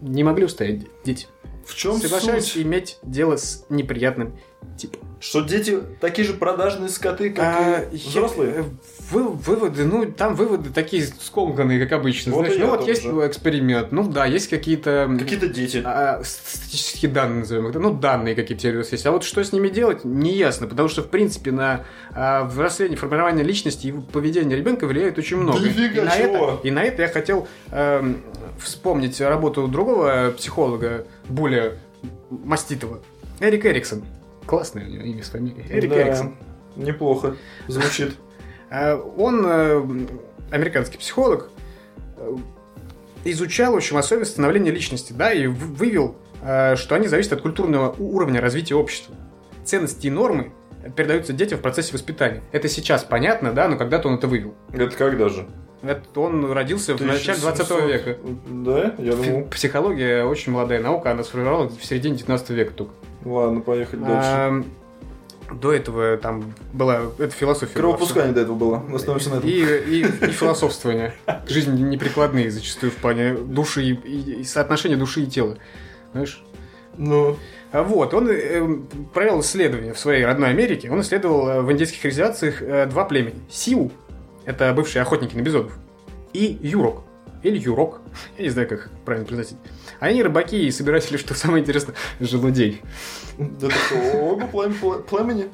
не 0.02 0.22
могли 0.24 0.44
устоять 0.44 0.80
де- 0.80 0.86
дети. 1.04 1.26
В 1.64 1.74
чем 1.74 1.96
Соглашаюсь 1.98 2.52
суть? 2.52 2.62
иметь 2.62 2.98
дело 3.02 3.36
с 3.36 3.64
неприятным 3.70 4.36
типом. 4.76 5.00
Что 5.20 5.40
дети 5.40 5.80
такие 6.00 6.24
же 6.26 6.34
продажные 6.34 6.88
скоты, 6.88 7.30
как 7.30 7.44
А, 7.44 7.80
и 7.90 7.96
взрослые? 7.96 8.52
э, 8.58 8.62
вы- 9.10 9.30
выводы, 9.30 9.84
ну, 9.84 10.06
там 10.12 10.36
выводы 10.36 10.70
такие 10.70 11.02
скомканные, 11.20 11.80
как 11.80 11.90
обычно. 11.98 12.32
Вот 12.32 12.44
Знаешь, 12.46 12.60
ну, 12.60 12.70
вот 12.70 12.86
есть 12.86 13.04
эксперимент, 13.04 13.90
ну, 13.90 14.04
да, 14.08 14.26
есть 14.26 14.48
какие-то... 14.48 15.10
Какие-то 15.18 15.48
дети. 15.48 15.82
а, 15.84 16.22
статистические 16.22 17.10
данные, 17.10 17.40
назовем 17.40 17.66
их, 17.68 17.74
ну, 17.74 17.92
данные 17.92 18.36
какие-то 18.36 18.62
теперь 18.62 18.76
есть. 18.76 19.06
А 19.06 19.10
вот 19.10 19.24
что 19.24 19.42
с 19.42 19.52
ними 19.52 19.66
делать, 19.68 20.04
не 20.04 20.36
ясно, 20.36 20.68
потому 20.68 20.88
что, 20.88 21.02
в 21.02 21.08
принципе, 21.08 21.50
на 21.50 21.84
а, 22.12 22.44
взросление, 22.44 22.96
формирование 22.96 23.44
личности 23.44 23.88
и 23.88 23.92
поведение 23.92 24.56
ребенка 24.56 24.86
влияет 24.86 25.18
очень 25.18 25.38
много. 25.38 25.58
Нифига 25.58 26.02
и, 26.02 26.04
на 26.04 26.10
чего. 26.12 26.50
это, 26.52 26.68
и 26.68 26.70
на 26.70 26.84
это 26.84 27.02
я 27.02 27.08
хотел 27.08 27.48
эм, 27.72 28.22
вспомнить 28.60 29.20
работу 29.20 29.66
другого 29.66 30.32
психолога, 30.36 31.06
более 31.28 31.78
маститого, 32.30 33.00
Эрик 33.40 33.66
Эриксон. 33.66 34.04
Классное 34.48 34.86
у 34.86 34.88
него 34.88 35.04
имя 35.04 35.22
с 35.22 35.28
фамилией. 35.28 35.66
Эрик 35.68 35.90
Да, 35.90 36.02
Эриксон. 36.02 36.34
Неплохо. 36.74 37.36
Звучит. 37.66 38.16
Э, 38.70 38.94
Он, 39.18 39.44
э, 39.46 40.06
американский 40.50 40.96
психолог, 40.96 41.50
э, 42.16 42.36
изучал, 43.24 43.74
в 43.74 43.76
общем, 43.76 43.98
особенности 43.98 44.32
становления 44.32 44.70
личности, 44.70 45.12
да, 45.12 45.34
и 45.34 45.46
вывел, 45.46 46.16
э, 46.40 46.76
что 46.76 46.94
они 46.94 47.08
зависят 47.08 47.34
от 47.34 47.42
культурного 47.42 47.94
уровня 47.98 48.40
развития 48.40 48.74
общества. 48.74 49.14
Ценности 49.64 50.06
и 50.06 50.10
нормы 50.10 50.52
передаются 50.96 51.34
детям 51.34 51.58
в 51.58 51.62
процессе 51.62 51.92
воспитания. 51.92 52.42
Это 52.50 52.68
сейчас 52.68 53.04
понятно, 53.04 53.52
да, 53.52 53.68
но 53.68 53.76
когда-то 53.76 54.08
он 54.08 54.14
это 54.14 54.28
вывел. 54.28 54.54
Это 54.72 54.96
когда 54.96 55.28
же? 55.28 55.46
Это 55.82 56.20
он 56.20 56.50
родился 56.50 56.96
в 56.96 57.00
начале 57.02 57.38
20 57.38 57.70
века. 57.86 58.16
Да? 58.48 58.94
Я 58.96 59.12
думал. 59.12 59.44
Психология 59.50 60.24
очень 60.24 60.52
молодая 60.52 60.80
наука, 60.80 61.10
она 61.10 61.22
сформировалась 61.22 61.76
в 61.76 61.84
середине 61.84 62.16
19 62.16 62.50
века 62.50 62.72
только. 62.72 62.94
Ладно, 63.24 63.60
поехали 63.60 64.00
дальше. 64.00 64.28
А, 64.30 64.64
до 65.52 65.72
этого 65.72 66.16
там 66.18 66.54
была 66.72 67.02
это 67.18 67.30
философия. 67.30 67.74
Кровопускание 67.74 68.32
до 68.32 68.42
этого 68.42 68.56
было. 68.56 68.82
Остановимся 68.94 69.30
на 69.30 69.34
этом. 69.36 69.48
И, 69.48 69.54
и, 69.54 70.00
и 70.02 70.30
философствование. 70.30 71.14
Жизнь 71.46 71.74
неприкладные 71.88 72.50
зачастую 72.50 72.92
в 72.92 72.96
плане 72.96 73.34
души 73.34 73.82
и, 73.82 73.94
и, 73.94 74.40
и 74.40 74.44
соотношения 74.44 74.96
души 74.96 75.22
и 75.22 75.26
тела. 75.26 75.56
Знаешь? 76.12 76.42
Ну. 76.96 77.36
А 77.70 77.82
Вот, 77.82 78.14
он 78.14 78.28
э, 78.30 78.78
провел 79.12 79.40
исследование 79.40 79.92
в 79.92 79.98
своей 79.98 80.24
родной 80.24 80.50
Америке. 80.50 80.90
Он 80.90 81.00
исследовал 81.02 81.48
э, 81.48 81.60
в 81.60 81.70
индейских 81.70 82.02
резервациях 82.04 82.62
э, 82.62 82.86
два 82.86 83.04
племени. 83.04 83.40
Сиу, 83.50 83.92
это 84.46 84.72
бывшие 84.72 85.02
охотники 85.02 85.36
на 85.36 85.42
бизонов, 85.42 85.78
и 86.32 86.58
Юрок, 86.62 87.02
или 87.42 87.58
Юрок, 87.58 88.00
я 88.36 88.44
не 88.44 88.50
знаю, 88.50 88.68
как 88.68 88.90
правильно 89.04 89.26
произносить. 89.26 89.56
Они 90.00 90.22
рыбаки 90.22 90.66
и 90.66 90.70
собиратели, 90.70 91.16
что 91.16 91.34
самое 91.34 91.62
интересное, 91.62 91.94
желудей. 92.20 92.80
Это 93.38 93.70
что, 93.70 93.96
оба 94.22 94.46
плем- 94.46 95.02
племени? 95.02 95.46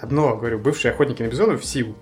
Одно, 0.00 0.36
говорю, 0.36 0.58
бывшие 0.58 0.92
охотники 0.92 1.22
на 1.22 1.28
бизонов 1.28 1.64
Сиу, 1.64 1.94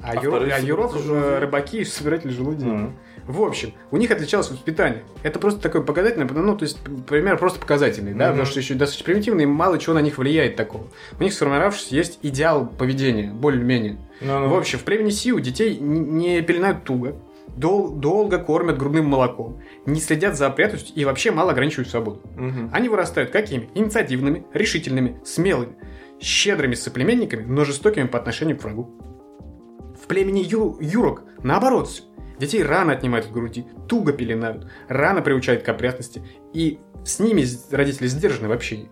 а, 0.00 0.12
А 0.12 0.20
а 0.20 0.60
Юрок 0.60 0.92
желудей? 0.96 1.12
э, 1.22 1.38
рыбаки 1.40 1.78
и 1.80 1.84
собиратели 1.84 2.30
желудей. 2.30 2.66
Мгм. 2.68 2.96
В 3.26 3.42
общем, 3.42 3.74
у 3.90 3.98
них 3.98 4.10
отличалось 4.10 4.50
воспитание. 4.50 5.02
Это 5.22 5.38
просто 5.38 5.60
такой 5.60 5.84
показательный, 5.84 6.24
ну, 6.26 6.56
то 6.56 6.62
есть, 6.64 6.78
пример 7.06 7.36
просто 7.36 7.60
показательный, 7.60 8.14
да, 8.14 8.26
Мгм. 8.28 8.32
потому 8.38 8.46
что 8.46 8.60
еще 8.60 8.72
достаточно 8.74 9.04
примитивный, 9.04 9.42
и 9.44 9.46
мало 9.46 9.78
чего 9.78 9.94
на 9.94 9.98
них 10.00 10.16
влияет 10.16 10.56
такого. 10.56 10.86
У 11.18 11.22
них 11.22 11.34
сформировавшись 11.34 11.88
есть 11.88 12.18
идеал 12.22 12.66
поведения, 12.66 13.30
более-менее. 13.32 13.98
Ну-ну. 14.22 14.48
В 14.48 14.56
общем, 14.56 14.78
в 14.78 14.84
племени 14.84 15.10
Сиу 15.10 15.40
детей 15.40 15.76
не 15.78 16.40
пеленают 16.42 16.84
туго, 16.84 17.16
дол- 17.58 17.90
долго 17.90 18.38
кормят 18.38 18.78
грудным 18.78 19.06
молоком, 19.06 19.60
не 19.86 20.00
следят 20.00 20.36
за 20.36 20.46
опрятностью 20.46 20.94
и 20.96 21.04
вообще 21.04 21.30
мало 21.30 21.52
ограничивают 21.52 21.88
свободу. 21.88 22.22
Мгм. 22.36 22.70
Они 22.72 22.88
вырастают 22.88 23.30
какими? 23.30 23.68
Инициативными, 23.74 24.46
решительными, 24.54 25.20
смелыми, 25.24 25.76
щедрыми 26.20 26.74
соплеменниками, 26.74 27.44
но 27.44 27.64
жестокими 27.64 28.06
по 28.06 28.18
отношению 28.18 28.56
к 28.58 28.62
врагу. 28.62 28.90
В 30.00 30.06
племени 30.06 30.40
Ю- 30.40 30.78
Юрок 30.80 31.24
наоборот 31.42 31.88
все. 31.88 32.02
Детей 32.38 32.62
рано 32.62 32.92
отнимают 32.92 33.26
от 33.26 33.32
груди, 33.32 33.66
туго 33.88 34.12
пеленают, 34.12 34.70
рано 34.88 35.22
приучают 35.22 35.64
к 35.64 35.68
опрятности, 35.68 36.22
и 36.52 36.78
с 37.04 37.18
ними 37.18 37.44
родители 37.72 38.06
сдержаны 38.06 38.48
в 38.48 38.52
общении. 38.52 38.88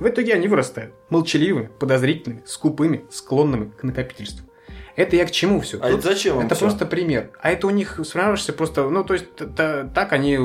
В 0.00 0.08
итоге 0.08 0.34
они 0.34 0.48
вырастают 0.48 0.94
молчаливыми, 1.10 1.70
подозрительными, 1.78 2.42
скупыми, 2.46 3.04
склонными 3.10 3.70
к 3.70 3.82
накопительству. 3.82 4.46
Это 4.96 5.14
я 5.16 5.26
к 5.26 5.30
чему 5.30 5.60
все? 5.60 5.78
А 5.82 5.90
это 5.90 6.00
зачем 6.00 6.40
Это 6.40 6.54
всё? 6.54 6.64
просто 6.64 6.86
пример. 6.86 7.30
А 7.40 7.50
это 7.50 7.66
у 7.66 7.70
них 7.70 8.00
сформировавшийся 8.02 8.54
просто, 8.54 8.88
ну, 8.88 9.04
то 9.04 9.12
есть, 9.14 9.34
т- 9.36 9.88
так 9.94 10.12
они 10.12 10.38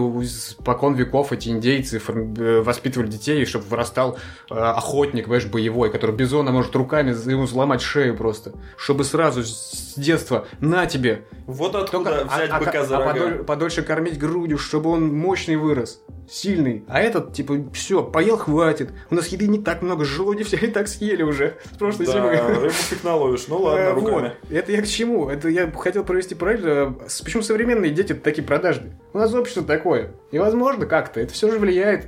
покон 0.66 0.94
веков, 0.94 1.32
эти 1.32 1.48
индейцы, 1.50 2.00
форм- 2.00 2.36
э, 2.38 2.62
воспитывали 2.62 3.08
детей, 3.08 3.46
чтобы 3.46 3.66
вырастал 3.66 4.18
э, 4.50 4.54
охотник, 4.56 5.24
понимаешь, 5.26 5.46
боевой, 5.46 5.90
который 5.90 6.14
бизона 6.16 6.52
может 6.52 6.76
руками 6.76 7.12
ему 7.30 7.48
сломать 7.48 7.82
шею 7.82 8.18
просто. 8.18 8.52
Чтобы 8.76 9.06
сразу 9.06 9.44
с 9.44 9.94
детства, 9.96 10.46
на 10.60 10.86
тебе. 10.86 11.24
Вот 11.48 11.74
откуда 11.76 12.10
Только- 12.20 12.26
взять 12.36 12.50
а- 12.52 12.58
а- 12.58 12.60
быка 12.60 12.84
за 12.86 12.98
а 12.98 13.00
рога. 13.00 13.14
подоль- 13.20 13.44
подольше 13.46 13.82
кормить 13.84 14.20
грудью, 14.20 14.58
чтобы 14.58 14.90
он 14.90 15.14
мощный 15.14 15.56
вырос. 15.56 16.02
Сильный. 16.30 16.86
А 16.88 17.02
этот, 17.02 17.34
типа, 17.34 17.58
все, 17.74 18.04
поел, 18.04 18.38
хватит. 18.38 18.92
У 19.10 19.16
нас 19.16 19.28
еды 19.28 19.48
не 19.48 19.60
так 19.60 19.82
много, 19.82 20.06
желуди 20.06 20.44
все 20.44 20.56
и 20.62 20.68
так 20.68 20.88
съели 20.88 21.24
уже 21.24 21.58
с 21.74 21.78
прошлой 21.78 22.06
Да, 22.06 22.12
зимы. 22.14 22.36
рыбу 22.36 22.70
фиг 22.70 23.04
наловишь. 23.04 23.46
Ну 23.48 23.58
ладно, 23.58 23.80
Э, 23.80 23.94
руками. 23.94 24.12
вот. 24.14 24.41
Это 24.50 24.72
я 24.72 24.82
к 24.82 24.88
чему? 24.88 25.30
Это 25.30 25.48
я 25.50 25.70
хотел 25.72 26.04
провести 26.04 26.36
параллель. 26.36 26.62
э, 26.66 26.92
Почему 27.24 27.42
современные 27.44 27.92
дети 27.92 28.14
такие 28.14 28.44
продажные? 28.44 28.94
У 29.14 29.18
нас 29.18 29.34
общество 29.34 29.64
такое. 29.64 30.12
И 30.32 30.40
возможно 30.40 30.86
как-то. 30.86 31.20
Это 31.20 31.34
все 31.34 31.50
же 31.52 31.58
влияет. 31.60 32.08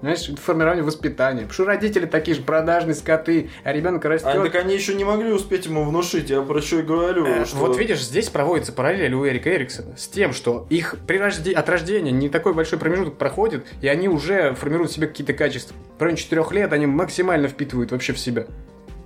Знаешь, 0.00 0.28
формирование 0.42 0.84
воспитания. 0.84 1.42
Потому 1.42 1.52
что 1.54 1.64
родители 1.64 2.04
такие 2.04 2.36
же 2.36 2.42
продажные 2.42 2.94
скоты, 2.94 3.48
а 3.62 3.72
ребенок 3.72 4.04
растет. 4.04 4.28
А, 4.34 4.42
так 4.42 4.54
они 4.56 4.74
еще 4.74 4.94
не 4.94 5.04
могли 5.04 5.32
успеть 5.32 5.64
ему 5.64 5.82
внушить, 5.84 6.28
я 6.28 6.42
про 6.42 6.60
что 6.60 6.80
и 6.80 6.82
говорю. 6.82 7.24
Э, 7.24 7.44
что- 7.46 7.56
Вот 7.58 7.78
видишь, 7.78 8.02
здесь 8.04 8.28
проводится 8.28 8.72
параллель 8.72 9.14
у 9.14 9.26
Эрика 9.26 9.54
Эриксона 9.54 9.96
с 9.96 10.06
тем, 10.08 10.34
что 10.34 10.66
их 10.68 10.96
при 11.06 11.16
рожде- 11.18 11.52
от 11.54 11.66
рождения 11.70 12.10
не 12.10 12.28
такой 12.28 12.52
большой 12.52 12.78
промежуток 12.78 13.16
проходит, 13.16 13.64
и 13.80 13.88
они 13.88 14.08
уже 14.10 14.52
формируют 14.54 14.90
в 14.90 14.94
себе 14.94 15.06
какие-то 15.06 15.32
качества. 15.32 15.74
Районе 15.98 16.18
4 16.18 16.52
лет 16.52 16.72
они 16.74 16.84
максимально 16.84 17.48
впитывают 17.48 17.90
вообще 17.92 18.12
в 18.12 18.18
себя. 18.18 18.46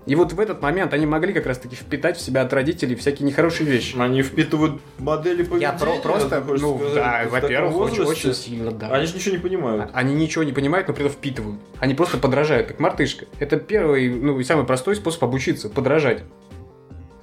И 0.09 0.15
вот 0.15 0.33
в 0.33 0.41
этот 0.41 0.63
момент 0.63 0.95
они 0.95 1.05
могли 1.05 1.35
как 1.35 1.45
раз-таки 1.45 1.77
впитать 1.77 2.17
в 2.17 2.21
себя 2.23 2.41
от 2.41 2.53
родителей 2.55 2.97
всякие 2.97 3.29
нехорошие 3.29 3.69
вещи. 3.71 3.95
Они 3.99 4.23
впитывают 4.23 4.81
модели 4.99 5.43
поведения. 5.43 5.71
Я 5.71 5.73
про- 5.73 5.99
просто, 6.01 6.43
ну 6.47 6.79
сказать, 6.79 6.95
да, 6.95 7.25
во-первых, 7.31 7.77
очень, 7.77 8.03
очень 8.05 8.33
сильно, 8.33 8.71
да. 8.71 8.89
Они 8.89 9.05
же 9.07 9.15
ничего 9.15 9.35
не 9.37 9.41
понимают. 9.43 9.91
Они 9.93 10.15
ничего 10.15 10.45
не 10.45 10.53
понимают, 10.53 10.89
но 10.89 10.95
при 10.95 11.05
этом 11.05 11.15
впитывают. 11.15 11.61
Они 11.79 11.95
просто 11.95 12.17
подражают, 12.17 12.69
как 12.69 12.81
мартышка. 12.81 13.27
Это 13.39 13.59
первый, 13.59 14.09
ну 14.09 14.41
и 14.41 14.45
самый 14.45 14.65
простой 14.65 14.97
способ 14.97 15.23
обучиться, 15.25 15.69
подражать. 15.69 16.25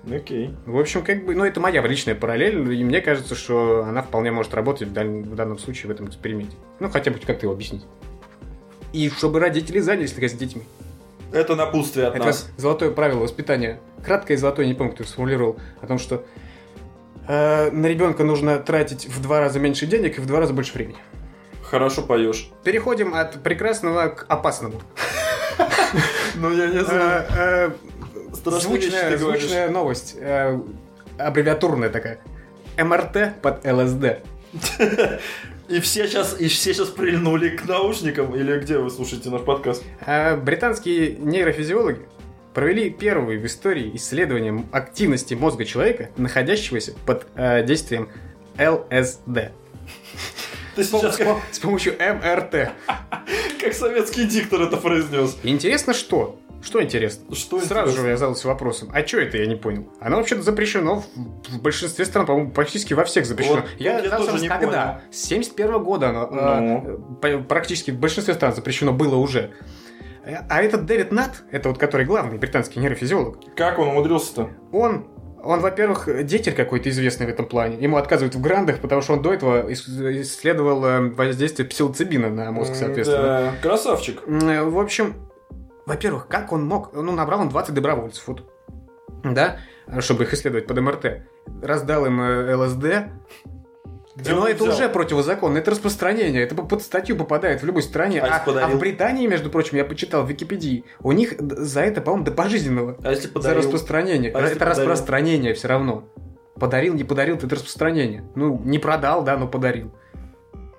Окей. 0.08 0.54
В 0.68 0.78
общем, 0.78 1.02
как 1.04 1.26
бы, 1.26 1.34
ну, 1.34 1.44
это 1.44 1.60
моя 1.60 1.82
личная 1.88 2.14
параллель, 2.14 2.72
и 2.72 2.84
мне 2.84 3.02
кажется, 3.02 3.34
что 3.34 3.84
она 3.84 4.04
вполне 4.04 4.32
может 4.32 4.54
работать 4.54 4.88
в, 4.90 4.94
даль- 4.94 5.24
в 5.24 5.34
данном 5.34 5.58
случае 5.58 5.88
в 5.88 5.92
этом 5.92 6.06
эксперименте. 6.08 6.56
Ну, 6.80 6.90
хотя 6.92 7.10
бы 7.10 7.18
как-то 7.18 7.48
его 7.48 7.54
объяснить. 7.54 7.82
И 8.94 9.10
чтобы 9.10 9.40
родители 9.40 9.80
занялись 9.80 10.12
наконец 10.12 10.34
детьми. 10.34 10.62
Это 11.32 11.56
напутствие 11.56 12.08
от 12.08 12.16
Это 12.16 12.26
нас. 12.26 12.50
золотое 12.58 12.92
правило 12.92 13.20
воспитания. 13.20 13.80
Краткое 14.04 14.36
и 14.36 14.38
золотое, 14.38 14.68
не 14.68 14.74
помню, 14.74 14.94
кто 14.94 15.04
сформулировал, 15.04 15.58
о 15.82 15.88
том, 15.88 15.98
что 16.00 16.26
э, 17.28 17.72
на 17.72 17.88
ребенка 17.88 18.24
нужно 18.24 18.58
тратить 18.60 19.08
в 19.08 19.22
два 19.22 19.40
раза 19.40 19.60
меньше 19.60 19.86
денег 19.86 20.18
и 20.18 20.22
в 20.22 20.26
два 20.28 20.40
раза 20.40 20.54
больше 20.54 20.74
времени. 20.74 20.98
Хорошо 21.64 22.04
поешь. 22.04 22.52
Переходим 22.64 23.14
от 23.16 23.42
прекрасного 23.44 24.10
к 24.10 24.26
опасному. 24.30 24.82
Ну, 26.36 26.52
я 26.52 26.68
не 26.68 26.84
знаю. 26.84 27.26
Э, 27.30 27.72
э, 28.46 28.52
звучная 29.18 29.70
новость. 29.70 30.16
э, 30.20 30.60
Аббревиатурная 31.18 31.90
такая. 31.90 32.20
МРТ 32.78 33.42
под 33.42 33.66
ЛСД. 33.66 34.20
И 35.68 35.80
все 35.80 36.08
сейчас, 36.08 36.40
и 36.40 36.48
все 36.48 36.74
сейчас 36.74 36.90
прильнули 36.90 37.50
к 37.50 37.66
наушникам, 37.68 38.36
или 38.36 38.60
где 38.60 38.78
вы 38.78 38.90
слушаете 38.92 39.30
наш 39.30 39.42
подкаст? 39.42 39.84
А 40.00 40.36
Британские 40.36 41.16
нейрофизиологи 41.18 42.02
провели 42.54 42.90
первые 42.90 43.40
в 43.40 43.46
истории 43.46 43.96
исследование 43.96 44.64
активности 44.72 45.34
мозга 45.34 45.66
человека, 45.66 46.12
находящегося 46.18 46.94
под 47.06 47.28
э, 47.36 47.64
действием 47.66 48.10
ЛСД. 48.60 49.52
Ты 50.76 50.84
С, 50.84 50.90
сейчас 50.90 51.18
как, 51.18 51.42
помощью 51.62 51.94
МРТ. 51.94 52.72
как 53.60 53.74
советский 53.74 54.26
диктор 54.26 54.62
это 54.62 54.78
произнес. 54.78 55.38
Интересно, 55.44 55.94
что? 55.94 56.40
Что 56.66 56.82
интересно? 56.82 57.36
Что 57.36 57.60
Сразу 57.60 57.90
интересно? 57.90 58.02
же 58.04 58.10
я 58.10 58.18
задался 58.18 58.48
вопросом, 58.48 58.90
а 58.92 59.06
что 59.06 59.20
это, 59.20 59.38
я 59.38 59.46
не 59.46 59.56
понял. 59.56 59.88
Оно 60.00 60.18
вообще-то 60.18 60.42
запрещено 60.42 61.02
в, 61.02 61.06
в 61.50 61.62
большинстве 61.62 62.04
стран, 62.06 62.26
по-моему, 62.26 62.50
практически 62.52 62.94
во 62.96 63.06
всех 63.06 63.26
запрещено. 63.28 63.58
Вот 63.58 63.66
я 63.78 64.00
я 64.00 64.18
тоже 64.18 64.42
не 64.42 64.48
когда? 64.50 65.02
С 65.12 65.18
71 65.26 65.84
года 65.84 66.10
оно 66.10 66.28
Ну. 66.32 67.18
э, 67.22 67.38
практически 67.44 67.92
в 67.92 68.00
большинстве 68.00 68.34
стран 68.34 68.56
запрещено 68.56 68.92
было 68.94 69.16
уже. 69.16 69.52
А 70.50 70.62
этот 70.64 70.86
Дэвид 70.88 71.12
Нат, 71.12 71.44
это 71.52 71.70
вот 71.70 71.78
который 71.78 72.04
главный 72.08 72.40
британский 72.40 72.80
нейрофизиолог, 72.80 73.38
Как 73.56 73.78
он 73.78 73.90
умудрился-то? 73.90 74.50
он, 74.72 75.06
он, 75.44 75.60
во-первых, 75.60 76.10
деятель 76.26 76.54
какой-то 76.54 76.90
известный 76.90 77.28
в 77.28 77.30
этом 77.30 77.46
плане. 77.46 77.78
Ему 77.80 77.98
отказывают 77.98 78.34
в 78.34 78.42
грандах, 78.42 78.80
потому 78.80 79.04
что 79.04 79.14
он 79.14 79.22
до 79.22 79.32
этого 79.36 79.70
ис- 79.70 80.22
исследовал 80.24 80.84
э, 80.84 81.10
воздействие 81.12 81.68
псилоцибина 81.70 82.32
на 82.32 82.52
мозг, 82.52 82.74
соответственно. 82.74 83.22
Да, 83.22 83.54
красавчик. 83.62 84.24
Э, 84.26 84.64
В 84.64 84.80
общем, 84.80 85.14
во-первых, 85.86 86.28
как 86.28 86.52
он 86.52 86.66
мог? 86.66 86.94
Ну, 86.94 87.12
набрал 87.12 87.42
он 87.42 87.50
20 87.50 87.74
добровольцев, 87.74 88.28
вот, 88.28 88.44
да, 89.24 89.60
чтобы 90.00 90.24
их 90.24 90.34
исследовать 90.34 90.68
под 90.68 90.80
МРТ. 90.80 91.06
Раздал 91.62 92.06
им 92.06 92.20
э, 92.22 92.56
ЛСД. 92.56 92.86
Где 94.16 94.32
Но 94.32 94.48
это 94.48 94.64
взял? 94.64 94.76
уже 94.76 94.88
противозаконно, 94.88 95.58
это 95.58 95.72
распространение, 95.72 96.42
это 96.44 96.56
под 96.56 96.82
статью 96.82 97.18
попадает 97.18 97.62
в 97.62 97.66
любой 97.66 97.82
стране. 97.84 98.22
А 98.22 98.42
А, 98.46 98.64
а 98.64 98.68
в 98.70 98.80
Британии, 98.80 99.28
между 99.28 99.50
прочим, 99.50 99.76
я 99.76 99.84
почитал 99.84 100.24
в 100.24 100.30
Википедии, 100.30 100.86
у 101.02 101.12
них 101.12 101.34
за 101.38 101.82
это, 101.82 102.00
по-моему, 102.00 102.24
до 102.26 102.32
пожизненного. 102.32 102.98
А 103.04 103.10
если 103.10 103.28
За 103.28 103.34
подарил? 103.34 103.58
распространение. 103.62 104.32
А 104.32 104.40
если 104.40 104.56
это 104.56 104.66
подарил? 104.66 104.90
распространение 104.90 105.54
все 105.54 105.68
равно. 105.68 106.06
Подарил, 106.58 106.94
не 106.94 107.04
подарил, 107.04 107.36
это 107.36 107.50
распространение. 107.50 108.24
Ну, 108.36 108.58
не 108.64 108.80
продал, 108.80 109.24
да, 109.26 109.36
но 109.36 109.50
подарил. 109.50 109.94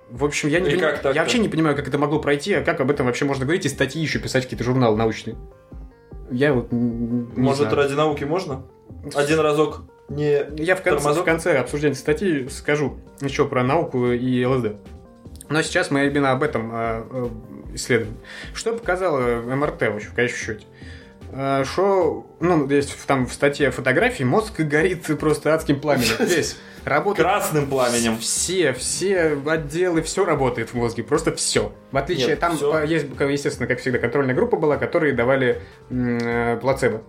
В 0.09 0.23
общем, 0.23 0.49
я, 0.49 0.59
не 0.59 0.67
И 0.69 0.71
пони- 0.71 0.79
как 0.79 0.93
так-то? 0.93 1.11
я 1.11 1.21
вообще 1.21 1.39
не 1.39 1.49
понимаю, 1.49 1.75
как 1.75 1.87
это 1.87 1.97
могло 1.97 2.19
пройти, 2.19 2.53
а 2.53 2.63
как 2.63 2.79
об 2.79 2.89
этом 2.89 3.05
вообще 3.07 3.25
можно 3.25 3.45
говорить 3.45 3.65
и 3.65 3.69
статьи 3.69 4.01
еще 4.01 4.19
писать 4.19 4.43
какие-то 4.43 4.63
журналы 4.63 4.95
научные. 4.97 5.35
Я 6.31 6.53
вот 6.53 6.71
не 6.71 7.25
Может, 7.41 7.61
знаю. 7.69 7.75
ради 7.75 7.93
науки 7.93 8.23
можно? 8.23 8.63
Один 9.15 9.39
разок 9.39 9.83
не... 10.09 10.43
Я 10.57 10.75
в 10.75 10.81
конце, 10.81 10.99
тормозок? 11.01 11.23
в 11.23 11.25
конце 11.25 11.57
обсуждения 11.57 11.95
статьи 11.95 12.47
скажу 12.49 12.97
еще 13.21 13.45
про 13.45 13.63
науку 13.63 14.11
и 14.11 14.45
ЛСД. 14.45 14.75
Но 15.49 15.61
сейчас 15.61 15.91
мы 15.91 16.05
именно 16.07 16.31
об 16.31 16.43
этом 16.43 16.71
э, 16.73 17.03
э, 17.11 17.27
исследуем. 17.75 18.17
Что 18.53 18.73
показало 18.73 19.41
МРТ 19.41 19.81
в 19.83 20.13
конечном 20.13 20.27
счете? 20.37 20.65
что, 21.65 22.25
ну, 22.39 22.65
здесь 22.67 22.87
там 23.05 23.27
в 23.27 23.33
статье 23.33 23.69
фотографии 23.71 24.23
мозг 24.23 24.59
горит 24.61 25.05
просто 25.19 25.53
адским 25.53 25.79
пламенем. 25.79 26.15
Весь. 26.25 26.57
Работает 26.87 27.27
Красным 27.27 27.67
пламенем. 27.67 28.17
все, 28.17 28.71
все 28.73 29.37
отделы, 29.45 30.01
все 30.01 30.23
работает 30.25 30.69
в 30.69 30.73
мозге, 30.75 31.03
просто 31.03 31.35
все. 31.35 31.73
В 31.91 31.97
отличие, 31.97 32.27
Нет, 32.29 32.39
там 32.39 32.55
всё. 32.55 32.77
э, 32.79 32.87
есть, 32.87 33.05
естественно, 33.19 33.67
как 33.67 33.79
всегда, 33.79 33.99
контрольная 33.99 34.33
группа 34.35 34.55
была, 34.57 34.77
которые 34.77 35.13
давали 35.13 35.61
э, 35.89 36.57
плацебо. 36.61 37.01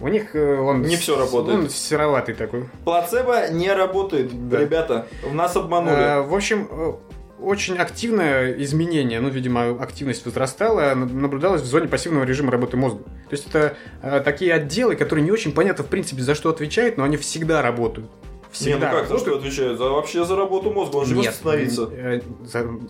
У 0.00 0.08
них 0.08 0.34
э, 0.34 0.58
он... 0.58 0.82
Не 0.82 0.96
всё 0.96 1.16
работает. 1.18 1.58
Он 1.58 1.70
сероватый 1.70 2.34
такой. 2.34 2.68
Плацебо 2.84 3.48
не 3.50 3.72
работает, 3.72 4.48
Да. 4.48 4.58
ребята. 4.60 5.06
Нас 5.32 5.56
обманули. 5.56 5.96
Э, 5.96 6.20
В 6.22 6.34
общем, 6.34 6.98
очень 7.40 7.76
активное 7.78 8.52
изменение, 8.62 9.20
ну, 9.20 9.28
видимо, 9.28 9.70
активность 9.82 10.24
возрастала, 10.26 10.94
на- 10.94 11.06
наблюдалась 11.06 11.62
в 11.62 11.64
зоне 11.66 11.88
пассивного 11.88 12.24
режима 12.24 12.52
работы 12.52 12.76
мозга. 12.76 13.02
То 13.04 13.32
есть 13.32 13.48
это 13.48 13.74
э, 14.02 14.20
такие 14.20 14.52
отделы, 14.54 14.96
которые 14.96 15.24
не 15.24 15.30
очень 15.30 15.52
понятно, 15.52 15.82
в 15.82 15.88
принципе, 15.88 16.22
за 16.22 16.34
что 16.34 16.50
отвечают, 16.50 16.98
но 16.98 17.04
они 17.04 17.16
всегда 17.16 17.62
работают. 17.62 18.10
Не, 18.60 18.74
ну 18.74 18.80
Всегда 18.80 18.90
как, 18.90 19.08
за 19.08 19.18
что 19.18 19.36
отвечают? 19.36 19.78
За, 19.78 19.84
вообще 19.84 20.24
за 20.24 20.36
работу 20.36 20.70
мозга, 20.70 20.96
он 20.96 21.06
же 21.06 21.14
Нет, 21.14 21.28
восстановится. 21.28 21.88
э, 21.92 22.20
за- 22.44 22.62
ну, 22.64 22.80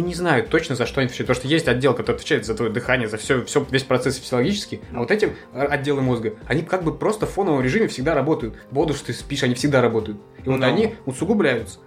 не 0.00 0.14
знаю 0.14 0.46
точно, 0.46 0.76
за 0.76 0.86
что 0.86 1.00
они 1.00 1.06
отвечают. 1.06 1.26
Потому 1.28 1.40
что 1.44 1.48
есть 1.52 1.66
отдел, 1.68 1.92
который 1.94 2.16
отвечает 2.16 2.46
за 2.46 2.54
твое 2.54 2.70
дыхание, 2.72 3.08
за 3.08 3.16
все, 3.16 3.44
все, 3.44 3.66
весь 3.70 3.82
процесс 3.82 4.16
физиологический. 4.16 4.80
А 4.94 4.98
вот 5.00 5.10
эти 5.10 5.32
э, 5.52 5.60
отделы 5.64 6.02
мозга, 6.02 6.34
они 6.46 6.62
как 6.62 6.84
бы 6.84 6.94
просто 6.94 7.26
в 7.26 7.30
фоновом 7.30 7.62
режиме 7.62 7.88
всегда 7.88 8.14
работают. 8.14 8.54
Бодуш, 8.70 9.00
ты 9.00 9.12
спишь, 9.12 9.42
они 9.42 9.54
всегда 9.54 9.80
работают. 9.82 10.18
И 10.44 10.48
вот 10.48 10.60
Ну. 10.60 10.66
они 10.66 10.94
усугубляются. 11.06 11.78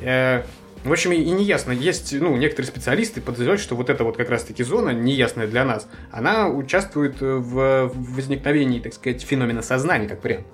Э, 0.00 0.42
В 0.84 0.92
общем, 0.92 1.10
и 1.12 1.18
неясно. 1.18 1.72
Есть, 1.72 2.12
ну, 2.12 2.36
некоторые 2.36 2.68
специалисты 2.68 3.20
подозревают, 3.20 3.60
что 3.60 3.74
вот 3.74 3.90
эта 3.90 4.04
вот 4.04 4.16
как 4.16 4.30
раз-таки 4.30 4.62
зона, 4.62 4.90
неясная 4.90 5.48
для 5.48 5.64
нас, 5.64 5.88
она 6.12 6.48
участвует 6.48 7.20
в 7.20 7.88
в 7.88 8.14
возникновении, 8.14 8.78
так 8.78 8.94
сказать, 8.94 9.20
феномена 9.22 9.60
сознания, 9.62 10.06
как 10.06 10.22
вариант. 10.22 10.46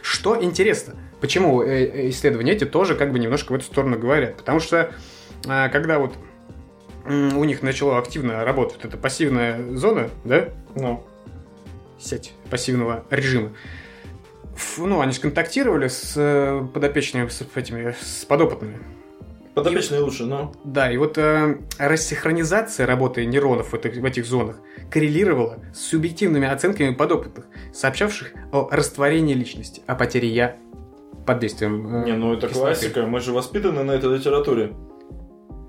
Что 0.00 0.40
интересно, 0.42 0.94
почему 1.22 1.62
э, 1.62 1.84
э, 1.84 2.10
исследования 2.10 2.52
эти 2.52 2.64
тоже 2.64 2.96
как 2.96 3.12
бы 3.12 3.18
немножко 3.18 3.52
в 3.52 3.54
эту 3.54 3.64
сторону 3.64 3.98
говорят? 3.98 4.36
Потому 4.36 4.60
что 4.60 4.92
а, 5.46 5.70
когда 5.70 5.98
вот 5.98 6.12
у 7.06 7.44
них 7.44 7.62
начала 7.62 7.98
активно 7.98 8.44
работать 8.44 8.76
вот 8.76 8.84
эта 8.84 8.96
пассивная 8.96 9.74
зона, 9.74 10.10
да, 10.24 10.50
Ну. 10.74 11.04
сеть 11.98 12.32
пассивного 12.50 13.04
режима, 13.10 13.52
ну, 14.76 15.00
они 15.00 15.12
же 15.12 15.20
контактировали 15.20 15.88
с 15.88 16.14
э, 16.16 16.66
подопечными, 16.74 17.28
с 17.28 17.42
этими, 17.54 17.94
с 18.00 18.24
подопытными. 18.24 18.78
Подопечные 19.54 20.00
лучше, 20.00 20.24
но... 20.24 20.52
Да, 20.64 20.90
и 20.90 20.96
вот 20.96 21.18
э, 21.18 21.58
рассинхронизация 21.78 22.86
работы 22.86 23.24
нейронов 23.26 23.72
в 23.72 23.74
этих, 23.74 23.96
в 23.96 24.04
этих 24.04 24.24
зонах 24.24 24.56
коррелировала 24.90 25.58
с 25.74 25.80
субъективными 25.80 26.48
оценками 26.48 26.94
подопытных, 26.94 27.46
сообщавших 27.72 28.32
о 28.52 28.68
растворении 28.70 29.34
личности, 29.34 29.82
о 29.86 29.94
потере 29.94 30.28
«я» 30.28 30.56
под 31.26 31.38
действием... 31.38 32.02
э, 32.02 32.04
Не, 32.06 32.12
ну 32.12 32.32
это 32.34 32.48
кислоты. 32.48 32.66
классика, 32.74 33.02
мы 33.06 33.20
же 33.20 33.32
воспитаны 33.32 33.82
на 33.82 33.92
этой 33.92 34.16
литературе. 34.16 34.72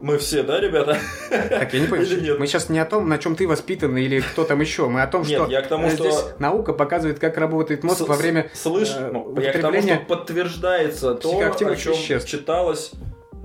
Мы 0.01 0.17
все, 0.17 0.43
да, 0.43 0.59
ребята? 0.59 0.97
Так, 1.29 1.73
я 1.73 1.79
не 1.79 1.87
понимаю, 1.87 2.05
Или 2.11 2.19
нет? 2.21 2.39
мы 2.39 2.45
сейчас 2.47 2.67
не 2.69 2.77
о 2.79 2.85
том, 2.85 3.07
на 3.07 3.17
чем 3.17 3.37
ты 3.37 3.47
воспитан 3.47 3.95
или 3.95 4.19
кто 4.19 4.43
там 4.43 4.59
еще, 4.59 4.89
мы 4.89 5.01
о 5.01 5.07
том, 5.07 5.21
Нет, 5.21 5.41
что 5.43 5.49
я 5.49 5.61
к 5.61 5.67
тому, 5.69 5.87
э, 5.87 5.91
что- 5.91 6.03
здесь 6.03 6.25
наука 6.39 6.73
показывает, 6.73 7.19
как 7.19 7.37
работает 7.37 7.83
мозг 7.85 7.99
С- 7.99 8.07
во 8.07 8.15
время 8.15 8.49
Слышь, 8.53 8.91
э, 8.97 9.09
ну, 9.13 9.33
я 9.39 9.53
к 9.53 9.61
тому, 9.61 9.81
что 9.81 9.95
подтверждается 10.05 11.15
то, 11.15 11.29
о 11.39 11.51
чем 11.55 11.71
веществ. 11.71 12.27
читалось 12.29 12.91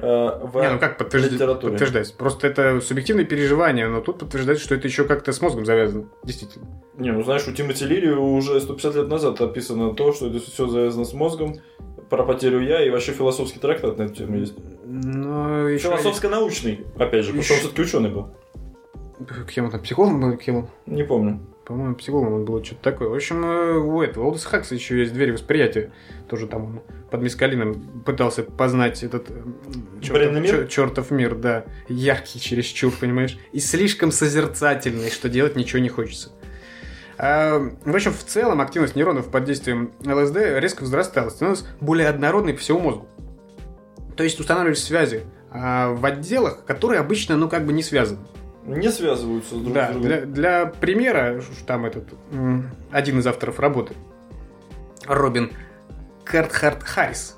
э, 0.01 0.03
в 0.03 0.61
Не, 0.61 0.71
ну 0.73 0.79
как 0.81 0.99
подтверждать? 0.99 1.33
литературе. 1.33 1.73
подтверждается? 1.73 2.15
Просто 2.17 2.49
это 2.49 2.81
субъективное 2.81 3.25
переживание, 3.25 3.87
но 3.87 4.01
тут 4.01 4.19
подтверждается, 4.19 4.65
что 4.65 4.75
это 4.75 4.89
еще 4.89 5.05
как-то 5.05 5.33
с 5.33 5.41
мозгом 5.41 5.65
завязано. 5.65 6.07
Действительно. 6.25 6.67
Не, 6.97 7.13
ну 7.13 7.23
знаешь, 7.23 7.47
у 7.47 7.53
Тимоти 7.53 7.85
Лири 7.85 8.11
уже 8.11 8.61
150 8.61 8.97
лет 8.97 9.09
назад 9.09 9.41
описано 9.41 9.95
то, 9.95 10.13
что 10.13 10.27
это 10.29 10.41
все 10.41 10.67
завязано 10.67 11.05
с 11.05 11.13
мозгом, 11.13 11.55
про 12.09 12.25
потерю 12.25 12.61
я, 12.61 12.85
и 12.85 12.91
вообще 12.91 13.13
философский 13.13 13.59
трактат 13.59 13.99
на 13.99 14.03
эту 14.05 14.15
тему 14.15 14.37
есть. 14.37 14.55
Еще... 14.55 15.89
Философско-научный, 15.89 16.87
опять 16.97 17.25
же, 17.25 17.33
потому 17.33 17.43
что 17.43 17.55
он 17.55 17.61
все-таки 17.61 17.83
ученый 17.83 18.11
был. 18.11 18.29
Кем 19.53 19.67
он 19.67 19.71
там? 19.71 19.83
Психологом 19.83 20.21
был? 20.21 20.37
Кем 20.37 20.57
он? 20.57 20.69
Не 20.87 21.03
помню. 21.03 21.41
По-моему, 21.69 21.97
психологом 21.97 22.33
он 22.33 22.45
был, 22.47 22.65
что-то 22.65 22.83
такое. 22.83 23.09
В 23.09 23.15
общем, 23.15 23.45
э, 23.45 23.77
у 23.77 24.01
этого, 24.01 24.25
у 24.25 24.27
Олдоса 24.29 24.49
Хакса 24.49 24.75
еще 24.75 24.99
есть 25.01 25.13
дверь 25.13 25.33
восприятия. 25.35 25.93
Тоже 26.27 26.47
там 26.47 26.65
он 26.65 26.81
под 27.11 27.21
мискалином 27.21 28.03
пытался 28.07 28.43
познать 28.43 29.03
этот 29.03 29.31
э, 29.31 29.43
Бренный 30.11 30.41
мир? 30.41 30.67
чертов 30.69 31.11
мир, 31.11 31.35
да. 31.35 31.67
Яркий 31.89 32.41
чересчур, 32.41 32.91
понимаешь? 32.99 33.39
И 33.53 33.59
слишком 33.59 34.13
созерцательный, 34.13 35.11
что 35.11 35.29
делать 35.29 35.57
ничего 35.57 35.81
не 35.81 35.91
хочется. 35.91 36.31
А, 37.19 37.59
В 37.85 37.95
общем, 37.95 38.13
в 38.13 38.23
целом 38.25 38.61
активность 38.61 38.95
нейронов 38.97 39.29
под 39.31 39.45
действием 39.45 39.93
ЛСД 40.05 40.37
резко 40.61 40.83
возрастала, 40.83 41.31
становилась 41.31 41.65
более 41.81 42.09
однородной 42.09 42.55
по 42.55 42.61
всему 42.61 42.79
мозгу. 42.81 43.09
То 44.17 44.23
есть 44.25 44.39
устанавливались 44.41 44.83
связи 44.85 45.23
а, 45.51 45.93
в 45.93 46.05
отделах, 46.07 46.65
которые 46.65 47.01
обычно, 47.01 47.37
ну, 47.37 47.49
как 47.49 47.65
бы 47.67 47.73
не 47.73 47.83
связаны. 47.83 48.21
Не 48.67 48.91
связываются 48.91 49.55
с 49.57 49.59
друг 49.59 49.73
Да, 49.73 49.89
с 49.89 49.93
другом. 49.93 50.09
для, 50.09 50.21
для 50.27 50.67
примера, 50.67 51.41
там 51.67 51.87
этот, 51.87 52.05
один 52.93 53.19
из 53.19 53.27
авторов 53.27 53.59
работы, 53.61 53.95
Робин 55.07 55.51
Картхарт 56.25 56.83
Харрис, 56.83 57.37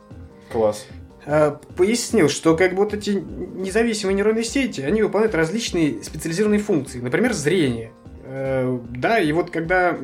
Класс. 0.51 0.87
э, 1.27 1.53
пояснил, 1.77 2.29
что 2.29 2.57
как 2.57 2.73
бы 2.75 2.79
вот 2.83 2.95
эти 2.95 3.11
независимые 3.11 4.17
нейронные 4.17 4.43
сети, 4.43 4.81
они 4.81 5.03
выполняют 5.03 5.35
различные 5.37 6.03
специализированные 6.03 6.61
функции, 6.61 6.99
например, 7.01 7.33
зрение. 7.33 7.93
Э, 8.25 8.79
Да, 8.91 9.19
и 9.19 9.33
вот 9.33 9.51
когда 9.51 9.97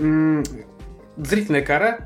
зрительная 1.17 1.63
кора, 1.63 1.99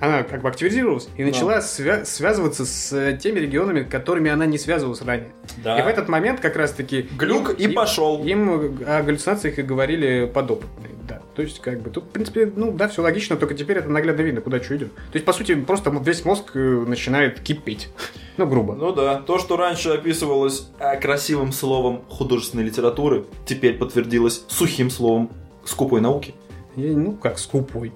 она 0.00 0.22
как 0.22 0.42
бы 0.42 0.48
активизировалась 0.48 1.08
и 1.16 1.20
Да. 1.22 1.28
начала 1.30 1.58
свя- 1.58 2.04
связываться 2.04 2.64
с 2.66 2.92
э, 2.92 3.16
теми 3.20 3.38
регионами, 3.40 3.82
которыми 3.82 4.30
она 4.30 4.46
не 4.46 4.58
связывалась 4.58 5.02
ранее. 5.02 5.32
Да. 5.64 5.78
И 5.78 5.82
в 5.82 5.86
этот 5.86 6.08
момент 6.08 6.40
как 6.40 6.56
раз-таки... 6.56 7.08
Глюк 7.18 7.58
им- 7.58 7.70
и 7.70 7.74
пошел. 7.74 8.22
им 8.24 8.50
о 8.86 9.02
галлюцинациях 9.02 9.58
и 9.58 9.62
говорили 9.62 10.30
подопытные, 10.32 10.92
да. 11.08 11.22
То 11.34 11.42
есть, 11.42 11.60
как 11.60 11.80
бы, 11.82 11.90
тут, 11.90 12.04
в 12.04 12.08
принципе, 12.08 12.50
ну, 12.54 12.72
да, 12.72 12.88
все 12.88 13.02
логично, 13.02 13.36
только 13.36 13.54
теперь 13.54 13.78
это 13.78 13.88
наглядно 13.90 14.22
видно, 14.22 14.40
куда 14.40 14.62
что 14.62 14.76
идет. 14.76 14.94
То 14.94 15.00
есть, 15.14 15.24
по 15.26 15.32
сути, 15.32 15.54
просто 15.54 15.90
весь 15.90 16.24
мозг 16.24 16.50
э, 16.54 16.58
начинает 16.86 17.40
кипеть. 17.40 17.88
Ну, 18.38 18.46
грубо. 18.46 18.74
Ну 18.74 18.92
да, 18.92 19.14
то, 19.20 19.38
что 19.38 19.56
раньше 19.56 19.88
описывалось 19.88 20.68
э, 20.78 21.00
красивым 21.00 21.52
словом 21.52 22.02
художественной 22.10 22.64
литературы, 22.64 23.24
теперь 23.46 23.78
подтвердилось 23.78 24.44
сухим 24.48 24.90
словом 24.90 25.30
скупой 25.64 26.02
науки. 26.02 26.34
И, 26.76 26.82
ну, 26.90 27.12
как 27.12 27.38
скупой. 27.38 27.92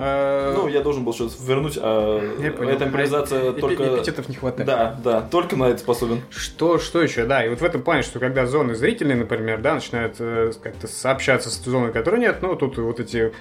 А, 0.00 0.54
Ну, 0.54 0.68
я 0.68 0.80
должен 0.80 1.04
был 1.04 1.12
что-то 1.12 1.34
вернуть, 1.42 1.76
а 1.80 2.20
эта 2.40 2.84
импровизация 2.84 3.52
только... 3.52 3.96
Эпитетов 3.96 4.28
не 4.28 4.36
хватает. 4.36 4.66
Да, 4.66 4.98
да, 5.02 5.20
только 5.22 5.56
на 5.56 5.64
это 5.64 5.78
способен. 5.80 6.22
Что, 6.30 6.78
что 6.78 7.02
еще? 7.02 7.26
Да, 7.26 7.44
и 7.44 7.48
вот 7.48 7.60
в 7.60 7.64
этом 7.64 7.82
плане, 7.82 8.02
что 8.02 8.20
когда 8.20 8.46
зоны 8.46 8.76
зрительные, 8.76 9.16
например, 9.16 9.60
да, 9.60 9.74
начинают 9.74 10.16
э, 10.20 10.52
как-то 10.62 10.86
сообщаться 10.86 11.50
с 11.50 11.60
зоной, 11.64 11.92
которой 11.92 12.20
нет, 12.20 12.38
ну, 12.42 12.54
тут 12.54 12.78
вот 12.78 13.00
эти 13.00 13.32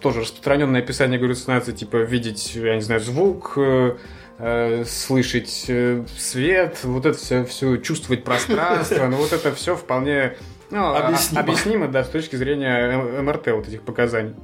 тоже 0.00 0.20
распространенное 0.20 0.80
описание 0.82 1.18
галлюцинаций, 1.18 1.74
типа 1.74 1.96
видеть, 1.96 2.54
я 2.54 2.76
не 2.76 2.82
знаю, 2.82 3.00
звук, 3.00 3.54
э, 3.56 3.96
э, 4.38 4.84
слышать 4.84 5.64
э, 5.66 6.04
свет, 6.16 6.78
вот 6.84 7.06
это 7.06 7.18
все, 7.18 7.44
все 7.44 7.76
чувствовать 7.78 8.22
пространство, 8.22 9.06
ну, 9.08 9.16
вот 9.16 9.32
это 9.32 9.52
все 9.52 9.74
вполне 9.74 10.36
ну, 10.70 10.78
а- 10.94 11.06
Объяснимо. 11.06 11.40
объяснимо, 11.42 11.88
да, 11.88 12.04
с 12.04 12.08
точки 12.08 12.36
зрения 12.36 12.96
МРТ 13.20 13.48
вот 13.48 13.68
этих 13.68 13.82
показаний. 13.82 14.34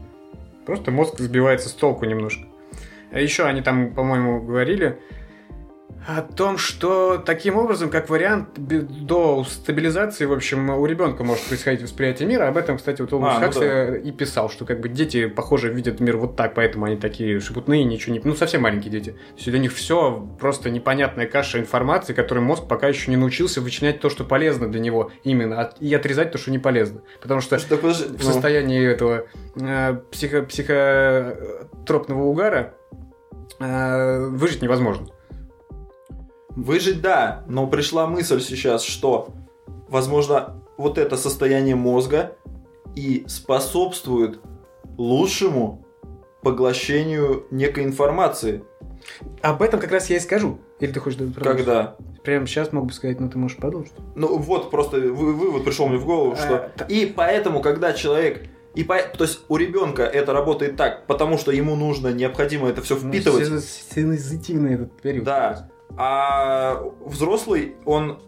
Просто 0.70 0.92
мозг 0.92 1.18
сбивается 1.18 1.68
с 1.68 1.72
толку 1.72 2.04
немножко. 2.04 2.44
А 3.10 3.18
еще 3.18 3.42
они 3.42 3.60
там, 3.60 3.92
по-моему, 3.92 4.40
говорили 4.40 5.00
о 6.06 6.22
том, 6.22 6.56
что 6.56 7.18
таким 7.18 7.56
образом, 7.56 7.90
как 7.90 8.08
вариант, 8.08 8.48
до 8.56 9.44
стабилизации, 9.44 10.24
в 10.24 10.32
общем, 10.32 10.70
у 10.70 10.86
ребенка 10.86 11.24
может 11.24 11.44
происходить 11.44 11.82
восприятие 11.82 12.26
мира. 12.26 12.48
Об 12.48 12.56
этом, 12.56 12.78
кстати, 12.78 13.02
вот 13.02 13.12
Олмус 13.12 13.32
А, 13.32 13.34
ну 13.34 13.40
Хаксли 13.40 13.66
да. 13.66 13.96
и 13.96 14.10
писал, 14.10 14.48
что 14.48 14.64
как 14.64 14.80
бы 14.80 14.88
дети, 14.88 15.26
похоже, 15.26 15.70
видят 15.72 16.00
мир 16.00 16.16
вот 16.16 16.36
так, 16.36 16.54
поэтому 16.54 16.86
они 16.86 16.96
такие 16.96 17.38
шепотные, 17.40 17.84
ничего 17.84 18.14
не... 18.14 18.20
Ну, 18.24 18.34
совсем 18.34 18.62
маленькие 18.62 18.90
дети. 18.90 19.10
То 19.10 19.36
есть 19.36 19.50
для 19.50 19.58
них 19.58 19.72
все 19.72 20.26
просто 20.40 20.70
непонятная 20.70 21.26
каша 21.26 21.58
информации, 21.58 22.14
которой 22.14 22.40
мозг 22.40 22.66
пока 22.66 22.88
еще 22.88 23.10
не 23.10 23.16
научился 23.16 23.60
вычленять 23.60 24.00
то, 24.00 24.08
что 24.08 24.24
полезно 24.24 24.70
для 24.70 24.80
него 24.80 25.12
именно, 25.22 25.72
и 25.80 25.94
отрезать 25.94 26.32
то, 26.32 26.38
что 26.38 26.50
не 26.50 26.58
полезно. 26.58 27.02
Потому 27.20 27.40
что 27.40 27.58
Так, 27.58 27.80
подожди, 27.80 28.06
в 28.06 28.12
ну, 28.12 28.32
состоянии 28.32 28.84
этого 28.84 29.26
э, 29.56 30.00
психо- 30.10 30.42
психотропного 30.42 32.22
угара 32.24 32.74
э, 33.58 34.26
выжить 34.28 34.62
невозможно. 34.62 35.06
Выжить 36.56 37.00
да, 37.00 37.44
но 37.46 37.66
пришла 37.66 38.06
мысль 38.06 38.40
сейчас, 38.40 38.82
что, 38.82 39.28
возможно, 39.88 40.62
вот 40.76 40.98
это 40.98 41.16
состояние 41.16 41.76
мозга 41.76 42.36
и 42.94 43.24
способствует 43.28 44.40
лучшему 44.98 45.84
поглощению 46.42 47.46
некой 47.50 47.84
информации. 47.84 48.64
Об 49.42 49.62
этом 49.62 49.80
как 49.80 49.92
раз 49.92 50.10
я 50.10 50.16
и 50.16 50.20
скажу. 50.20 50.58
Или 50.80 50.92
ты 50.92 51.00
хочешь 51.00 51.18
продолжить? 51.18 51.64
Когда? 51.64 51.96
Прямо 52.24 52.46
сейчас 52.46 52.72
мог 52.72 52.86
бы 52.86 52.92
сказать, 52.92 53.20
но 53.20 53.28
ты 53.28 53.38
можешь 53.38 53.56
продолжить. 53.56 53.92
Ну 54.14 54.36
вот 54.38 54.70
просто 54.70 54.98
вы- 54.98 55.34
вывод 55.34 55.64
пришел 55.64 55.88
мне 55.88 55.98
в 55.98 56.04
голову, 56.04 56.32
А, 56.32 56.36
что 56.36 56.70
та- 56.76 56.84
и 56.86 57.06
поэтому, 57.06 57.60
когда 57.62 57.92
человек 57.92 58.48
И 58.74 58.84
по... 58.84 58.98
То 58.98 59.24
есть 59.24 59.40
у 59.48 59.56
ребенка 59.56 60.04
это 60.04 60.32
работает 60.32 60.76
так, 60.76 61.06
потому 61.06 61.38
что 61.38 61.50
ему 61.50 61.74
нужно, 61.76 62.08
необходимо 62.12 62.68
это 62.68 62.82
все 62.82 62.94
впитывать. 62.96 63.48
Ну, 63.50 63.58
сензитивный 63.60 64.74
этот 64.74 65.00
период. 65.00 65.24
Да. 65.24 65.68
А 65.96 66.82
взрослый, 67.04 67.74
он 67.84 68.18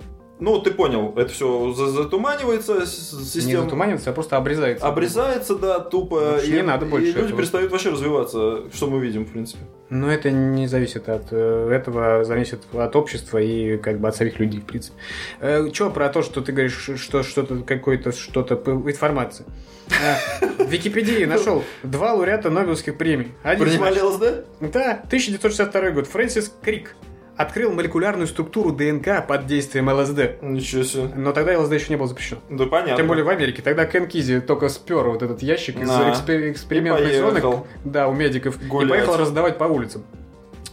ну, 0.43 0.59
ты 0.59 0.73
понял, 0.73 1.15
это 1.17 1.33
все 1.33 1.73
затуманивается, 1.73 2.85
система... 2.85 3.47
Не 3.47 3.57
затуманивается, 3.65 4.11
а 4.11 4.13
просто 4.13 4.37
обрезается. 4.37 4.85
Обрезается, 4.85 5.55
да, 5.55 5.79
тупо. 5.79 6.39
и, 6.45 6.51
не 6.51 6.63
надо 6.63 6.85
больше. 6.85 7.11
И 7.11 7.13
люди 7.13 7.27
этого. 7.27 7.39
перестают 7.39 7.71
вообще 7.71 7.91
развиваться, 7.91 8.69
что 8.75 8.89
мы 8.89 9.01
видим, 9.01 9.25
в 9.25 9.31
принципе. 9.31 9.63
Но 9.89 10.11
это 10.11 10.33
не 10.33 10.67
зависит 10.67 11.09
от 11.09 11.29
э, 11.31 11.71
этого, 11.71 12.25
зависит 12.25 12.63
от 12.73 12.97
общества 12.97 13.39
и 13.39 13.77
как 13.77 14.01
бы 14.01 14.09
от 14.09 14.17
самих 14.17 14.41
людей, 14.41 14.59
в 14.59 14.65
принципе. 14.65 14.97
Э, 15.39 15.71
Че 15.71 15.91
про 15.91 16.09
то, 16.09 16.23
что 16.23 16.41
ты 16.41 16.51
говоришь, 16.51 16.91
что 16.97 17.23
что-то 17.23 17.59
какой-то 17.59 18.11
что-то 18.11 18.57
информация? 18.91 19.47
Э, 19.91 20.47
в 20.65 20.69
Википедии 20.69 21.25
нашел 21.25 21.63
два 21.85 22.15
лауреата 22.15 22.51
Нобелевских 22.51 22.99
премий. 22.99 23.29
Один 23.45 23.69
Принимали 23.69 24.01
ЛСД? 24.01 24.45
Да, 24.61 25.03
1962 25.07 25.91
год. 25.91 26.09
Фрэнсис 26.09 26.53
Крик 26.65 26.97
открыл 27.37 27.73
молекулярную 27.73 28.27
структуру 28.27 28.73
ДНК 28.73 29.27
под 29.27 29.47
действием 29.47 29.89
ЛСД. 29.89 30.43
Ничего 30.43 30.83
себе. 30.83 31.11
Но 31.17 31.33
тогда 31.33 31.59
ЛСД 31.59 31.73
еще 31.73 31.87
не 31.91 31.97
был 31.97 32.07
запрещен. 32.07 32.39
Да 32.51 32.67
понятно. 32.67 32.97
Тем 32.97 33.07
более 33.07 33.25
в 33.25 33.29
Америке. 33.29 33.63
Тогда 33.63 33.87
Кен 33.87 34.07
Кизи 34.07 34.41
только 34.41 34.69
спер 34.69 35.09
вот 35.09 35.23
этот 35.23 35.43
ящик 35.43 35.81
из 35.81 35.89
На. 35.89 36.13
экспериментной 36.13 37.19
зоны. 37.19 37.65
Да, 37.85 38.09
у 38.09 38.15
медиков. 38.15 38.59
Гулять. 38.67 38.89
И 38.89 38.91
поехал 38.91 39.17
раздавать 39.17 39.59
по 39.59 39.65
улицам. 39.65 40.05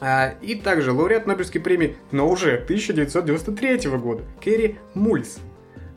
А, 0.01 0.33
и 0.41 0.55
также 0.55 0.93
лауреат 0.93 1.27
Нобелевской 1.27 1.59
премии, 1.59 1.97
но 2.11 2.29
уже 2.29 2.53
1993 2.55 3.89
года, 3.97 4.23
Керри 4.39 4.77
Мульс 4.93 5.39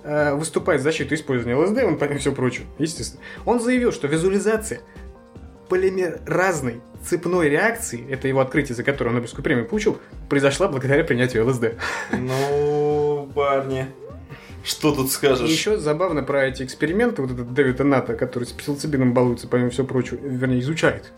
а, 0.02 0.34
выступает 0.34 0.80
в 0.80 0.84
защиту 0.84 1.14
использования 1.14 1.54
ЛСД, 1.56 1.84
он 1.84 1.98
помимо 1.98 2.18
всего 2.18 2.34
прочего, 2.34 2.66
естественно. 2.78 3.22
Он 3.44 3.60
заявил, 3.60 3.92
что 3.92 4.08
визуализация 4.08 4.80
полимеразной 5.68 6.80
цепной 7.04 7.48
реакции, 7.48 8.06
это 8.10 8.28
его 8.28 8.40
открытие, 8.40 8.74
за 8.74 8.84
которое 8.84 9.10
он 9.10 9.14
Нобелевскую 9.16 9.44
премию 9.44 9.66
получил, 9.66 9.98
произошла 10.28 10.68
благодаря 10.68 11.04
принятию 11.04 11.46
ЛСД. 11.46 11.74
Ну, 12.12 13.30
парни, 13.34 13.86
что 14.64 14.94
тут 14.94 15.10
скажешь? 15.10 15.48
И 15.48 15.52
еще 15.52 15.78
забавно 15.78 16.22
про 16.22 16.46
эти 16.46 16.62
эксперименты, 16.62 17.22
вот 17.22 17.32
этот 17.32 17.52
Дэвид 17.52 17.80
Эната, 17.80 18.14
который 18.14 18.44
с 18.44 18.52
псилоцибином 18.52 19.12
балуется, 19.12 19.48
помимо 19.48 19.70
всего 19.70 19.86
прочего, 19.86 20.18
вернее, 20.22 20.60
изучает. 20.60 21.12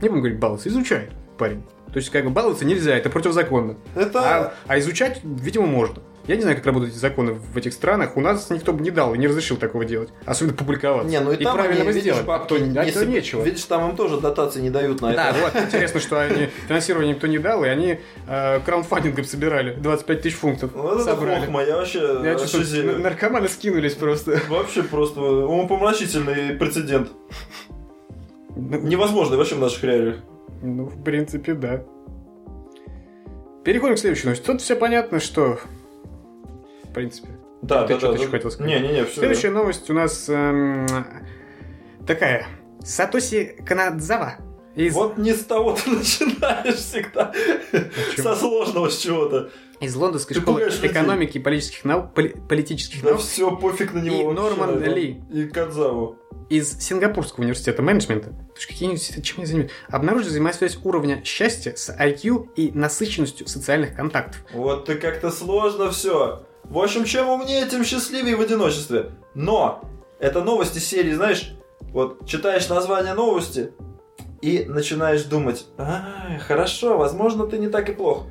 Не 0.00 0.08
будем 0.08 0.22
говорить 0.22 0.38
балуется, 0.38 0.68
изучает 0.68 1.10
парень. 1.36 1.62
То 1.92 1.98
есть, 1.98 2.10
как 2.10 2.24
бы 2.24 2.30
баловаться 2.30 2.64
нельзя, 2.64 2.96
это 2.96 3.08
противозаконно. 3.10 3.76
Это... 3.94 4.20
А, 4.20 4.54
а 4.66 4.78
изучать, 4.78 5.20
видимо, 5.24 5.66
можно. 5.66 6.02
Я 6.26 6.36
не 6.36 6.42
знаю, 6.42 6.56
как 6.56 6.66
работают 6.66 6.92
эти 6.92 7.00
законы 7.00 7.32
в 7.32 7.56
этих 7.56 7.72
странах. 7.72 8.16
У 8.16 8.20
нас 8.20 8.50
никто 8.50 8.72
бы 8.72 8.82
не 8.82 8.90
дал 8.90 9.14
и 9.14 9.18
не 9.18 9.28
разрешил 9.28 9.56
такого 9.56 9.84
делать. 9.84 10.10
Особенно 10.24 10.54
публиковаться. 10.54 11.08
Не, 11.08 11.20
ну 11.20 11.30
и, 11.30 11.36
и 11.36 11.44
там 11.44 11.54
правильно 11.54 11.82
они, 11.82 11.92
сделать. 11.92 12.04
Видишь, 12.04 12.26
бабки, 12.26 12.44
а 12.44 12.92
то, 12.92 13.04
не, 13.04 13.12
нечего. 13.12 13.42
Видишь, 13.42 13.62
там 13.64 13.90
им 13.90 13.96
тоже 13.96 14.20
дотации 14.20 14.60
не 14.60 14.70
дают 14.70 15.00
на 15.00 15.12
да, 15.12 15.30
это. 15.30 15.38
Да, 15.38 15.50
вот 15.52 15.62
интересно, 15.64 16.00
что 16.00 16.20
они 16.20 16.48
финансирование 16.66 17.14
никто 17.14 17.28
не 17.28 17.38
дал, 17.38 17.64
и 17.64 17.68
они 17.68 18.00
э, 18.26 18.60
краундфандингом 18.60 19.24
собирали. 19.24 19.74
25 19.74 20.22
тысяч 20.22 20.36
фунтов 20.36 20.72
вот 20.74 21.02
собрали. 21.04 21.44
Это 21.44 21.60
я 21.60 21.76
вообще 21.76 22.20
я 22.24 22.34
чувствую, 22.34 22.98
наркоманы 23.00 23.48
скинулись 23.48 23.94
просто. 23.94 24.40
Вообще 24.48 24.82
просто 24.82 25.20
умопомрачительный 25.20 26.54
прецедент. 26.56 27.10
Ну, 28.56 28.80
Невозможно 28.80 29.36
вообще 29.36 29.54
в 29.54 29.60
наших 29.60 29.84
реалиях. 29.84 30.16
Ну, 30.62 30.86
в 30.86 31.04
принципе, 31.04 31.54
да. 31.54 31.84
Переходим 33.64 33.96
к 33.96 33.98
следующей 33.98 34.26
новости. 34.26 34.44
Тут 34.44 34.60
все 34.60 34.76
понятно, 34.76 35.20
что 35.20 35.58
принципе. 36.96 37.28
Да, 37.62 37.86
Ты 37.86 37.94
да, 37.94 37.98
что-то 37.98 38.14
да. 38.14 38.22
еще 38.22 38.30
хотел 38.30 38.50
сказать? 38.50 38.72
Не, 38.72 38.80
не, 38.88 38.94
не, 38.94 39.04
все. 39.04 39.20
Следующая 39.20 39.48
да. 39.48 39.54
новость 39.54 39.90
у 39.90 39.92
нас 39.92 40.28
эм, 40.28 40.86
такая. 42.06 42.46
Сатоси 42.82 43.56
Канадзава 43.66 44.38
из... 44.76 44.94
Вот 44.94 45.16
не 45.16 45.32
с 45.32 45.44
того 45.44 45.72
ты 45.72 45.90
начинаешь 45.96 46.76
всегда. 46.76 47.32
Почему? 47.72 48.22
Со 48.22 48.36
сложного 48.36 48.88
с 48.88 48.98
чего-то. 48.98 49.50
Из 49.80 49.94
Лондонской 49.94 50.36
ты 50.36 50.40
школы 50.40 50.62
экономики 50.62 51.36
и 51.38 51.40
политических 51.40 51.84
наук, 51.84 52.14
поли, 52.14 52.34
политических 52.48 53.02
да 53.02 53.10
наук. 53.10 53.20
все, 53.20 53.54
пофиг 53.56 53.92
на 53.92 53.98
него. 53.98 54.32
И 54.32 54.34
Норман 54.34 54.82
Ли. 54.82 55.22
И 55.30 55.44
Кадзаву. 55.46 56.18
Из 56.48 56.78
Сингапурского 56.78 57.42
университета 57.42 57.82
менеджмента. 57.82 58.32
Какие 58.54 58.88
университеты, 58.88 59.22
чем 59.22 59.38
они 59.38 59.46
занимаются? 59.46 59.76
Обнаружили 59.88 60.28
взаимосвязь 60.28 60.78
уровня 60.84 61.22
счастья 61.24 61.74
с 61.74 61.90
IQ 61.90 62.54
и 62.54 62.70
насыщенностью 62.72 63.48
социальных 63.48 63.96
контактов. 63.96 64.44
Вот 64.52 64.86
ты 64.86 64.94
как-то 64.94 65.30
сложно 65.30 65.90
все. 65.90 66.45
В 66.70 66.78
общем, 66.78 67.04
чем 67.04 67.28
умнее, 67.28 67.66
тем 67.68 67.84
счастливее 67.84 68.36
в 68.36 68.40
одиночестве. 68.40 69.12
Но 69.34 69.82
это 70.18 70.42
новости 70.42 70.78
серии, 70.78 71.12
знаешь, 71.12 71.54
вот 71.92 72.26
читаешь 72.26 72.68
название 72.68 73.14
новости 73.14 73.72
и 74.42 74.64
начинаешь 74.68 75.24
думать, 75.24 75.66
а, 75.78 76.38
хорошо, 76.40 76.98
возможно, 76.98 77.46
ты 77.46 77.58
не 77.58 77.68
так 77.68 77.88
и 77.88 77.92
плох. 77.92 78.26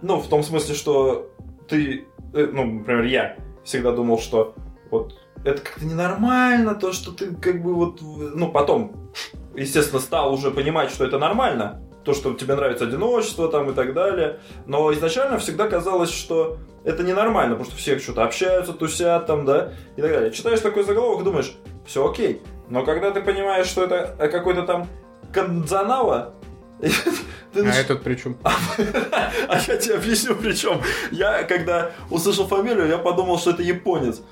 Ну, 0.00 0.18
в 0.20 0.28
том 0.28 0.42
смысле, 0.42 0.74
что 0.74 1.30
ты, 1.68 2.06
э, 2.32 2.46
ну, 2.52 2.64
например, 2.64 3.04
я 3.04 3.36
всегда 3.64 3.92
думал, 3.92 4.18
что 4.18 4.54
вот 4.90 5.18
это 5.44 5.60
как-то 5.60 5.84
ненормально, 5.84 6.74
то, 6.74 6.92
что 6.92 7.12
ты 7.12 7.34
как 7.34 7.62
бы 7.62 7.74
вот, 7.74 8.00
ну, 8.00 8.50
потом, 8.50 9.10
естественно, 9.54 10.00
стал 10.00 10.32
уже 10.32 10.50
понимать, 10.50 10.90
что 10.90 11.04
это 11.04 11.18
нормально, 11.18 11.82
то, 12.10 12.14
что 12.14 12.34
тебе 12.34 12.54
нравится 12.54 12.84
одиночество 12.84 13.48
там 13.48 13.70
и 13.70 13.74
так 13.74 13.94
далее. 13.94 14.40
Но 14.66 14.92
изначально 14.92 15.38
всегда 15.38 15.68
казалось, 15.68 16.10
что 16.10 16.58
это 16.84 17.02
ненормально, 17.02 17.54
потому 17.54 17.70
что 17.70 17.78
все 17.78 17.98
что-то 17.98 18.24
общаются, 18.24 18.72
тусят 18.72 19.26
там, 19.26 19.44
да, 19.44 19.72
и 19.96 20.02
так 20.02 20.10
далее. 20.10 20.32
Читаешь 20.32 20.60
такой 20.60 20.84
заголовок 20.84 21.22
и 21.22 21.24
думаешь, 21.24 21.52
все 21.86 22.08
окей. 22.08 22.42
Но 22.68 22.84
когда 22.84 23.10
ты 23.10 23.20
понимаешь, 23.20 23.66
что 23.66 23.84
это 23.84 24.16
какой-то 24.28 24.62
там 24.62 24.88
Канзанава, 25.32 26.34
ты 26.80 27.66
а 27.66 27.74
этот 27.74 28.02
при 28.02 28.16
чем? 28.16 28.36
а 28.42 29.58
я 29.68 29.76
тебе 29.76 29.94
объясню 29.94 30.34
при 30.34 30.52
чем. 30.54 30.80
Я, 31.10 31.44
когда 31.44 31.92
услышал 32.10 32.46
фамилию, 32.46 32.88
я 32.88 32.98
подумал, 32.98 33.38
что 33.38 33.50
это 33.50 33.62
японец. 33.62 34.22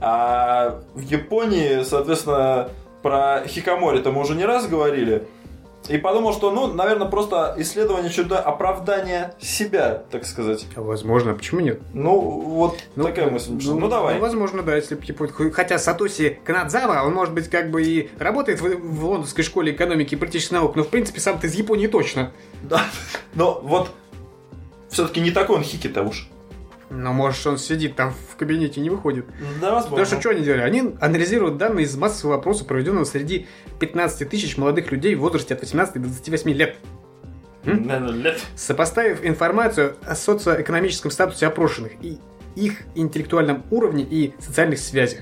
А 0.00 0.80
в 0.94 1.00
Японии, 1.00 1.82
соответственно, 1.84 2.70
про 3.02 3.42
Хикамори-то 3.46 4.10
мы 4.10 4.22
уже 4.22 4.34
не 4.34 4.44
раз 4.44 4.66
говорили. 4.66 5.28
И 5.88 5.98
подумал, 5.98 6.32
что, 6.32 6.50
ну, 6.50 6.72
наверное, 6.72 7.08
просто 7.08 7.54
исследование 7.58 8.10
чудо 8.10 8.38
оправдания 8.38 9.34
себя, 9.40 10.02
так 10.10 10.24
сказать. 10.24 10.66
Возможно, 10.76 11.34
почему 11.34 11.60
нет? 11.60 11.80
Ну, 11.92 12.20
вот 12.20 12.78
ну, 12.94 13.04
такая 13.04 13.30
мысль. 13.30 13.58
Ну, 13.62 13.78
ну, 13.78 13.88
давай. 13.88 14.14
Ну, 14.14 14.20
возможно, 14.20 14.62
да, 14.62 14.76
если 14.76 14.98
Хотя 15.50 15.78
Сатоси 15.78 16.38
Канадзава, 16.44 17.06
он, 17.06 17.14
может 17.14 17.34
быть, 17.34 17.48
как 17.48 17.70
бы 17.70 17.82
и 17.82 18.10
работает 18.18 18.60
в, 18.60 18.68
в 18.68 19.04
лондонской 19.04 19.44
школе 19.44 19.72
экономики 19.72 20.14
и 20.14 20.16
политических 20.16 20.52
наук, 20.52 20.76
но, 20.76 20.84
в 20.84 20.88
принципе, 20.88 21.20
сам-то 21.20 21.46
из 21.46 21.54
Японии 21.54 21.86
точно. 21.86 22.32
Да, 22.62 22.84
но 23.34 23.60
вот 23.62 23.90
все-таки 24.88 25.20
не 25.20 25.30
такой 25.30 25.56
он 25.56 25.62
хики-то 25.62 26.02
уж. 26.02 26.28
Но 26.94 27.14
может 27.14 27.46
он 27.46 27.56
сидит 27.56 27.96
там 27.96 28.12
в 28.30 28.36
кабинете 28.36 28.80
и 28.80 28.82
не 28.82 28.90
выходит. 28.90 29.24
Да, 29.60 29.72
возможно. 29.72 29.90
Потому 29.90 30.06
что 30.06 30.20
что 30.20 30.30
они 30.30 30.42
делали? 30.42 30.60
Они 30.60 30.94
анализируют 31.00 31.56
данные 31.56 31.84
из 31.84 31.96
массового 31.96 32.36
опроса, 32.36 32.66
проведенного 32.66 33.04
среди 33.04 33.46
15 33.80 34.28
тысяч 34.28 34.58
молодых 34.58 34.92
людей 34.92 35.14
в 35.14 35.20
возрасте 35.20 35.54
от 35.54 35.60
18 35.60 35.94
до 35.94 36.00
28 36.00 36.50
лет. 36.50 36.76
лет. 37.64 38.40
Сопоставив 38.56 39.24
информацию 39.24 39.96
о 40.04 40.14
социоэкономическом 40.14 41.10
статусе 41.10 41.46
опрошенных 41.46 41.92
и 42.02 42.18
их 42.56 42.80
интеллектуальном 42.94 43.62
уровне 43.70 44.04
и 44.04 44.34
социальных 44.38 44.78
связях, 44.78 45.20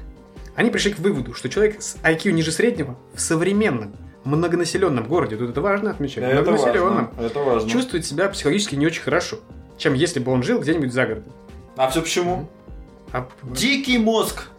они 0.56 0.70
пришли 0.70 0.92
к 0.92 0.98
выводу, 0.98 1.34
что 1.34 1.48
человек 1.48 1.80
с 1.80 1.96
IQ 2.02 2.32
ниже 2.32 2.50
среднего 2.50 2.98
в 3.14 3.20
современном 3.20 3.94
многонаселенном 4.24 5.06
городе, 5.06 5.36
тут 5.36 5.50
это 5.50 5.60
важно 5.60 5.92
отмечать, 5.92 6.24
это 6.24 6.42
многонаселенном, 6.42 7.10
важно, 7.14 7.26
это 7.26 7.38
важно. 7.38 7.70
чувствует 7.70 8.04
себя 8.04 8.28
психологически 8.28 8.74
не 8.74 8.86
очень 8.86 9.02
хорошо, 9.02 9.38
чем 9.78 9.94
если 9.94 10.18
бы 10.18 10.32
он 10.32 10.42
жил 10.42 10.60
где-нибудь 10.60 10.92
за 10.92 11.06
городом. 11.06 11.32
А 11.80 11.88
все 11.88 12.02
почему? 12.02 12.46
А... 13.10 13.26
Дикий 13.42 13.96
мозг 13.96 14.50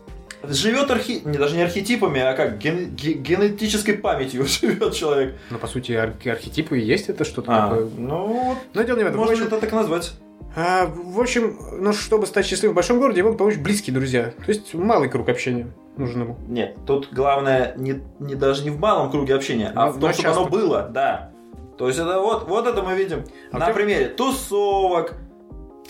живет 0.42 0.90
архи... 0.90 1.22
не, 1.24 1.38
даже 1.38 1.56
не 1.56 1.62
архетипами, 1.62 2.20
а 2.20 2.34
как 2.34 2.58
ген... 2.58 2.96
генетической 2.96 3.94
памятью 3.94 4.44
живет 4.48 4.96
человек. 4.96 5.36
Ну, 5.52 5.60
по 5.60 5.68
сути, 5.68 5.92
ар... 5.92 6.16
архетипы 6.26 6.80
и 6.80 6.84
есть 6.84 7.10
это 7.10 7.24
что-то 7.24 7.52
а, 7.52 7.70
такое. 7.70 7.90
Ну, 7.96 8.58
Но 8.74 8.82
дело 8.82 8.98
не 8.98 9.04
в 9.04 9.08
этом. 9.08 9.20
Можно 9.20 9.44
это 9.44 9.60
так 9.60 9.72
назвать. 9.72 10.14
А, 10.56 10.88
в 10.88 11.20
общем, 11.20 11.60
ну, 11.80 11.94
чтобы 11.94 12.26
стать 12.26 12.48
счастливым 12.48 12.74
в 12.74 12.76
большом 12.78 12.98
городе, 12.98 13.20
ему 13.20 13.36
помочь 13.36 13.58
близкие 13.58 13.94
друзья. 13.94 14.34
То 14.44 14.52
есть 14.52 14.74
малый 14.74 15.08
круг 15.08 15.30
общения 15.30 15.68
нужен 15.98 16.24
ему. 16.24 16.38
Нет, 16.48 16.76
тут 16.88 17.10
главное 17.14 17.76
не, 17.78 18.02
не 18.18 18.34
даже 18.34 18.64
не 18.64 18.72
в 18.72 18.80
малом 18.80 19.12
круге 19.12 19.36
общения, 19.36 19.72
а 19.76 19.86
ну, 19.86 19.92
в 19.92 20.00
том, 20.00 20.12
чтобы 20.12 20.30
оно 20.30 20.46
было, 20.46 20.90
да. 20.92 21.30
То 21.78 21.88
есть 21.88 22.00
это 22.00 22.20
вот, 22.20 22.48
вот 22.48 22.66
это 22.66 22.82
мы 22.82 22.96
видим 22.96 23.26
а 23.52 23.60
на 23.60 23.70
примере 23.70 24.08
тусовок, 24.08 25.14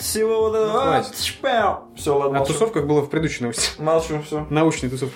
всего 0.01 0.41
вот 0.49 0.55
этого. 0.55 0.97
А, 1.43 1.87
все, 1.95 2.17
ладно. 2.17 2.41
О 2.41 2.45
тусовках 2.45 2.85
было 2.85 3.01
в 3.01 3.09
предыдущей 3.09 3.43
новости. 3.43 3.69
Молчу, 3.81 4.21
все. 4.25 4.45
Научный 4.49 4.89
тусовки. 4.89 5.15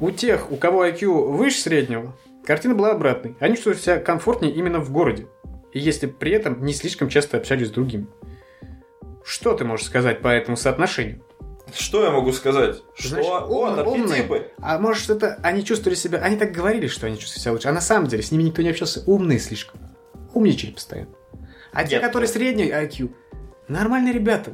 У 0.00 0.10
тех, 0.10 0.50
у 0.50 0.56
кого 0.56 0.84
IQ 0.86 1.32
выше 1.32 1.58
среднего, 1.60 2.16
картина 2.44 2.74
была 2.74 2.90
обратной. 2.90 3.36
Они 3.40 3.54
чувствуют 3.54 3.80
себя 3.80 3.98
комфортнее 3.98 4.52
именно 4.52 4.80
в 4.80 4.90
городе. 4.90 5.26
И 5.72 5.78
если 5.78 6.06
при 6.06 6.32
этом 6.32 6.64
не 6.64 6.74
слишком 6.74 7.08
часто 7.08 7.36
общались 7.36 7.68
с 7.68 7.70
другими. 7.70 8.06
Что 9.24 9.54
ты 9.54 9.64
можешь 9.64 9.86
сказать 9.86 10.20
по 10.20 10.28
этому 10.28 10.56
соотношению? 10.56 11.22
Что 11.72 12.04
я 12.04 12.10
могу 12.10 12.32
сказать? 12.32 12.82
Значит, 12.98 13.24
что 13.24 13.46
ум- 13.46 13.76
вот, 13.76 13.86
умные. 13.86 14.50
А 14.58 14.78
может 14.78 15.08
это 15.10 15.38
они 15.42 15.64
чувствовали 15.64 15.94
себя, 15.94 16.18
они 16.18 16.36
так 16.36 16.52
говорили, 16.52 16.86
что 16.86 17.06
они 17.06 17.18
чувствуют 17.18 17.42
себя 17.42 17.52
лучше, 17.52 17.68
а 17.68 17.72
на 17.72 17.80
самом 17.80 18.08
деле 18.08 18.22
с 18.22 18.30
ними 18.30 18.42
никто 18.42 18.60
не 18.62 18.70
общался, 18.70 19.02
умные 19.06 19.38
слишком, 19.38 19.80
умничали 20.34 20.72
постоянно. 20.72 21.14
А 21.72 21.84
те, 21.84 21.96
Нет. 21.96 22.04
которые 22.04 22.28
средний 22.28 22.68
IQ, 22.68 23.10
нормальные 23.68 24.12
ребята. 24.12 24.52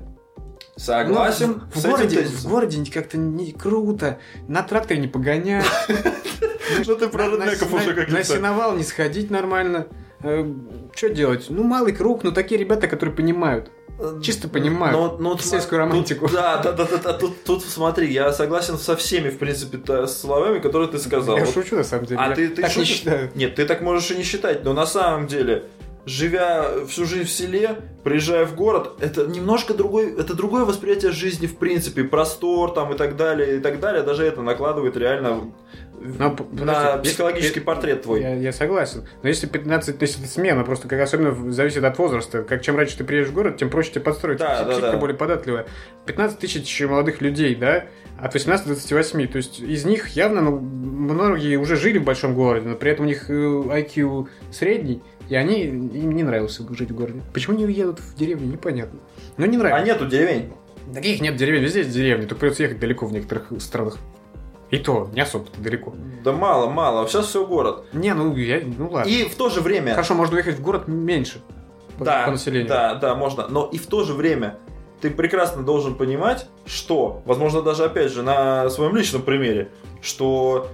Согласен 0.76 1.62
Ну, 1.62 1.70
в, 1.74 1.78
с 1.78 1.84
городе, 1.86 2.22
в 2.22 2.48
городе 2.48 2.90
как-то 2.92 3.18
не 3.18 3.52
круто, 3.52 4.18
на 4.46 4.62
тракторе 4.62 5.00
не 5.00 5.08
погонять. 5.08 5.64
Ну 6.86 6.96
ты 6.96 7.08
про 7.08 7.28
на- 7.28 7.46
реднеков 7.46 7.70
на- 7.70 7.76
уже 7.78 7.88
На 7.88 7.94
каких-то. 7.94 8.24
сеновал 8.24 8.76
не 8.76 8.84
сходить 8.84 9.30
нормально. 9.30 9.86
Что 10.20 11.08
делать? 11.08 11.46
Ну, 11.48 11.62
малый 11.62 11.92
круг, 11.94 12.22
но 12.24 12.30
такие 12.30 12.60
ребята, 12.60 12.88
которые 12.88 13.14
понимают. 13.14 13.70
Чисто 14.22 14.48
понимаю. 14.48 15.16
Ну, 15.18 15.30
вот 15.30 15.40
Сельскую 15.42 15.80
тут- 15.82 15.90
романтику. 15.90 16.28
да, 16.28 16.58
да, 16.58 16.72
да, 16.72 16.84
да, 16.84 16.98
да, 16.98 17.12
тут, 17.14 17.42
тут 17.42 17.64
смотри, 17.64 18.12
я 18.12 18.32
согласен 18.32 18.76
со 18.78 18.96
всеми, 18.96 19.30
в 19.30 19.38
принципе, 19.38 19.78
то- 19.78 20.06
словами, 20.06 20.58
которые 20.60 20.88
ты 20.88 20.98
сказал. 20.98 21.36
Я 21.38 21.44
Вот 21.46 21.54
шучу, 21.54 21.74
на 21.76 21.84
самом 21.84 22.04
деле. 22.04 22.20
А 22.20 22.28
Я 22.28 22.34
ты, 22.36 22.48
ты 22.48 22.62
так 22.62 22.64
не 22.76 22.82
шутишь? 22.82 22.88
считаю. 22.96 23.30
Нет, 23.34 23.54
ты 23.56 23.64
так 23.64 23.80
можешь 23.80 24.10
и 24.10 24.16
не 24.16 24.22
считать, 24.22 24.62
но 24.62 24.72
на 24.74 24.86
самом 24.86 25.26
деле, 25.26 25.64
живя 26.08 26.84
всю 26.88 27.04
жизнь 27.04 27.24
в 27.24 27.30
селе, 27.30 27.76
приезжая 28.02 28.46
в 28.46 28.54
город, 28.54 28.96
это 29.00 29.26
немножко 29.26 29.74
другой, 29.74 30.12
это 30.18 30.34
другое 30.34 30.64
восприятие 30.64 31.12
жизни 31.12 31.46
в 31.46 31.56
принципе, 31.56 32.04
простор 32.04 32.72
там 32.72 32.92
и 32.94 32.96
так 32.96 33.16
далее, 33.16 33.58
и 33.58 33.60
так 33.60 33.80
далее, 33.80 34.02
даже 34.02 34.24
это 34.24 34.42
накладывает 34.42 34.96
реально 34.96 35.52
Но, 36.00 36.30
на 36.30 36.30
подожди, 36.30 37.08
психологический 37.10 37.48
если- 37.56 37.60
портрет 37.60 38.02
твой. 38.02 38.22
Я, 38.22 38.34
я 38.34 38.52
согласен. 38.52 39.04
Но 39.22 39.28
если 39.28 39.46
15 39.46 39.98
тысяч 39.98 40.18
это 40.18 40.28
смена, 40.28 40.64
просто 40.64 40.88
как 40.88 41.00
особенно 41.00 41.52
зависит 41.52 41.84
от 41.84 41.98
возраста. 41.98 42.42
Как 42.42 42.62
чем 42.62 42.76
раньше 42.76 42.96
ты 42.96 43.04
приедешь 43.04 43.28
в 43.30 43.34
город, 43.34 43.56
тем 43.58 43.68
проще 43.68 43.90
тебе 43.90 44.02
подстроить. 44.02 44.38
Да, 44.38 44.64
Психика 44.64 44.80
да, 44.80 44.92
да. 44.92 44.98
более 44.98 45.16
податливая. 45.16 45.66
15 46.06 46.38
тысяч 46.38 46.80
молодых 46.82 47.20
людей, 47.20 47.54
да, 47.54 47.86
от 48.20 48.32
18 48.32 48.66
до 48.66 48.72
28. 48.74 49.26
То 49.26 49.36
есть 49.38 49.60
из 49.60 49.84
них 49.84 50.08
явно 50.10 50.40
ну, 50.42 50.58
многие 50.60 51.56
уже 51.56 51.76
жили 51.76 51.98
в 51.98 52.04
большом 52.04 52.34
городе, 52.34 52.68
но 52.68 52.76
при 52.76 52.92
этом 52.92 53.04
у 53.04 53.08
них 53.08 53.28
э, 53.28 53.32
IQ 53.32 54.28
средний, 54.52 55.02
и 55.28 55.34
они 55.34 55.62
им 55.62 56.12
не 56.12 56.22
нравилось 56.22 56.60
жить 56.70 56.90
в 56.90 56.94
городе. 56.94 57.20
Почему 57.32 57.56
не 57.56 57.64
едут 57.72 58.00
в 58.00 58.14
деревню, 58.16 58.46
непонятно. 58.46 58.98
Но 59.36 59.46
не 59.46 59.56
А 59.56 59.60
нравится. 59.60 59.86
нету 59.86 60.06
деревень. 60.06 60.52
Таких 60.94 61.20
нет 61.20 61.36
деревень, 61.36 61.62
везде 61.62 61.80
есть 61.80 61.92
деревни, 61.92 62.22
только 62.26 62.40
придется 62.40 62.62
ехать 62.62 62.78
далеко 62.80 63.06
в 63.06 63.12
некоторых 63.12 63.52
странах. 63.58 63.98
И 64.70 64.78
то, 64.78 65.08
не 65.14 65.20
особо-то 65.22 65.60
далеко. 65.60 65.94
Да 66.22 66.32
мало, 66.32 66.68
мало. 66.68 67.06
Сейчас 67.08 67.26
все 67.26 67.46
город. 67.46 67.84
Не, 67.92 68.12
ну, 68.14 68.34
я, 68.36 68.60
ну 68.64 68.90
ладно. 68.90 69.08
И 69.08 69.24
в 69.24 69.34
то 69.34 69.48
же 69.48 69.60
время. 69.60 69.92
Хорошо, 69.92 70.14
можно 70.14 70.34
уехать 70.36 70.56
в 70.56 70.62
город 70.62 70.88
меньше 70.88 71.40
по, 71.98 72.04
да, 72.04 72.24
по 72.26 72.32
населению. 72.32 72.68
Да, 72.68 72.94
да, 72.94 73.14
можно. 73.14 73.48
Но 73.48 73.66
и 73.72 73.78
в 73.78 73.86
то 73.86 74.04
же 74.04 74.12
время 74.12 74.58
ты 75.00 75.10
прекрасно 75.10 75.62
должен 75.62 75.94
понимать, 75.94 76.48
что, 76.66 77.22
возможно, 77.24 77.62
даже 77.62 77.84
опять 77.84 78.12
же 78.12 78.22
на 78.22 78.68
своем 78.68 78.94
личном 78.94 79.22
примере, 79.22 79.70
что, 80.02 80.68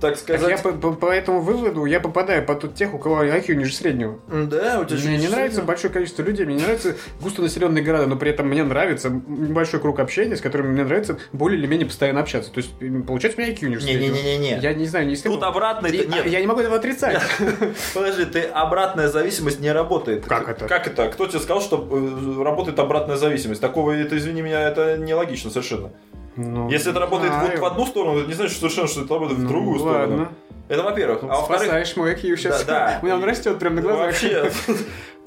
так 0.00 0.12
Так 0.14 0.18
сказать, 0.18 0.48
я 0.50 0.58
по, 0.58 0.72
по- 0.72 0.92
по 0.92 1.06
этому 1.06 1.40
выводу 1.40 1.84
я 1.84 2.00
попадаю 2.00 2.44
под 2.44 2.60
тот 2.60 2.74
тех, 2.74 2.94
у 2.94 2.98
кого 2.98 3.22
IQ 3.24 3.54
ниже 3.54 3.72
среднего. 3.74 4.18
да, 4.28 4.80
у 4.80 4.84
тебя 4.84 4.98
Мне 5.08 5.18
не 5.18 5.28
нравится 5.28 5.62
большое 5.62 5.92
количество 5.92 6.22
людей, 6.22 6.46
мне 6.46 6.56
не 6.56 6.62
нравятся 6.62 6.96
густонаселенные 7.20 7.82
города, 7.82 8.06
но 8.06 8.16
при 8.16 8.30
этом 8.30 8.48
мне 8.48 8.62
нравится 8.64 9.10
небольшой 9.10 9.80
круг 9.80 9.98
общения, 10.00 10.36
с 10.36 10.40
которыми 10.40 10.68
мне 10.72 10.84
нравится 10.84 11.18
более 11.32 11.58
или 11.58 11.66
менее 11.66 11.86
постоянно 11.86 12.20
общаться. 12.20 12.50
То 12.52 12.58
есть, 12.58 12.70
м, 12.80 13.02
получается, 13.02 13.40
у 13.40 13.44
меня 13.44 13.52
IQ 13.54 13.68
ниже 13.68 13.80
среднего. 13.82 14.14
Не-не-не-не. 14.14 14.58
Я 14.60 14.74
не 14.74 14.86
знаю, 14.86 15.06
не 15.06 15.16
Тут 15.16 15.42
обратно 15.42 15.86
это 15.86 16.06
нет. 16.06 16.26
Я 16.26 16.40
не 16.40 16.46
могу 16.46 16.60
этого 16.60 16.76
отрицать. 16.76 17.20
Подожди, 17.94 18.24
ты 18.26 18.40
обратная 18.42 19.08
зависимость 19.08 19.60
не 19.60 19.72
работает. 19.72 20.24
Как 20.26 20.48
это? 20.48 20.66
Как 20.68 20.86
это? 20.86 21.08
Кто 21.08 21.26
тебе 21.26 21.40
сказал, 21.40 21.60
что 21.62 21.76
э, 21.90 22.42
работает 22.42 22.78
обратная 22.78 23.16
зависимость? 23.16 23.60
Такого, 23.60 23.92
это, 23.92 24.16
извини 24.16 24.42
меня, 24.42 24.68
это 24.68 24.96
нелогично 24.96 25.50
совершенно. 25.50 25.90
Ну, 26.36 26.68
Если 26.70 26.90
это 26.90 27.00
работает 27.00 27.32
знаю. 27.32 27.50
вот 27.52 27.58
в 27.60 27.64
одну 27.64 27.86
сторону, 27.86 28.18
это 28.20 28.28
не 28.28 28.34
значит 28.34 28.58
совершенно, 28.58 28.88
что 28.88 29.02
это 29.02 29.14
работает 29.14 29.38
в 29.40 29.42
Ну, 29.44 29.48
другую 29.48 29.80
ладно. 29.82 30.04
сторону. 30.06 30.28
Это 30.68 30.82
во-первых. 30.82 31.22
А 31.22 31.26
во-вторых, 31.26 31.62
Спасаешь 31.62 31.96
мой 31.96 32.14
IQ 32.14 32.36
сейчас. 32.36 32.64
Да, 32.64 32.72
да. 32.86 32.98
У 33.02 33.06
меня 33.06 33.14
он 33.16 33.24
растет 33.24 33.58
прямо 33.58 33.76
на 33.76 33.82
Ну, 33.82 33.88
глазах. 33.88 34.06
Вообще. 34.06 34.50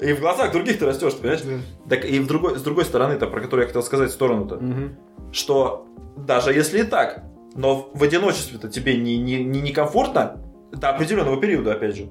И 0.00 0.12
в 0.12 0.20
глазах 0.20 0.52
других 0.52 0.78
ты 0.78 0.86
растешь, 0.86 1.14
понимаешь? 1.16 1.40
Да. 1.42 1.96
Так 1.96 2.04
и 2.06 2.18
в 2.20 2.26
другой, 2.26 2.58
с 2.58 2.62
другой 2.62 2.84
стороны-то, 2.84 3.26
про 3.26 3.40
которую 3.40 3.64
я 3.64 3.66
хотел 3.68 3.82
сказать, 3.82 4.10
сторону-то, 4.10 4.56
Мгм. 4.56 4.96
что 5.32 5.86
даже 6.16 6.52
если 6.54 6.80
и 6.80 6.82
так, 6.84 7.22
но 7.54 7.90
в 7.92 8.02
одиночестве-то 8.02 8.68
тебе 8.68 8.96
не, 8.96 9.18
не, 9.18 9.42
не 9.44 9.60
некомфортно 9.60 10.38
до 10.72 10.88
определенного 10.90 11.38
периода, 11.40 11.72
опять 11.72 11.96
же. 11.96 12.10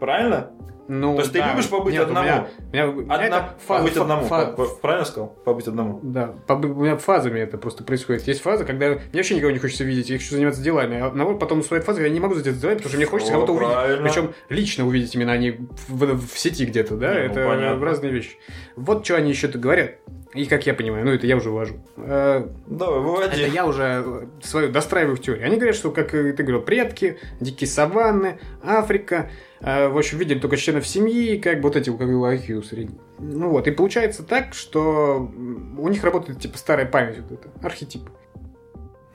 Правильно? 0.00 0.50
Ну, 0.88 1.14
То 1.16 1.20
есть 1.20 1.32
ты 1.32 1.38
да. 1.40 1.52
любишь 1.52 1.68
побыть 1.68 1.92
Нет, 1.94 2.04
одному? 2.04 2.20
у 2.20 2.30
меня- 2.72 2.88
у 2.88 2.92
меня 2.92 3.14
Одна- 3.14 3.26
это 3.26 3.54
фаза- 3.66 3.80
побыть 3.82 3.94
фа- 3.94 4.00
одному. 4.02 4.22
фа- 4.24 4.46
По- 4.46 4.64
Правильно 4.80 5.04
сказал? 5.04 5.28
Побыть 5.44 5.68
одному. 5.68 6.00
Да, 6.02 6.34
побы- 6.46 6.70
у 6.72 6.82
меня 6.82 6.96
фазами 6.96 7.40
это 7.40 7.58
просто 7.58 7.84
происходит. 7.84 8.26
Есть 8.26 8.40
фаза, 8.40 8.64
когда 8.64 8.88
мне 8.88 9.00
вообще 9.12 9.36
никого 9.36 9.50
не 9.52 9.58
хочется 9.58 9.84
видеть, 9.84 10.08
я 10.08 10.16
хочу 10.18 10.30
заниматься 10.34 10.62
делами. 10.62 10.98
А 10.98 11.10
наоборот, 11.12 11.38
потом 11.40 11.58
наступает 11.58 11.84
фаза, 11.84 11.98
когда 11.98 12.08
я 12.08 12.14
не 12.14 12.20
могу 12.20 12.34
заниматься 12.34 12.60
делами, 12.62 12.76
потому 12.78 12.88
что 12.88 12.96
мне 12.96 13.06
хочется 13.06 13.32
кого-то 13.32 13.52
увидеть. 13.52 14.02
Причем 14.02 14.32
лично 14.48 14.86
увидеть 14.86 15.14
именно, 15.14 15.32
а 15.32 15.36
не 15.36 15.50
в, 15.88 16.26
в 16.26 16.38
сети 16.38 16.64
где-то, 16.64 16.96
да? 16.96 17.12
Не, 17.14 17.20
ну, 17.20 17.24
это 17.34 17.46
понятно. 17.46 17.84
разные 17.84 18.10
вещи. 18.12 18.30
Вот 18.76 19.04
что 19.04 19.16
они 19.16 19.30
еще-то 19.30 19.58
говорят. 19.58 19.96
И 20.34 20.44
как 20.44 20.66
я 20.66 20.74
понимаю, 20.74 21.06
ну 21.06 21.12
это 21.12 21.26
я 21.26 21.36
уже 21.36 21.50
ввожу. 21.50 21.76
Э, 21.96 22.46
Давай, 22.66 23.00
выводи. 23.00 23.40
Это 23.40 23.46
я 23.46 23.66
уже 23.66 24.02
э, 24.04 24.26
свою 24.42 24.70
достраиваю 24.70 25.16
в 25.16 25.20
теорию. 25.20 25.46
Они 25.46 25.56
говорят, 25.56 25.74
что, 25.74 25.90
как 25.90 26.14
и 26.14 26.32
ты 26.32 26.42
говорил, 26.42 26.60
предки, 26.60 27.18
дикие 27.40 27.66
саванны, 27.66 28.38
Африка, 28.62 29.30
э, 29.60 29.88
в 29.88 29.96
общем, 29.96 30.18
видели 30.18 30.38
только 30.38 30.58
членов 30.58 30.86
семьи, 30.86 31.38
как 31.38 31.62
вот 31.62 31.76
эти, 31.76 31.90
как 31.90 32.08
его 32.08 32.30
IQ 32.30 32.62
средний. 32.62 33.00
Ну 33.18 33.48
вот, 33.48 33.66
и 33.68 33.70
получается 33.70 34.22
так, 34.22 34.52
что 34.52 35.30
у 35.78 35.88
них 35.88 36.04
работает, 36.04 36.40
типа, 36.40 36.58
старая 36.58 36.86
память, 36.86 37.18
вот 37.20 37.32
это, 37.32 37.48
архетип. 37.66 38.02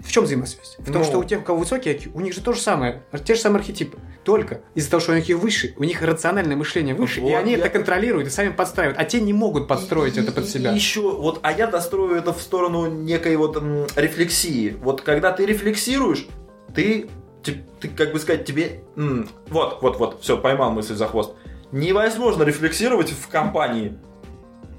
В 0.04 0.12
чем 0.12 0.26
взаимосвязь? 0.26 0.76
В 0.80 0.86
том, 0.92 1.02
Ну. 1.02 1.04
что 1.06 1.18
у 1.20 1.24
тех, 1.24 1.40
у 1.40 1.44
кого 1.44 1.60
высокий 1.60 1.90
IQ, 1.92 2.12
у 2.14 2.20
них 2.22 2.34
же 2.34 2.42
то 2.42 2.52
же 2.54 2.60
самое, 2.60 3.04
те 3.24 3.36
же 3.36 3.42
самые 3.42 3.60
архетипы. 3.62 3.98
Только 4.24 4.62
из-за 4.76 4.92
того, 4.92 5.02
что 5.02 5.14
у 5.14 5.16
них 5.16 5.30
их 5.30 5.38
выше, 5.38 5.74
у 5.78 5.84
них 5.84 6.02
рациональное 6.02 6.56
мышление 6.58 6.94
выше, 6.94 7.20
и 7.20 7.24
Вот 7.24 7.36
они 7.36 7.54
я- 7.54 7.58
это 7.60 7.70
контролируют 7.70 8.28
и 8.28 8.32
сами 8.32 8.50
подстраивают, 8.50 9.00
а 9.00 9.06
те 9.06 9.22
не 9.22 9.34
могут 9.34 9.68
подстроить 9.68 10.18
И- 10.18 10.20
это 10.22 10.32
под 10.32 10.46
и- 10.46 10.48
себя. 10.48 10.72
И 10.72 10.76
еще, 10.76 11.02
вот, 11.02 11.40
а 11.42 11.52
я 11.54 11.68
дострою 11.68 12.16
это 12.16 12.34
в 12.34 12.42
сторону 12.42 12.88
некой 12.88 13.36
вот 13.38 13.56
м, 13.58 13.88
рефлексии. 13.96 14.76
Вот 14.82 15.02
когда 15.02 15.32
ты 15.32 15.46
рефлексируешь, 15.46 16.28
ты, 16.76 17.10
ты, 17.42 17.64
ты, 17.80 17.88
как 17.88 18.12
бы 18.14 18.20
сказать, 18.20 18.46
тебе... 18.46 18.84
м, 18.98 19.30
вот, 19.50 19.82
вот, 19.82 19.98
вот, 20.00 20.22
все, 20.22 20.38
поймал 20.38 20.72
мысль 20.72 20.96
за 20.96 21.08
хвост. 21.08 21.34
Невозможно 21.72 22.44
рефлексировать 22.44 23.10
в 23.12 23.28
компании. 23.30 23.98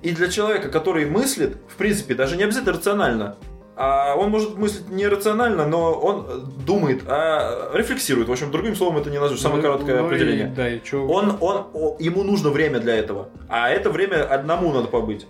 И 0.03 0.11
для 0.13 0.29
человека, 0.29 0.69
который 0.69 1.07
мыслит, 1.07 1.57
в 1.69 1.77
принципе, 1.77 2.15
даже 2.15 2.37
не 2.37 2.43
обязательно 2.45 2.75
рационально, 2.75 3.37
а 3.77 4.15
он 4.17 4.31
может 4.31 4.57
мыслить 4.57 4.89
не 4.91 5.07
рационально, 5.09 5.67
но 5.67 5.93
он 5.93 6.27
э, 6.29 6.39
думает, 6.65 7.03
а 7.07 7.71
рефлексирует. 7.75 8.29
В 8.29 8.33
общем, 8.33 8.51
другим 8.51 8.77
словом 8.77 8.99
это 8.99 9.11
не 9.11 9.19
назовешь. 9.19 9.41
Самое 9.41 9.63
Ну, 9.63 9.69
короткое 9.69 9.97
ну 9.97 10.03
и 10.05 10.07
определение. 10.07 10.47
да, 10.57 10.69
и 10.69 10.83
чё- 10.83 11.07
Он, 11.07 11.37
он, 11.41 11.67
о- 11.73 11.97
ему 11.99 12.23
нужно 12.23 12.51
время 12.51 12.79
для 12.81 12.95
этого. 12.97 13.29
А 13.49 13.69
это 13.71 13.91
время 13.91 14.25
одному 14.25 14.73
надо 14.73 14.87
побыть. 14.89 15.27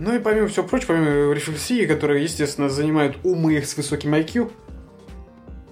Ну 0.00 0.14
и 0.14 0.18
помимо 0.18 0.48
всего 0.48 0.66
прочего, 0.66 0.88
помимо 0.94 1.32
рефлексии, 1.32 1.84
которые, 1.86 2.22
естественно, 2.22 2.68
занимают 2.70 3.16
умы 3.24 3.60
с 3.62 3.76
высоким 3.76 4.14
IQ, 4.14 4.50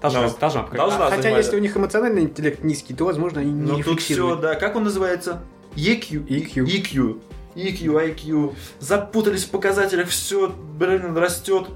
должна, 0.03 0.29
Да. 0.29 0.35
должна, 0.39 0.63
Должна 0.69 1.07
Хотя 1.11 1.23
занимать. 1.23 1.45
если 1.45 1.57
у 1.57 1.61
них 1.61 1.77
эмоциональный 1.77 2.23
интеллект 2.23 2.63
низкий, 2.63 2.95
то, 2.95 3.05
возможно, 3.07 3.41
они 3.41 3.51
не 3.53 3.63
Но 3.63 3.83
тут 3.83 4.01
все, 4.01 4.37
да. 4.37 4.55
Как 4.55 4.77
он 4.77 4.85
называется? 4.85 5.43
EQ. 5.75 6.27
EQ. 6.29 6.65
EQ. 6.67 7.21
EQ, 7.57 8.15
IQ. 8.15 8.55
Запутались 8.79 9.45
в 9.45 9.51
показателях, 9.51 10.09
все, 10.09 10.49
блин, 10.79 11.17
растет. 11.17 11.67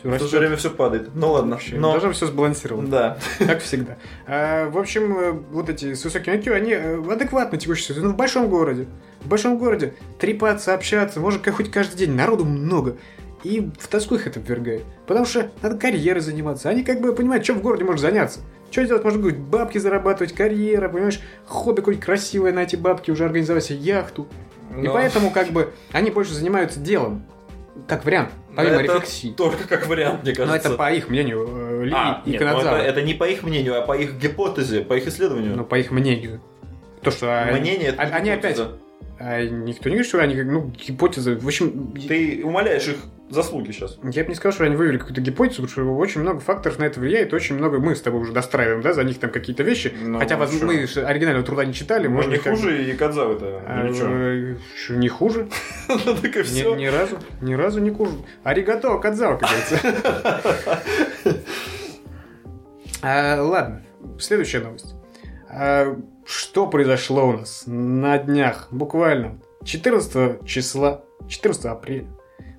Всё 0.00 0.10
В 0.10 0.18
то 0.18 0.26
же 0.26 0.38
время 0.38 0.56
все 0.56 0.70
падает. 0.70 1.10
Ну 1.14 1.32
ладно. 1.32 1.52
Вообще, 1.52 1.76
Но... 1.76 1.90
Должно 1.92 2.12
все 2.12 2.26
сбалансировано, 2.26 2.88
Да. 2.88 3.18
как 3.38 3.60
всегда. 3.60 3.96
А, 4.26 4.68
в 4.70 4.78
общем, 4.78 5.18
э, 5.18 5.32
вот 5.32 5.68
эти 5.68 5.94
с 5.94 6.04
высоким 6.04 6.32
IQ, 6.34 6.52
они 6.52 6.72
э, 6.72 7.12
адекватны 7.12 7.58
текущей 7.58 7.82
ситуации. 7.84 8.02
Ну, 8.02 8.12
в 8.12 8.16
большом 8.16 8.48
городе. 8.48 8.86
В 9.20 9.28
большом 9.28 9.58
городе 9.58 9.94
трепаться, 10.18 10.72
общаться, 10.74 11.20
может, 11.20 11.42
как- 11.42 11.54
хоть 11.56 11.70
каждый 11.70 11.96
день. 11.96 12.12
Народу 12.12 12.44
много. 12.44 12.96
И 13.42 13.70
в 13.78 13.88
тоску 13.88 14.14
их 14.16 14.26
это 14.26 14.40
ввергает. 14.40 14.82
Потому 15.06 15.26
что 15.26 15.50
надо 15.62 15.76
карьерой 15.78 16.20
заниматься. 16.20 16.68
Они 16.68 16.82
как 16.82 17.00
бы 17.00 17.14
понимают, 17.14 17.44
что 17.44 17.54
в 17.54 17.62
городе 17.62 17.84
можно 17.84 18.00
заняться. 18.00 18.40
Что 18.70 18.86
делать? 18.86 19.02
Может 19.04 19.20
быть, 19.20 19.36
бабки 19.38 19.78
зарабатывать, 19.78 20.32
карьера, 20.34 20.88
понимаешь, 20.88 21.20
хобби 21.46 21.76
какое-нибудь 21.80 22.04
красивое 22.04 22.52
на 22.52 22.60
эти 22.60 22.76
бабки, 22.76 23.10
уже 23.10 23.24
организовать 23.24 23.64
себе 23.64 23.78
яхту. 23.78 24.28
И 24.70 24.82
Но 24.82 24.92
поэтому 24.92 25.30
как 25.30 25.48
бы 25.48 25.72
они 25.92 26.10
больше 26.10 26.32
занимаются 26.34 26.78
делом. 26.80 27.24
Как 27.88 28.04
вариант, 28.04 28.30
помимо 28.54 28.74
это 28.76 28.82
рефлексии. 28.84 29.30
Только 29.30 29.66
как 29.68 29.86
вариант, 29.86 30.22
мне 30.22 30.32
Но 30.32 30.36
кажется. 30.46 30.68
это 30.68 30.76
по 30.76 30.92
их 30.92 31.08
мнению, 31.08 31.46
э, 31.48 31.84
Ли 31.84 31.92
А, 31.94 32.22
и 32.26 32.30
нет, 32.30 32.40
ну 32.40 32.46
Канадзава. 32.46 32.76
это, 32.76 32.86
это 32.86 33.02
не 33.02 33.14
по 33.14 33.24
их 33.28 33.42
мнению, 33.42 33.78
а 33.78 33.82
по 33.82 33.96
их 33.96 34.14
гипотезе, 34.18 34.82
по 34.82 34.94
их 34.94 35.06
исследованию. 35.06 35.56
Ну, 35.56 35.64
по 35.64 35.78
их 35.78 35.90
мнению. 35.90 36.40
То, 37.02 37.10
что 37.10 37.42
они- 37.42 37.60
Мнение 37.60 37.88
это 37.88 38.02
а- 38.02 38.16
они 38.16 38.30
опять. 38.30 38.60
А 39.22 39.42
никто 39.44 39.90
не 39.90 39.96
говорит, 39.96 40.06
что 40.06 40.18
они, 40.20 40.42
ну, 40.42 40.68
гипотезы. 40.70 41.36
В 41.36 41.46
общем, 41.46 41.92
Ты 42.08 42.40
умоляешь 42.42 42.88
их 42.88 42.96
заслуги 43.28 43.70
сейчас. 43.70 43.98
я 44.02 44.22
бы 44.24 44.30
не 44.30 44.34
сказал, 44.34 44.52
что 44.54 44.64
они 44.64 44.76
вывели 44.76 44.96
какую-то 44.96 45.20
гипотезу, 45.20 45.62
потому 45.62 45.68
что 45.86 45.96
очень 45.96 46.22
много 46.22 46.40
факторов 46.40 46.78
на 46.78 46.84
это 46.84 46.98
влияет, 47.00 47.34
очень 47.34 47.54
много 47.56 47.78
мы 47.80 47.94
с 47.94 48.00
тобой 48.00 48.22
уже 48.22 48.32
достраиваем, 48.32 48.80
да, 48.80 48.94
за 48.94 49.04
них 49.04 49.18
там 49.20 49.30
какие-то 49.30 49.62
вещи. 49.62 49.92
Ну, 50.02 50.18
Хотя, 50.18 50.36
чё? 50.46 50.64
мы 50.66 50.86
оригинального 51.04 51.44
труда 51.44 51.64
не 51.66 51.74
читали, 51.74 52.08
Мы 52.08 52.14
может 52.14 52.30
не 52.32 52.38
как- 52.38 52.54
хуже 52.56 52.82
и 52.90 52.92
Кадзавы-то. 52.94 53.62
А, 53.66 53.92
чё, 53.92 54.94
не 54.96 55.08
хуже? 55.08 55.48
Ну 55.88 56.14
так 56.14 56.34
и 56.34 56.38
Ни, 56.38 56.42
все. 56.42 56.74
ни 56.74 56.86
разу, 56.86 57.18
ни 57.42 57.52
разу 57.54 57.80
не 57.80 57.90
хуже. 57.90 58.12
Аригато, 58.42 58.96
Кадзава, 58.98 59.36
как 59.36 59.50
говорится. 59.50 61.36
А, 63.02 63.40
Ладно, 63.42 63.82
следующая 64.18 64.60
новость. 64.60 64.94
Что 66.32 66.68
произошло 66.68 67.26
у 67.26 67.32
нас 67.32 67.64
на 67.66 68.16
днях, 68.16 68.68
буквально 68.70 69.40
14 69.64 70.46
числа, 70.46 71.02
14 71.28 71.64
апреля, 71.64 72.06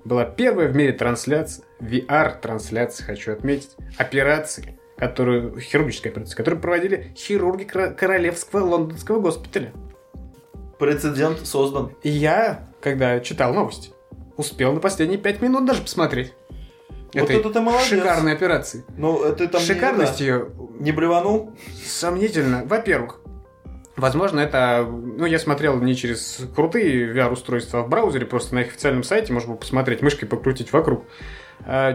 была 0.04 0.26
первая 0.26 0.68
в 0.68 0.76
мире 0.76 0.92
трансляция, 0.92 1.64
VR-трансляция, 1.80 3.06
хочу 3.06 3.32
отметить, 3.32 3.70
операции, 3.96 4.78
которую, 4.98 5.58
хирургическая 5.58 6.12
операция, 6.12 6.36
которую 6.36 6.60
проводили 6.60 7.14
хирурги 7.16 7.64
Королевского 7.64 8.62
лондонского 8.62 9.20
госпиталя. 9.20 9.72
Прецедент 10.78 11.46
создан. 11.46 11.92
И 12.02 12.10
я, 12.10 12.68
когда 12.82 13.20
читал 13.20 13.54
новости, 13.54 13.92
успел 14.36 14.74
на 14.74 14.80
последние 14.80 15.18
пять 15.18 15.40
минут 15.40 15.64
даже 15.64 15.80
посмотреть. 15.80 16.34
Вот 17.14 17.24
этой 17.24 17.36
это 17.36 17.50
ты 17.50 17.60
молодец. 17.62 17.88
шикарной 17.88 18.34
операции. 18.34 18.84
Ну, 18.98 19.22
это 19.24 19.48
там 19.48 19.62
не 19.62 19.66
Шикарность 19.66 20.20
это. 20.20 20.24
ее 20.24 20.50
Не 20.78 20.92
блеванул? 20.92 21.52
сомнительно. 21.86 22.64
Во-первых, 22.66 23.21
возможно, 23.96 24.40
это... 24.40 24.86
Ну, 24.88 25.26
я 25.26 25.38
смотрел 25.38 25.80
не 25.80 25.94
через 25.94 26.40
крутые 26.54 27.12
VR-устройства, 27.12 27.80
а 27.80 27.82
в 27.82 27.88
браузере, 27.88 28.26
просто 28.26 28.54
на 28.54 28.60
их 28.60 28.68
официальном 28.68 29.02
сайте 29.02 29.32
можно 29.32 29.50
было 29.50 29.58
посмотреть, 29.58 30.02
мышкой 30.02 30.26
покрутить 30.26 30.72
вокруг. 30.72 31.04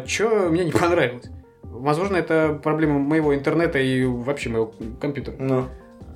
Что 0.06 0.50
мне 0.50 0.66
не 0.66 0.72
понравилось? 0.72 1.26
Возможно, 1.64 2.18
это 2.18 2.60
проблема 2.64 3.00
моего 3.00 3.36
интернета 3.36 3.80
и 3.80 4.04
вообще 4.06 4.50
моего 4.50 4.74
компьютера. 5.00 5.36
Ну. 5.38 5.68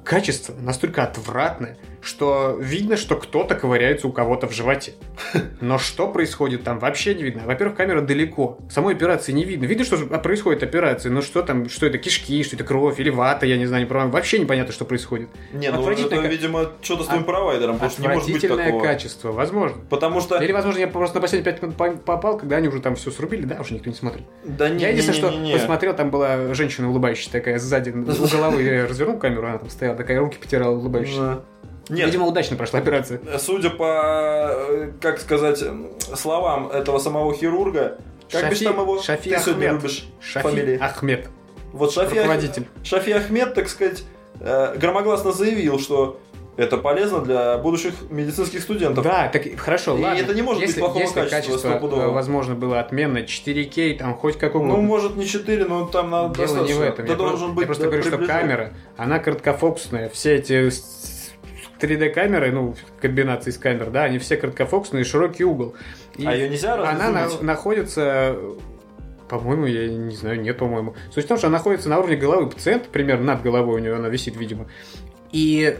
Качество 0.04 0.56
настолько 0.60 1.04
отвратное, 1.04 1.78
что 2.02 2.58
видно, 2.60 2.98
что 2.98 3.16
кто-то 3.16 3.56
ковыряется 3.56 4.08
у 4.08 4.12
кого-то 4.12 4.48
в 4.48 4.54
животе. 4.54 4.94
Но 5.62 5.78
что 5.78 6.08
происходит 6.08 6.64
там, 6.64 6.80
вообще 6.80 7.14
не 7.14 7.24
видно. 7.24 7.44
Во-первых, 7.46 7.78
камера 7.78 8.02
далеко. 8.02 8.58
Самой 8.70 8.96
операции 8.96 9.32
не 9.32 9.46
видно. 9.46 9.66
Видно, 9.66 9.86
что 9.86 9.98
же 9.98 10.06
происходит 10.08 10.64
операция, 10.64 11.12
но 11.12 11.22
что 11.22 11.44
там, 11.44 11.70
что 11.70 11.86
это 11.86 11.98
кишки, 11.98 12.44
что 12.44 12.56
это 12.56 12.64
кровь 12.64 13.00
или 13.00 13.10
вата, 13.10 13.46
я 13.46 13.58
не 13.58 13.66
знаю, 13.66 13.84
не 13.84 13.88
понимаю. 13.88 14.10
Вообще 14.10 14.40
непонятно, 14.40 14.74
что 14.74 14.86
происходит. 14.86 15.30
Не, 15.54 15.72
ну 15.72 15.88
это, 15.90 16.16
видимо, 16.28 16.72
что-то 16.82 17.04
с 17.04 17.08
твоим 17.08 17.24
провайдером, 17.24 17.76
потому 17.76 17.92
что 17.92 18.02
не 18.02 18.08
может 18.08 18.26
быть 18.26 18.36
Отвратительное 18.44 18.66
такого. 18.66 18.84
качество, 18.84 19.32
возможно. 19.32 19.78
Потому 19.90 20.22
что... 20.22 20.38
Или, 20.42 20.52
возможно, 20.52 20.80
я 20.80 20.88
просто 20.88 21.18
на 21.18 21.22
последние 21.22 21.52
пять 21.52 21.62
минут 21.62 21.76
по- 21.76 21.92
попал, 21.92 22.38
когда 22.38 22.58
они 22.58 22.68
уже 22.68 22.82
там 22.82 22.96
все 22.96 23.12
срубили, 23.12 23.46
да, 23.46 23.58
уже 23.60 23.74
никто 23.76 23.90
не 23.90 23.96
смотрит. 23.96 24.24
Да 24.44 24.70
не, 24.70 24.82
я 24.82 24.90
единственное, 24.90 25.32
что 25.32 25.58
посмотрел, 25.60 25.96
там 25.96 26.10
была 26.10 26.54
женщина 26.54 26.90
улыбающаяся 26.90 27.32
такая 27.32 27.60
сзади, 27.60 27.92
у 27.92 28.04
головы 28.32 28.64
я 28.64 28.88
развернул 28.88 29.18
камеру, 29.18 29.48
она 29.48 29.58
там 29.60 29.70
стояла, 29.70 29.96
такая 29.96 30.20
руки 30.20 30.38
потирала 30.40 30.76
улыбающаяся. 30.76 31.42
Нет, 31.92 32.08
Видимо, 32.08 32.26
удачно 32.26 32.56
прошла 32.58 32.80
операция. 32.80 33.20
судя 33.38 33.70
по, 33.70 34.52
э, 34.70 34.92
как 35.02 35.20
сказать, 35.20 35.64
словам 36.16 36.68
этого 36.70 37.00
самого 37.00 37.34
хирурга, 37.34 37.98
как 38.32 38.44
Шафи- 38.44 38.50
бишь 38.50 38.60
там 38.60 38.80
его 38.80 39.02
Шафи 39.02 39.30
ты 39.30 39.40
сегодня 39.40 39.66
Ахмед. 39.68 39.74
любишь 39.84 40.06
Шафи 40.22 40.44
фамилии? 40.48 40.78
Ахмед, 40.80 41.28
Вот 41.74 41.92
Шафи, 41.94 42.16
руководитель. 42.18 42.68
Шафи 42.84 43.12
Ахмед, 43.12 43.54
так 43.54 43.68
сказать, 43.70 44.04
э, 44.40 44.76
громогласно 44.78 45.32
заявил, 45.34 45.80
что 45.80 46.20
это 46.58 46.78
полезно 46.78 47.20
для 47.20 47.58
будущих 47.58 47.94
медицинских 48.10 48.62
студентов. 48.62 49.04
Да, 49.04 49.28
так 49.30 49.44
хорошо, 49.58 49.98
И 49.98 50.02
ладно. 50.02 50.20
это 50.20 50.34
не 50.34 50.42
может 50.42 50.60
быть 50.62 50.70
если, 50.70 50.80
плохого 50.82 51.00
если 51.02 51.14
качества, 51.16 51.36
качество, 51.38 51.58
стопудово. 51.70 52.02
э, 52.04 52.08
возможно, 52.10 52.56
было 52.56 52.80
отменно, 52.80 53.20
4К, 53.24 53.98
там 53.98 54.16
хоть 54.16 54.38
как 54.38 54.56
угодно. 54.56 54.76
Ну, 54.76 54.82
может, 54.82 55.16
не 55.16 55.26
4, 55.26 55.66
но 55.66 55.88
там 55.88 56.10
надо 56.10 56.36
Дело 56.36 56.48
не 56.48 56.54
достаточно. 56.54 56.80
в 56.80 56.82
этом. 56.84 57.06
Да 57.06 57.12
Я, 57.14 57.18
должен 57.18 57.38
просто, 57.38 57.54
быть 57.56 57.62
я 57.64 57.66
просто 57.68 57.84
говорю, 57.86 58.04
что 58.04 58.18
камера, 58.18 58.74
она 58.98 59.20
короткофокусная. 59.20 60.10
Все 60.10 60.36
эти 60.36 60.70
с- 61.82 61.84
3D-камеры, 61.84 62.52
ну, 62.52 62.76
комбинации 63.02 63.52
с 63.52 63.58
камер, 63.58 63.90
да, 63.90 64.04
они 64.04 64.20
все 64.20 64.38
короткофокусные, 64.38 65.04
широкий 65.04 65.44
угол. 65.44 65.76
И 66.18 66.26
А 66.26 66.34
ее 66.36 66.50
нельзя 66.50 66.76
она 66.76 67.10
на- 67.10 67.30
находится, 67.42 68.36
по-моему, 69.30 69.66
я 69.66 69.88
не 69.88 70.16
знаю, 70.16 70.42
нет, 70.42 70.58
по-моему. 70.58 70.96
Суть 71.14 71.26
в 71.26 71.28
том, 71.28 71.38
что 71.38 71.48
она 71.48 71.58
находится 71.58 71.90
на 71.90 72.00
уровне 72.00 72.18
головы 72.18 72.50
пациента, 72.50 72.90
примерно 72.92 73.26
над 73.34 73.42
головой 73.44 73.76
у 73.76 73.80
нее 73.80 73.96
она 73.96 74.10
висит, 74.10 74.36
видимо. 74.36 74.68
И 75.32 75.78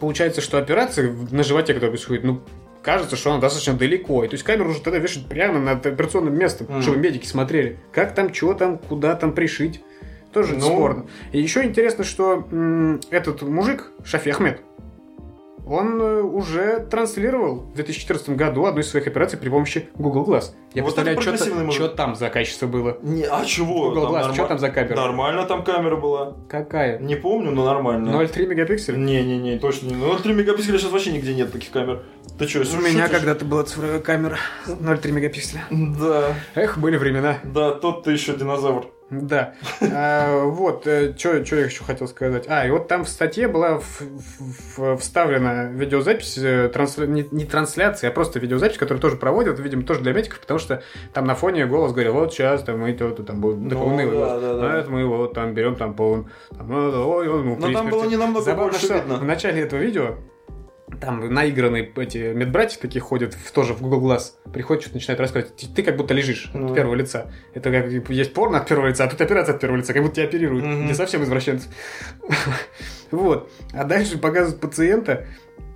получается, 0.00 0.40
что 0.40 0.58
операция 0.58 1.08
в- 1.08 1.32
на 1.34 1.42
животе, 1.42 1.74
которая 1.74 1.90
происходит, 1.90 2.22
ну, 2.24 2.40
кажется, 2.82 3.16
что 3.16 3.32
она 3.32 3.40
достаточно 3.40 3.74
далеко. 3.74 4.22
И 4.24 4.28
то 4.28 4.34
есть 4.34 4.44
камеру 4.44 4.70
уже 4.70 4.80
тогда 4.80 4.98
вешают 5.00 5.28
прямо 5.28 5.58
над 5.58 5.84
операционным 5.84 6.38
местом, 6.38 6.68
Мгм. 6.70 6.82
чтобы 6.82 6.98
медики 6.98 7.26
смотрели, 7.26 7.78
как 7.92 8.14
там, 8.14 8.32
что 8.32 8.54
там, 8.54 8.78
куда 8.78 9.14
там 9.16 9.32
пришить. 9.32 9.82
Тоже 10.32 10.54
Ну. 10.54 10.60
спорно. 10.60 11.06
И 11.32 11.40
еще 11.40 11.64
интересно, 11.64 12.04
что 12.04 12.46
м, 12.52 13.00
этот 13.10 13.40
мужик, 13.42 13.90
Шафи 14.04 14.28
Ахмед, 14.28 14.60
он 15.66 16.00
э, 16.00 16.22
уже 16.22 16.86
транслировал 16.90 17.56
в 17.56 17.74
2014 17.74 18.30
году 18.30 18.64
одну 18.66 18.80
из 18.80 18.88
своих 18.90 19.06
операций 19.06 19.38
при 19.38 19.48
помощи 19.48 19.88
Google 19.96 20.24
Glass. 20.24 20.52
Я 20.74 20.82
Вот 20.82 20.94
представляю, 20.94 21.20
что, 21.20 21.70
что 21.72 21.88
там 21.88 22.14
за 22.14 22.28
качество 22.30 22.66
было. 22.66 22.98
Не, 23.02 23.24
а 23.24 23.44
чего? 23.44 23.90
Google 23.90 24.06
Glass, 24.14 24.22
норма- 24.28 24.34
что 24.34 24.46
там 24.46 24.58
за 24.58 24.70
камера? 24.70 24.94
Нормально 24.96 25.44
там 25.44 25.64
камера 25.64 25.96
была. 25.96 26.36
Какая? 26.48 26.98
Не 26.98 27.16
помню, 27.16 27.50
но 27.50 27.64
нормально. 27.64 28.10
0,3 28.10 28.46
мегапикселя? 28.46 28.96
Не-не-не, 28.96 29.58
точно 29.58 29.88
не. 29.88 29.94
0,3 29.94 30.34
мегапикселя 30.34 30.78
сейчас 30.78 30.92
вообще 30.92 31.12
нигде 31.12 31.34
нет 31.34 31.50
таких 31.52 31.70
камер. 31.70 32.02
Ты 32.38 32.46
что, 32.46 32.60
У 32.60 32.80
меня 32.80 33.08
когда-то 33.08 33.44
была 33.44 33.64
цифровая 33.64 34.00
камера 34.00 34.38
0,3 34.66 35.10
мегапикселя. 35.12 35.64
Да, 35.70 36.34
Эх, 36.54 36.78
были 36.78 36.96
времена. 36.96 37.38
да, 37.44 37.72
тот 37.72 38.04
ты 38.04 38.12
еще 38.12 38.34
динозавр. 38.34 38.86
Да. 39.08 39.54
А, 39.80 40.44
вот, 40.46 40.82
что 40.82 40.96
я 41.56 41.64
еще 41.64 41.84
хотел 41.84 42.08
сказать. 42.08 42.46
А, 42.48 42.66
и 42.66 42.70
вот 42.70 42.88
там 42.88 43.04
в 43.04 43.08
статье 43.08 43.46
была 43.46 43.78
в- 43.78 44.00
в- 44.00 44.78
в- 44.78 44.96
вставлена 44.96 45.64
видеозапись, 45.66 46.36
э, 46.38 46.68
трансля- 46.74 47.06
не, 47.06 47.24
не 47.30 47.44
трансляция, 47.44 48.10
а 48.10 48.12
просто 48.12 48.40
видеозапись, 48.40 48.78
которую 48.78 49.00
тоже 49.00 49.16
проводят, 49.16 49.60
видимо, 49.60 49.84
тоже 49.84 50.00
для 50.00 50.12
медиков, 50.12 50.40
потому 50.40 50.58
что 50.58 50.82
там 51.12 51.24
на 51.24 51.36
фоне 51.36 51.66
голос 51.66 51.92
говорил, 51.92 52.14
вот 52.14 52.32
сейчас 52.34 52.64
там 52.64 52.80
мы 52.80 52.92
то, 52.94 53.10
то 53.10 53.22
там 53.22 53.40
будет 53.40 53.58
Ну, 53.58 53.70
такой 53.70 53.86
унылый 53.86 54.06
да, 54.06 54.12
голос. 54.26 54.42
да, 54.42 54.54
да. 54.54 54.72
А 54.74 54.78
это 54.78 54.90
мы 54.90 55.00
его 55.00 55.16
вот 55.18 55.34
там 55.34 55.54
берем. 55.54 55.76
Там, 55.76 55.94
ну, 55.98 56.24
ой, 56.58 57.28
он, 57.28 57.46
ну, 57.46 57.56
Но 57.58 57.72
там 57.72 57.88
было 57.88 58.04
не 58.06 58.16
намного 58.16 58.44
Забавно, 58.44 58.70
больше 58.72 58.86
что 58.86 58.94
видно. 58.94 59.16
в 59.18 59.24
начале 59.24 59.62
этого 59.62 59.78
видео 59.80 60.16
там 61.00 61.32
наигранные 61.34 61.90
эти 61.96 62.32
медбратья 62.32 62.78
такие 62.80 63.00
ходят 63.00 63.34
в- 63.34 63.50
тоже 63.52 63.74
в 63.74 63.82
Google 63.82 64.08
Glass. 64.10 64.32
Приходят, 64.52 64.82
что-то 64.82 64.96
начинают 64.96 65.20
рассказывать. 65.20 65.56
Ты, 65.56 65.66
ты 65.66 65.82
как 65.82 65.96
будто 65.96 66.14
лежишь 66.14 66.50
Ну. 66.54 66.68
от 66.68 66.74
первого 66.74 66.94
лица. 66.94 67.30
Это 67.54 67.70
как 67.72 67.90
типа, 67.90 68.12
есть 68.12 68.32
порно 68.32 68.58
от 68.58 68.68
первого 68.68 68.86
лица, 68.88 69.04
а 69.04 69.08
тут 69.08 69.20
операция 69.20 69.54
от 69.54 69.60
первого 69.60 69.78
лица, 69.78 69.92
как 69.92 70.02
будто 70.02 70.14
тебя 70.16 70.26
оперируют. 70.26 70.64
Мгм. 70.64 70.84
Где 70.84 70.94
совсем 70.94 71.22
извращенцы. 71.24 71.68
Вот. 73.10 73.50
А 73.72 73.84
дальше 73.84 74.18
показывают 74.18 74.60
пациента, 74.60 75.26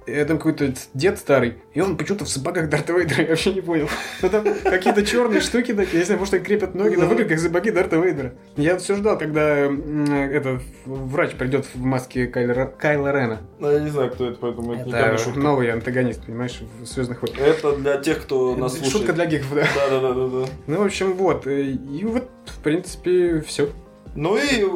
там 0.06 0.38
какой-то 0.38 0.72
дед 0.94 1.18
старый, 1.18 1.56
и 1.74 1.80
он 1.80 1.96
почему-то 1.96 2.24
в 2.24 2.28
сапогах 2.28 2.68
Дарта 2.68 2.92
Вейдера, 2.92 3.22
я 3.22 3.28
вообще 3.28 3.52
не 3.54 3.60
понял. 3.60 3.88
Ну 4.22 4.28
там 4.28 4.44
какие-то 4.64 5.04
черные 5.06 5.40
штуки 5.40 5.72
такие, 5.72 5.94
я 5.94 5.98
не 6.00 6.04
знаю, 6.04 6.18
может 6.18 6.34
они 6.34 6.42
крепят 6.44 6.74
ноги, 6.74 6.96
но 6.96 7.06
выглядят 7.06 7.28
как 7.30 7.38
сапоги 7.38 7.70
Дарта 7.70 7.96
Вейдера. 7.96 8.34
Я 8.56 8.76
все 8.78 8.96
ждал, 8.96 9.18
когда 9.18 9.66
м, 9.66 10.04
этот 10.12 10.62
врач 10.86 11.32
придет 11.32 11.66
в 11.74 11.78
маске 11.80 12.26
Кайла, 12.26 12.64
Кайла 12.66 13.12
Рена. 13.12 13.40
Ну, 13.58 13.70
я 13.70 13.80
не 13.80 13.90
знаю, 13.90 14.10
кто 14.10 14.26
это, 14.28 14.38
поэтому 14.40 14.72
это 14.74 14.84
не 14.86 14.92
Это 14.92 15.18
шутка. 15.18 15.38
новый 15.40 15.70
антагонист, 15.70 16.24
понимаешь, 16.24 16.60
в 16.80 16.86
Звездных 16.86 17.22
войнах. 17.22 17.40
Это 17.40 17.76
для 17.76 17.96
тех, 17.98 18.22
кто 18.22 18.56
нас 18.56 18.72
Шутка 18.74 18.88
слушает. 18.90 19.14
для 19.14 19.26
гиков, 19.26 19.54
да. 19.54 19.66
Да, 19.74 20.00
да, 20.00 20.00
да, 20.00 20.14
да, 20.14 20.26
да. 20.40 20.46
Ну, 20.66 20.82
в 20.82 20.86
общем, 20.86 21.12
вот. 21.14 21.46
э, 21.46 21.62
И 21.62 22.04
вот, 22.04 22.28
в 22.46 22.58
принципе, 22.62 23.40
все. 23.46 23.68
Ну 24.16 24.36
и 24.36 24.66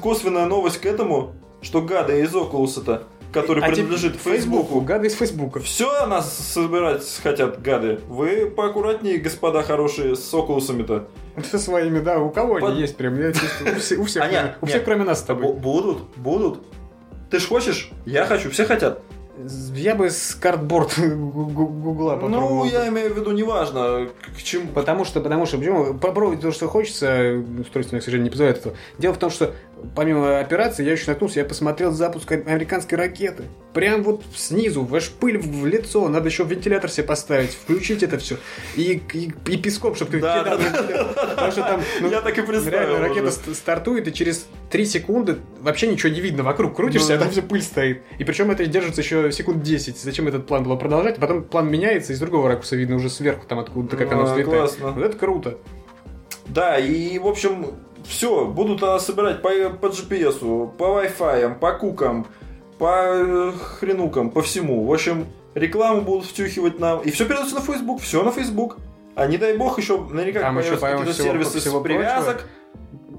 косвенная 0.00 0.46
новость 0.46 0.80
к 0.80 0.86
этому, 0.86 1.34
что 1.60 1.82
гады 1.82 2.22
из 2.22 2.34
Окулуса-то, 2.34 3.02
который 3.32 3.62
принадлежит 3.62 4.16
Фейсбуку, 4.16 4.80
Гады 4.80 5.06
из 5.08 5.14
Фейсбука. 5.14 5.60
все 5.60 6.06
нас 6.06 6.32
собирать 6.36 7.04
хотят, 7.22 7.60
гады. 7.62 8.00
Вы 8.08 8.46
поаккуратнее, 8.50 9.18
господа 9.18 9.62
хорошие, 9.62 10.16
с 10.16 10.32
Окулусами-то. 10.32 11.08
Со 11.50 11.58
своими, 11.58 12.00
да. 12.00 12.18
У 12.18 12.30
кого 12.30 12.58
Под- 12.58 12.70
они 12.72 12.80
есть 12.80 12.96
прям? 12.96 13.18
Я 13.20 13.32
чувствую, 13.32 13.76
у 13.76 13.78
всех, 13.78 13.98
у 14.00 14.04
всех, 14.04 14.24
А, 14.24 14.28
нет, 14.28 14.56
у 14.60 14.64
нет. 14.66 14.70
всех 14.74 14.84
кроме 14.84 15.04
нас 15.04 15.20
с 15.20 15.22
тобой. 15.22 15.52
Будут, 15.52 15.98
будут. 16.16 16.60
Ты 17.30 17.38
ж 17.38 17.46
хочешь? 17.46 17.90
Я 18.06 18.24
хочу, 18.26 18.50
все 18.50 18.64
хотят. 18.64 19.02
Я 19.74 19.94
бы 19.94 20.10
с 20.10 20.34
картборд 20.34 20.94
гу- 20.98 21.46
гу- 21.46 21.66
Гугла 21.68 22.14
попробовал. 22.14 22.64
Ну, 22.64 22.64
я 22.64 22.88
имею 22.88 23.14
в 23.14 23.16
виду, 23.16 23.30
неважно, 23.30 24.08
к 24.36 24.42
чему. 24.42 24.66
Потому 24.74 25.04
что, 25.04 25.20
потому 25.20 25.46
что, 25.46 25.58
почему? 25.58 25.94
Попробовать 25.94 26.40
то, 26.40 26.50
что 26.50 26.66
хочется, 26.66 27.40
устройство, 27.60 27.98
к 27.98 28.02
сожалению, 28.02 28.24
не 28.24 28.30
позволяет 28.30 28.58
этого. 28.58 28.74
Дело 28.98 29.14
в 29.14 29.18
том, 29.18 29.30
что 29.30 29.54
помимо 29.94 30.38
операции, 30.40 30.84
я 30.84 30.92
еще 30.92 31.04
наткнулся, 31.10 31.40
я 31.40 31.44
посмотрел 31.44 31.92
запуск 31.92 32.30
американской 32.32 32.96
ракеты. 32.98 33.44
Прям 33.74 34.02
вот 34.02 34.22
снизу, 34.34 34.82
ваш 34.82 35.10
пыль 35.10 35.38
в 35.38 35.66
лицо, 35.66 36.08
надо 36.08 36.28
еще 36.28 36.44
вентилятор 36.44 36.90
себе 36.90 37.06
поставить, 37.06 37.50
включить 37.50 38.02
это 38.02 38.18
все. 38.18 38.36
И, 38.76 39.00
и, 39.12 39.32
и 39.46 39.56
песком, 39.56 39.94
чтобы 39.94 40.12
ты 40.12 40.20
Да, 40.20 40.40
кидал. 40.42 40.58
Потому 41.30 41.52
что 41.52 41.62
там, 41.62 41.80
ну, 42.00 42.10
Я 42.10 42.20
так 42.22 42.36
и 42.38 42.42
представил 42.42 42.88
реально, 42.90 43.08
ракета 43.08 43.26
уже. 43.28 43.32
ст- 43.36 43.54
стартует, 43.54 44.08
и 44.08 44.12
через 44.12 44.46
3 44.70 44.84
секунды 44.86 45.36
вообще 45.60 45.86
ничего 45.86 46.08
не 46.12 46.20
видно. 46.20 46.42
Вокруг 46.42 46.74
крутишься, 46.76 47.10
Ну 47.10 47.14
а 47.16 47.18
там 47.18 47.28
да. 47.28 47.32
все 47.32 47.42
пыль 47.42 47.62
стоит. 47.62 48.02
И 48.18 48.24
причем 48.24 48.50
это 48.50 48.66
держится 48.66 49.00
еще 49.00 49.30
секунд 49.32 49.62
10. 49.62 49.98
Зачем 49.98 50.26
этот 50.28 50.46
план 50.46 50.64
было 50.64 50.76
продолжать? 50.76 51.18
А 51.18 51.20
потом 51.20 51.44
план 51.44 51.70
меняется, 51.70 52.12
и 52.12 52.16
с 52.16 52.18
другого 52.18 52.48
ракурса 52.48 52.74
видно 52.76 52.96
уже 52.96 53.10
сверху, 53.10 53.46
там 53.46 53.58
откуда-то, 53.58 53.96
как 53.96 54.10
оно 54.12 54.22
А, 54.22 54.24
взлетает. 54.24 54.46
классно. 54.58 54.90
Вот 54.92 55.04
это 55.04 55.16
круто. 55.16 55.58
Да, 56.46 56.78
и, 56.78 57.18
в 57.18 57.26
общем, 57.26 57.66
все, 58.08 58.46
будут 58.46 58.82
а, 58.82 58.98
собирать 58.98 59.42
по, 59.42 59.50
по 59.70 59.86
GPS, 59.86 60.70
по 60.76 60.84
Wi-Fi, 60.84 61.58
по 61.58 61.72
кукам, 61.72 62.26
по 62.78 62.94
э, 63.04 63.52
хренукам, 63.52 64.30
по 64.30 64.42
всему. 64.42 64.86
В 64.86 64.92
общем, 64.92 65.26
рекламу 65.54 66.02
будут 66.02 66.26
втюхивать 66.26 66.78
нам. 66.78 67.00
И 67.00 67.10
все 67.10 67.26
передается 67.26 67.54
на 67.54 67.60
Facebook, 67.60 68.00
все 68.00 68.22
на 68.22 68.30
Facebook. 68.30 68.78
А 69.14 69.26
не 69.26 69.36
дай 69.36 69.56
бог 69.56 69.78
еще 69.78 69.98
наверняка 69.98 70.40
Там 70.40 70.58
еще, 70.58 70.76
появятся 70.76 70.86
какие-то 70.86 71.12
всего- 71.12 71.26
сервисы 71.26 71.60
всего 71.60 71.80
с 71.80 71.82
привязок. 71.82 72.46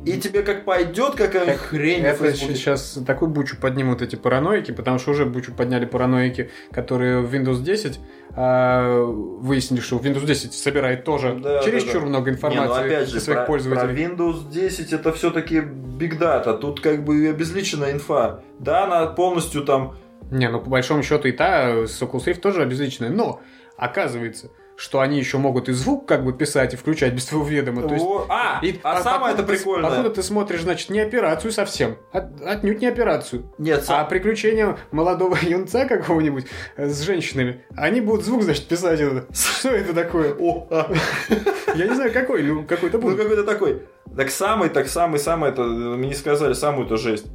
И 0.10 0.20
тебе 0.20 0.42
как 0.42 0.66
пойдет, 0.66 1.16
какая 1.16 1.46
Так, 1.46 1.58
хрень 1.58 2.04
Это 2.04 2.34
сейчас 2.34 3.00
такую 3.06 3.30
бучу 3.30 3.58
поднимут 3.58 4.02
эти 4.02 4.16
параноики, 4.16 4.72
потому 4.72 4.98
что 4.98 5.12
уже 5.12 5.26
бучу 5.26 5.54
подняли 5.54 5.86
параноики, 5.86 6.50
которые 6.72 7.20
в 7.22 7.34
Windows 7.34 7.62
10 7.62 8.00
а, 8.36 9.04
выяснили, 9.04 9.82
что 9.82 9.98
Windows 9.98 10.26
10 10.26 10.54
собирает 10.54 11.04
тоже 11.04 11.38
Да, 11.40 11.60
чересчур 11.60 11.94
да, 11.94 12.00
да. 12.02 12.06
много 12.08 12.32
Не, 12.32 12.32
ну 12.32 12.38
информации 12.38 12.86
опять 12.86 13.10
же, 13.10 13.20
своих 13.20 13.40
про, 13.40 13.46
про 13.46 13.52
пользователей. 13.52 14.06
Windows 14.06 14.50
10 14.52 14.94
это 14.94 15.14
все-таки 15.14 15.58
Big 15.58 16.18
Data. 16.18 16.58
Тут 16.58 16.82
как 16.82 17.04
бы 17.04 17.28
обезличенная 17.28 17.92
инфа. 17.92 18.42
Да, 18.60 18.86
она 18.86 19.08
полностью 19.08 19.64
там 19.64 19.98
Не, 20.32 20.50
ну 20.50 20.60
по 20.60 20.70
большому 20.70 21.04
счету 21.04 21.28
и 21.28 21.32
та 21.32 21.86
с 21.86 22.02
Oculus 22.02 22.26
Rift 22.26 22.40
тоже 22.40 22.64
обезличенная, 22.64 23.10
но 23.12 23.42
оказывается, 23.78 24.52
что 24.80 25.02
они 25.02 25.20
еще 25.20 25.38
могут 25.38 25.68
и 25.68 25.74
звук 25.74 26.08
как 26.08 26.24
бы 26.24 26.32
писать 26.32 26.74
и 26.74 26.78
включать 26.78 27.14
без 27.14 27.26
твоего 27.26 27.46
ведома. 27.46 27.82
То 27.86 27.94
есть 27.96 28.06
О, 28.06 28.26
а, 28.30 28.60
И 28.64 28.80
а 28.82 28.96
по- 28.96 29.02
самое 29.04 29.34
это 29.34 29.44
прикольное. 29.44 29.90
покуда 29.90 30.10
ты 30.10 30.24
смотришь, 30.24 30.62
значит, 30.62 30.90
не 30.90 31.02
операцию 31.02 31.52
совсем, 31.52 31.98
от- 32.14 32.42
отнюдь 32.42 32.80
не 32.80 32.88
операцию. 32.88 33.52
Нет, 33.58 33.80
А 33.80 33.82
сам- 33.84 34.08
приключения 34.08 34.78
молодого 34.92 35.36
юнца 35.42 35.86
какого-нибудь 35.86 36.46
э, 36.78 36.88
с 36.88 37.02
женщинами, 37.02 37.66
они 37.76 38.00
будут 38.00 38.24
звук, 38.24 38.44
значит, 38.44 38.68
писать. 38.68 39.02
это. 39.02 39.28
Что 39.34 39.70
это 39.70 39.94
такое? 39.94 40.34
О, 40.40 40.66
а, 40.72 40.90
Я 41.76 41.88
не 41.88 41.96
знаю, 41.96 42.14
какой, 42.14 42.42
ну 42.44 42.64
какой-то 42.66 42.98
ну 43.00 43.04
будет. 43.04 43.18
какой-то 43.18 43.44
такой. 43.44 43.84
Так 44.16 44.30
самый, 44.32 44.70
так 44.70 44.88
самый, 44.88 45.20
самый, 45.20 45.50
это 45.50 45.62
мне 45.64 46.08
не 46.08 46.16
сказали 46.16 46.54
самую-то 46.54 46.96
жесть. 46.96 47.26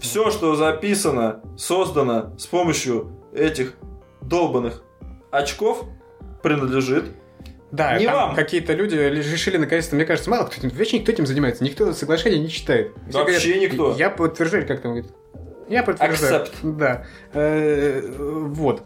Все, 0.00 0.30
что 0.30 0.54
записано, 0.54 1.40
создано 1.56 2.36
с 2.38 2.46
помощью 2.46 3.16
этих 3.32 3.74
долбанных 4.20 4.82
очков, 5.30 5.84
принадлежит. 6.42 7.06
Да, 7.70 7.98
не 7.98 8.06
там 8.06 8.34
какие-то 8.34 8.72
люди 8.72 8.96
решили 8.96 9.56
наконец-то, 9.56 9.94
мне 9.94 10.04
кажется, 10.04 10.28
мало 10.28 10.46
кто 10.46 10.56
этим, 10.56 10.70
вообще 10.70 10.98
никто 10.98 11.12
этим 11.12 11.26
занимается, 11.26 11.62
никто 11.62 11.92
соглашения 11.92 12.38
не 12.40 12.48
читает. 12.50 12.92
Все 13.08 13.18
Вообще 13.18 13.52
говорят, 13.54 13.72
никто. 13.72 13.94
Я 13.96 14.10
подтверждаю, 14.10 14.66
как 14.66 14.80
там 14.80 14.92
говорит. 14.92 15.12
Я 15.68 15.84
подтверждаю. 15.84 16.44
Accept. 16.46 16.76
Да. 16.76 17.06
Э, 17.32 18.02
Вот. 18.18 18.82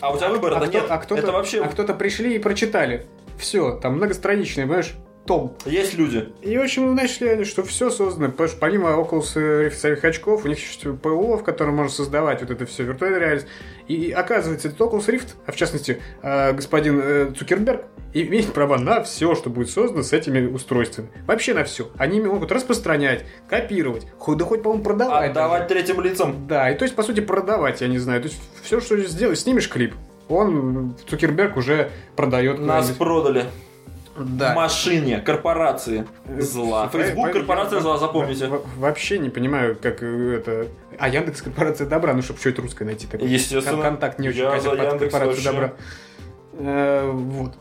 А 0.00 0.12
у 0.12 0.16
тебя 0.16 0.28
выбора-то 0.30 0.64
а, 0.64 0.68
кто- 0.68 0.78
нет. 0.78 0.86
а 0.88 0.98
кто-то, 0.98 1.38
а 1.38 1.68
кто-то 1.68 1.94
пришли 1.94 2.36
и 2.36 2.38
прочитали. 2.38 3.06
Все, 3.36 3.72
там 3.72 3.96
многостраничный, 3.96 4.64
понимаешь, 4.64 4.94
том. 5.28 5.54
Есть 5.66 5.94
люди. 5.94 6.30
И, 6.42 6.56
в 6.56 6.62
общем, 6.62 6.94
начали 6.94 7.28
они, 7.28 7.44
что 7.44 7.62
все 7.62 7.90
создано. 7.90 8.30
Потому 8.30 8.48
что 8.48 8.58
помимо 8.58 8.88
Oculus 8.88 9.36
Rift 9.36 9.74
самих 9.74 10.02
очков, 10.02 10.44
у 10.44 10.48
них 10.48 10.58
есть 10.58 10.82
ПО, 11.00 11.36
в 11.36 11.44
котором 11.44 11.76
можно 11.76 11.92
создавать 11.92 12.40
вот 12.40 12.50
это 12.50 12.66
все, 12.66 12.82
виртуальная 12.82 13.20
реальность. 13.20 13.46
И 13.86 14.10
оказывается, 14.10 14.68
этот 14.68 14.80
Oculus 14.80 15.06
Rift, 15.06 15.34
а 15.46 15.52
в 15.52 15.56
частности, 15.56 16.00
э, 16.22 16.52
господин 16.54 17.00
э, 17.02 17.32
Цукерберг, 17.38 17.84
имеет 18.14 18.52
права 18.54 18.78
на 18.78 19.02
все, 19.02 19.34
что 19.34 19.50
будет 19.50 19.70
создано 19.70 20.02
с 20.02 20.14
этими 20.14 20.46
устройствами. 20.46 21.10
Вообще 21.26 21.52
на 21.52 21.64
все. 21.64 21.90
Они 21.98 22.20
могут 22.20 22.50
распространять, 22.50 23.26
копировать, 23.48 24.06
хоть, 24.18 24.38
да 24.38 24.46
хоть, 24.46 24.62
по-моему, 24.62 24.82
продавать. 24.82 25.30
Отдавать 25.30 25.68
даже. 25.68 25.74
третьим 25.74 26.00
лицам. 26.00 26.46
Да, 26.48 26.70
и 26.70 26.74
то 26.76 26.84
есть, 26.84 26.96
по 26.96 27.02
сути, 27.02 27.20
продавать, 27.20 27.82
я 27.82 27.88
не 27.88 27.98
знаю. 27.98 28.22
То 28.22 28.28
есть, 28.28 28.40
все, 28.62 28.80
что 28.80 28.96
сделаешь, 28.96 29.40
снимешь 29.40 29.68
клип, 29.68 29.94
он, 30.28 30.96
Цукерберг, 31.06 31.56
уже 31.56 31.90
продает. 32.16 32.58
Нас 32.58 32.90
продали. 32.90 33.44
Да. 34.24 34.52
В 34.52 34.56
машине, 34.56 35.20
корпорации 35.20 36.06
зла. 36.38 36.88
Facebook, 36.88 37.32
корпорация 37.32 37.80
зла, 37.80 37.98
запомните. 37.98 38.46
во- 38.48 38.62
Вообще 38.76 39.18
не 39.18 39.30
понимаю, 39.30 39.76
как 39.80 40.02
э, 40.02 40.36
это... 40.36 40.68
А 40.98 41.08
Яндекс 41.08 41.42
корпорация 41.42 41.86
добра, 41.86 42.12
ну 42.14 42.22
чтобы 42.22 42.40
что 42.40 42.48
это 42.48 42.62
русское 42.62 42.84
найти 42.84 43.06
такое. 43.06 43.28
Естественно. 43.28 43.76
Кон- 43.76 43.82
Контакт 43.84 44.18
не 44.18 44.28
очень 44.30 44.40
за 44.60 44.70
под 44.70 44.78
Яндекс 44.80 45.12
корпорацию 45.12 45.44
добра. 45.44 45.72
Э, 46.54 47.10
Вот. 47.12 47.54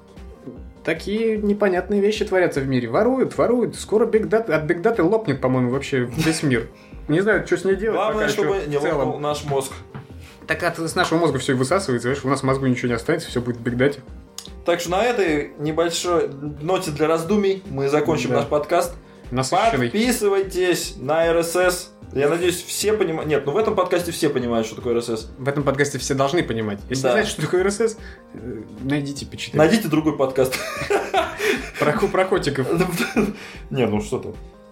Такие 0.83 1.37
непонятные 1.37 1.99
вещи 1.99 2.23
творятся 2.23 2.61
в 2.61 2.67
мире. 2.67 2.87
Воруют, 2.87 3.37
воруют. 3.37 3.75
Скоро 3.75 4.05
биг 4.05 4.29
дат, 4.29 4.49
от 4.49 4.63
биг 4.63 4.81
даты 4.81 5.03
лопнет, 5.03 5.41
по-моему, 5.41 5.69
вообще 5.69 6.05
весь 6.05 6.43
мир. 6.43 6.69
Не 7.09 7.19
знаю, 7.19 7.45
что 7.45 7.57
с 7.57 7.65
ней 7.65 7.75
делать. 7.75 7.97
Главное, 7.97 8.27
чтобы 8.29 8.61
не 8.67 8.77
лопнул 8.77 9.19
наш 9.19 9.43
мозг. 9.43 9.73
Так 10.47 10.63
от 10.63 10.79
с 10.79 10.95
нашего 10.95 11.19
мозга 11.19 11.39
все 11.39 11.53
высасывается, 11.55 12.07
видишь, 12.07 12.23
у 12.23 12.29
нас 12.29 12.39
в 12.39 12.43
мозгу 12.43 12.67
ничего 12.67 12.87
не 12.87 12.93
останется, 12.93 13.27
все 13.27 13.41
будет 13.41 13.57
в 13.57 13.61
биг 13.61 13.75
дате. 13.75 13.99
Так 14.65 14.79
что 14.81 14.91
на 14.91 15.03
этой 15.03 15.51
небольшой 15.59 16.29
ноте 16.61 16.91
для 16.91 17.07
раздумий 17.07 17.63
мы 17.69 17.87
закончим 17.89 18.29
Да. 18.31 18.37
наш 18.37 18.45
подкаст. 18.45 18.93
Насыщенный. 19.31 19.87
Подписывайтесь 19.89 20.95
на 20.97 21.27
RSS. 21.27 21.89
Я 22.13 22.29
надеюсь, 22.29 22.63
все 22.63 22.93
понимают. 22.93 23.29
Нет, 23.29 23.45
ну 23.45 23.51
в 23.51 23.57
этом 23.57 23.75
подкасте 23.75 24.11
все 24.13 24.29
понимают, 24.29 24.65
что 24.65 24.77
такое 24.77 24.95
RSS. 24.95 25.27
В 25.37 25.47
этом 25.49 25.63
подкасте 25.63 25.97
все 25.97 26.13
должны 26.13 26.41
понимать. 26.43 26.79
Если 26.89 27.03
Да. 27.03 27.09
не 27.09 27.11
знаете, 27.13 27.29
что 27.31 27.41
такое 27.41 27.63
РСС, 27.65 27.97
э, 28.33 28.63
найдите, 28.83 29.25
почитайте. 29.25 29.57
Найдите 29.57 29.87
другой 29.89 30.15
подкаст. 30.17 30.57
Про, 31.79 31.91
про 32.07 32.25
котиков. 32.25 32.67
Не, 33.69 33.85
ну 33.85 34.01
что 34.01 34.19
ты. 34.19 34.29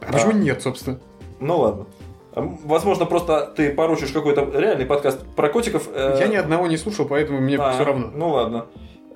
А 0.07 0.11
почему 0.11 0.31
А. 0.31 0.33
нет, 0.33 0.61
собственно? 0.61 0.99
Ну 1.39 1.59
ладно. 1.59 1.85
А, 2.33 2.41
Возможно, 2.63 3.05
просто 3.05 3.53
ты 3.55 3.71
поручишь 3.73 4.11
какой-то 4.11 4.49
реальный 4.57 4.85
подкаст 4.85 5.19
про 5.35 5.49
котиков. 5.49 5.87
э, 5.93 6.17
Я 6.19 6.27
ни 6.27 6.35
одного 6.35 6.67
не 6.67 6.77
слушал, 6.77 7.05
поэтому 7.05 7.39
мне 7.41 7.57
а, 7.57 7.73
все 7.73 7.83
равно. 7.83 8.11
Ну 8.13 8.29
ладно. 8.29 8.65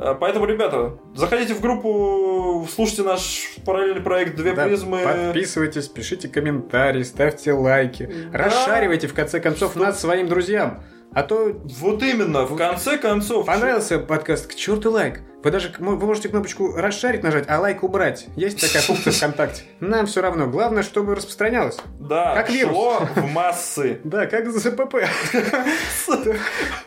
А, 0.02 0.16
Поэтому, 0.16 0.46
ребята, 0.46 0.98
заходите 1.14 1.54
в 1.54 1.60
группу, 1.60 2.66
слушайте 2.74 3.04
наш 3.04 3.56
параллельный 3.66 4.02
проект 4.02 4.36
«Две 4.38 4.54
Да, 4.54 4.64
призмы». 4.64 5.02
Подписывайтесь, 5.04 5.90
пишите 5.90 6.30
комментарии, 6.30 7.04
ставьте 7.04 7.52
лайки. 7.52 8.10
Да. 8.32 8.38
Расшаривайте, 8.46 9.08
в 9.08 9.14
конце 9.14 9.42
концов, 9.42 9.72
Что? 9.72 9.82
нас 9.82 10.00
своим 10.00 10.30
друзьям. 10.30 10.82
А 11.12 11.24
то 11.24 11.52
Вот 11.80 12.04
именно, 12.04 12.46
в 12.46 12.56
конце 12.56 12.98
концов. 12.98 13.46
понравился 13.48 13.98
подкаст, 14.00 14.48
к 14.48 14.56
черту 14.56 14.92
лайк. 14.92 15.22
Вы 15.44 15.52
даже 15.52 15.74
вы 15.80 15.96
можете 15.98 16.30
кнопочку 16.30 16.74
расшарить 16.76 17.24
нажать, 17.24 17.46
а 17.48 17.60
лайк 17.60 17.82
убрать. 17.82 18.28
Есть 18.36 18.62
такая 18.62 18.82
функция 18.84 19.12
ВКонтакте. 19.14 19.64
Нам 19.80 20.06
все 20.06 20.22
равно. 20.22 20.48
Главное, 20.48 20.84
чтобы 20.84 21.16
распространялось. 21.16 21.78
Да, 22.00 22.36
Как 22.36 22.50
вирус. 22.52 22.72
шло 22.74 23.00
в 23.16 23.26
массы. 23.32 24.02
Да, 24.04 24.28
как 24.28 24.52
ЗПП. 24.52 24.96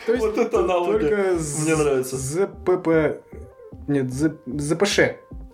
Вот 0.09 0.39
это 0.39 0.59
аналогия. 0.61 1.37
Мне 1.63 1.77
нравится. 1.77 2.17
ЗПП... 2.17 3.23
Нет, 3.89 4.13
ЗПШ. 4.13 5.01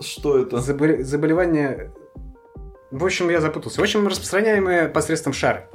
Что 0.01 0.39
это? 0.39 0.57
Заболе- 0.59 1.03
Заболевание... 1.03 1.93
В 2.91 3.05
общем, 3.05 3.29
я 3.31 3.41
запутался. 3.41 3.81
В 3.81 3.83
общем, 3.83 4.07
распространяемые 4.09 4.89
посредством 4.89 5.33
шара. 5.33 5.69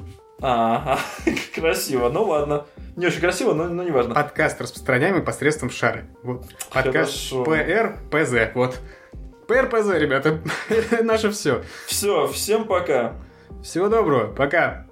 Ага, 0.46 0.98
красиво. 1.54 2.10
Ну 2.10 2.24
ладно. 2.24 2.66
Не 2.96 3.06
очень 3.06 3.20
красиво, 3.20 3.54
но, 3.54 3.64
но 3.64 3.82
не 3.82 3.90
важно. 3.90 4.14
Подкаст, 4.14 4.60
распространяемый 4.60 5.22
посредством 5.22 5.70
шары. 5.70 6.04
Вот. 6.22 6.44
Подкаст 6.70 7.30
Хорошо. 7.30 7.44
ПР, 7.44 7.96
ПЗ. 8.10 8.54
Вот. 8.54 8.78
ПР, 9.48 9.70
ПЗ, 9.70 9.94
ребята. 9.94 10.40
Наше 11.02 11.30
все. 11.30 11.62
Все, 11.86 12.26
всем 12.26 12.66
пока. 12.66 13.14
Всего 13.62 13.88
доброго. 13.88 14.34
Пока. 14.34 14.86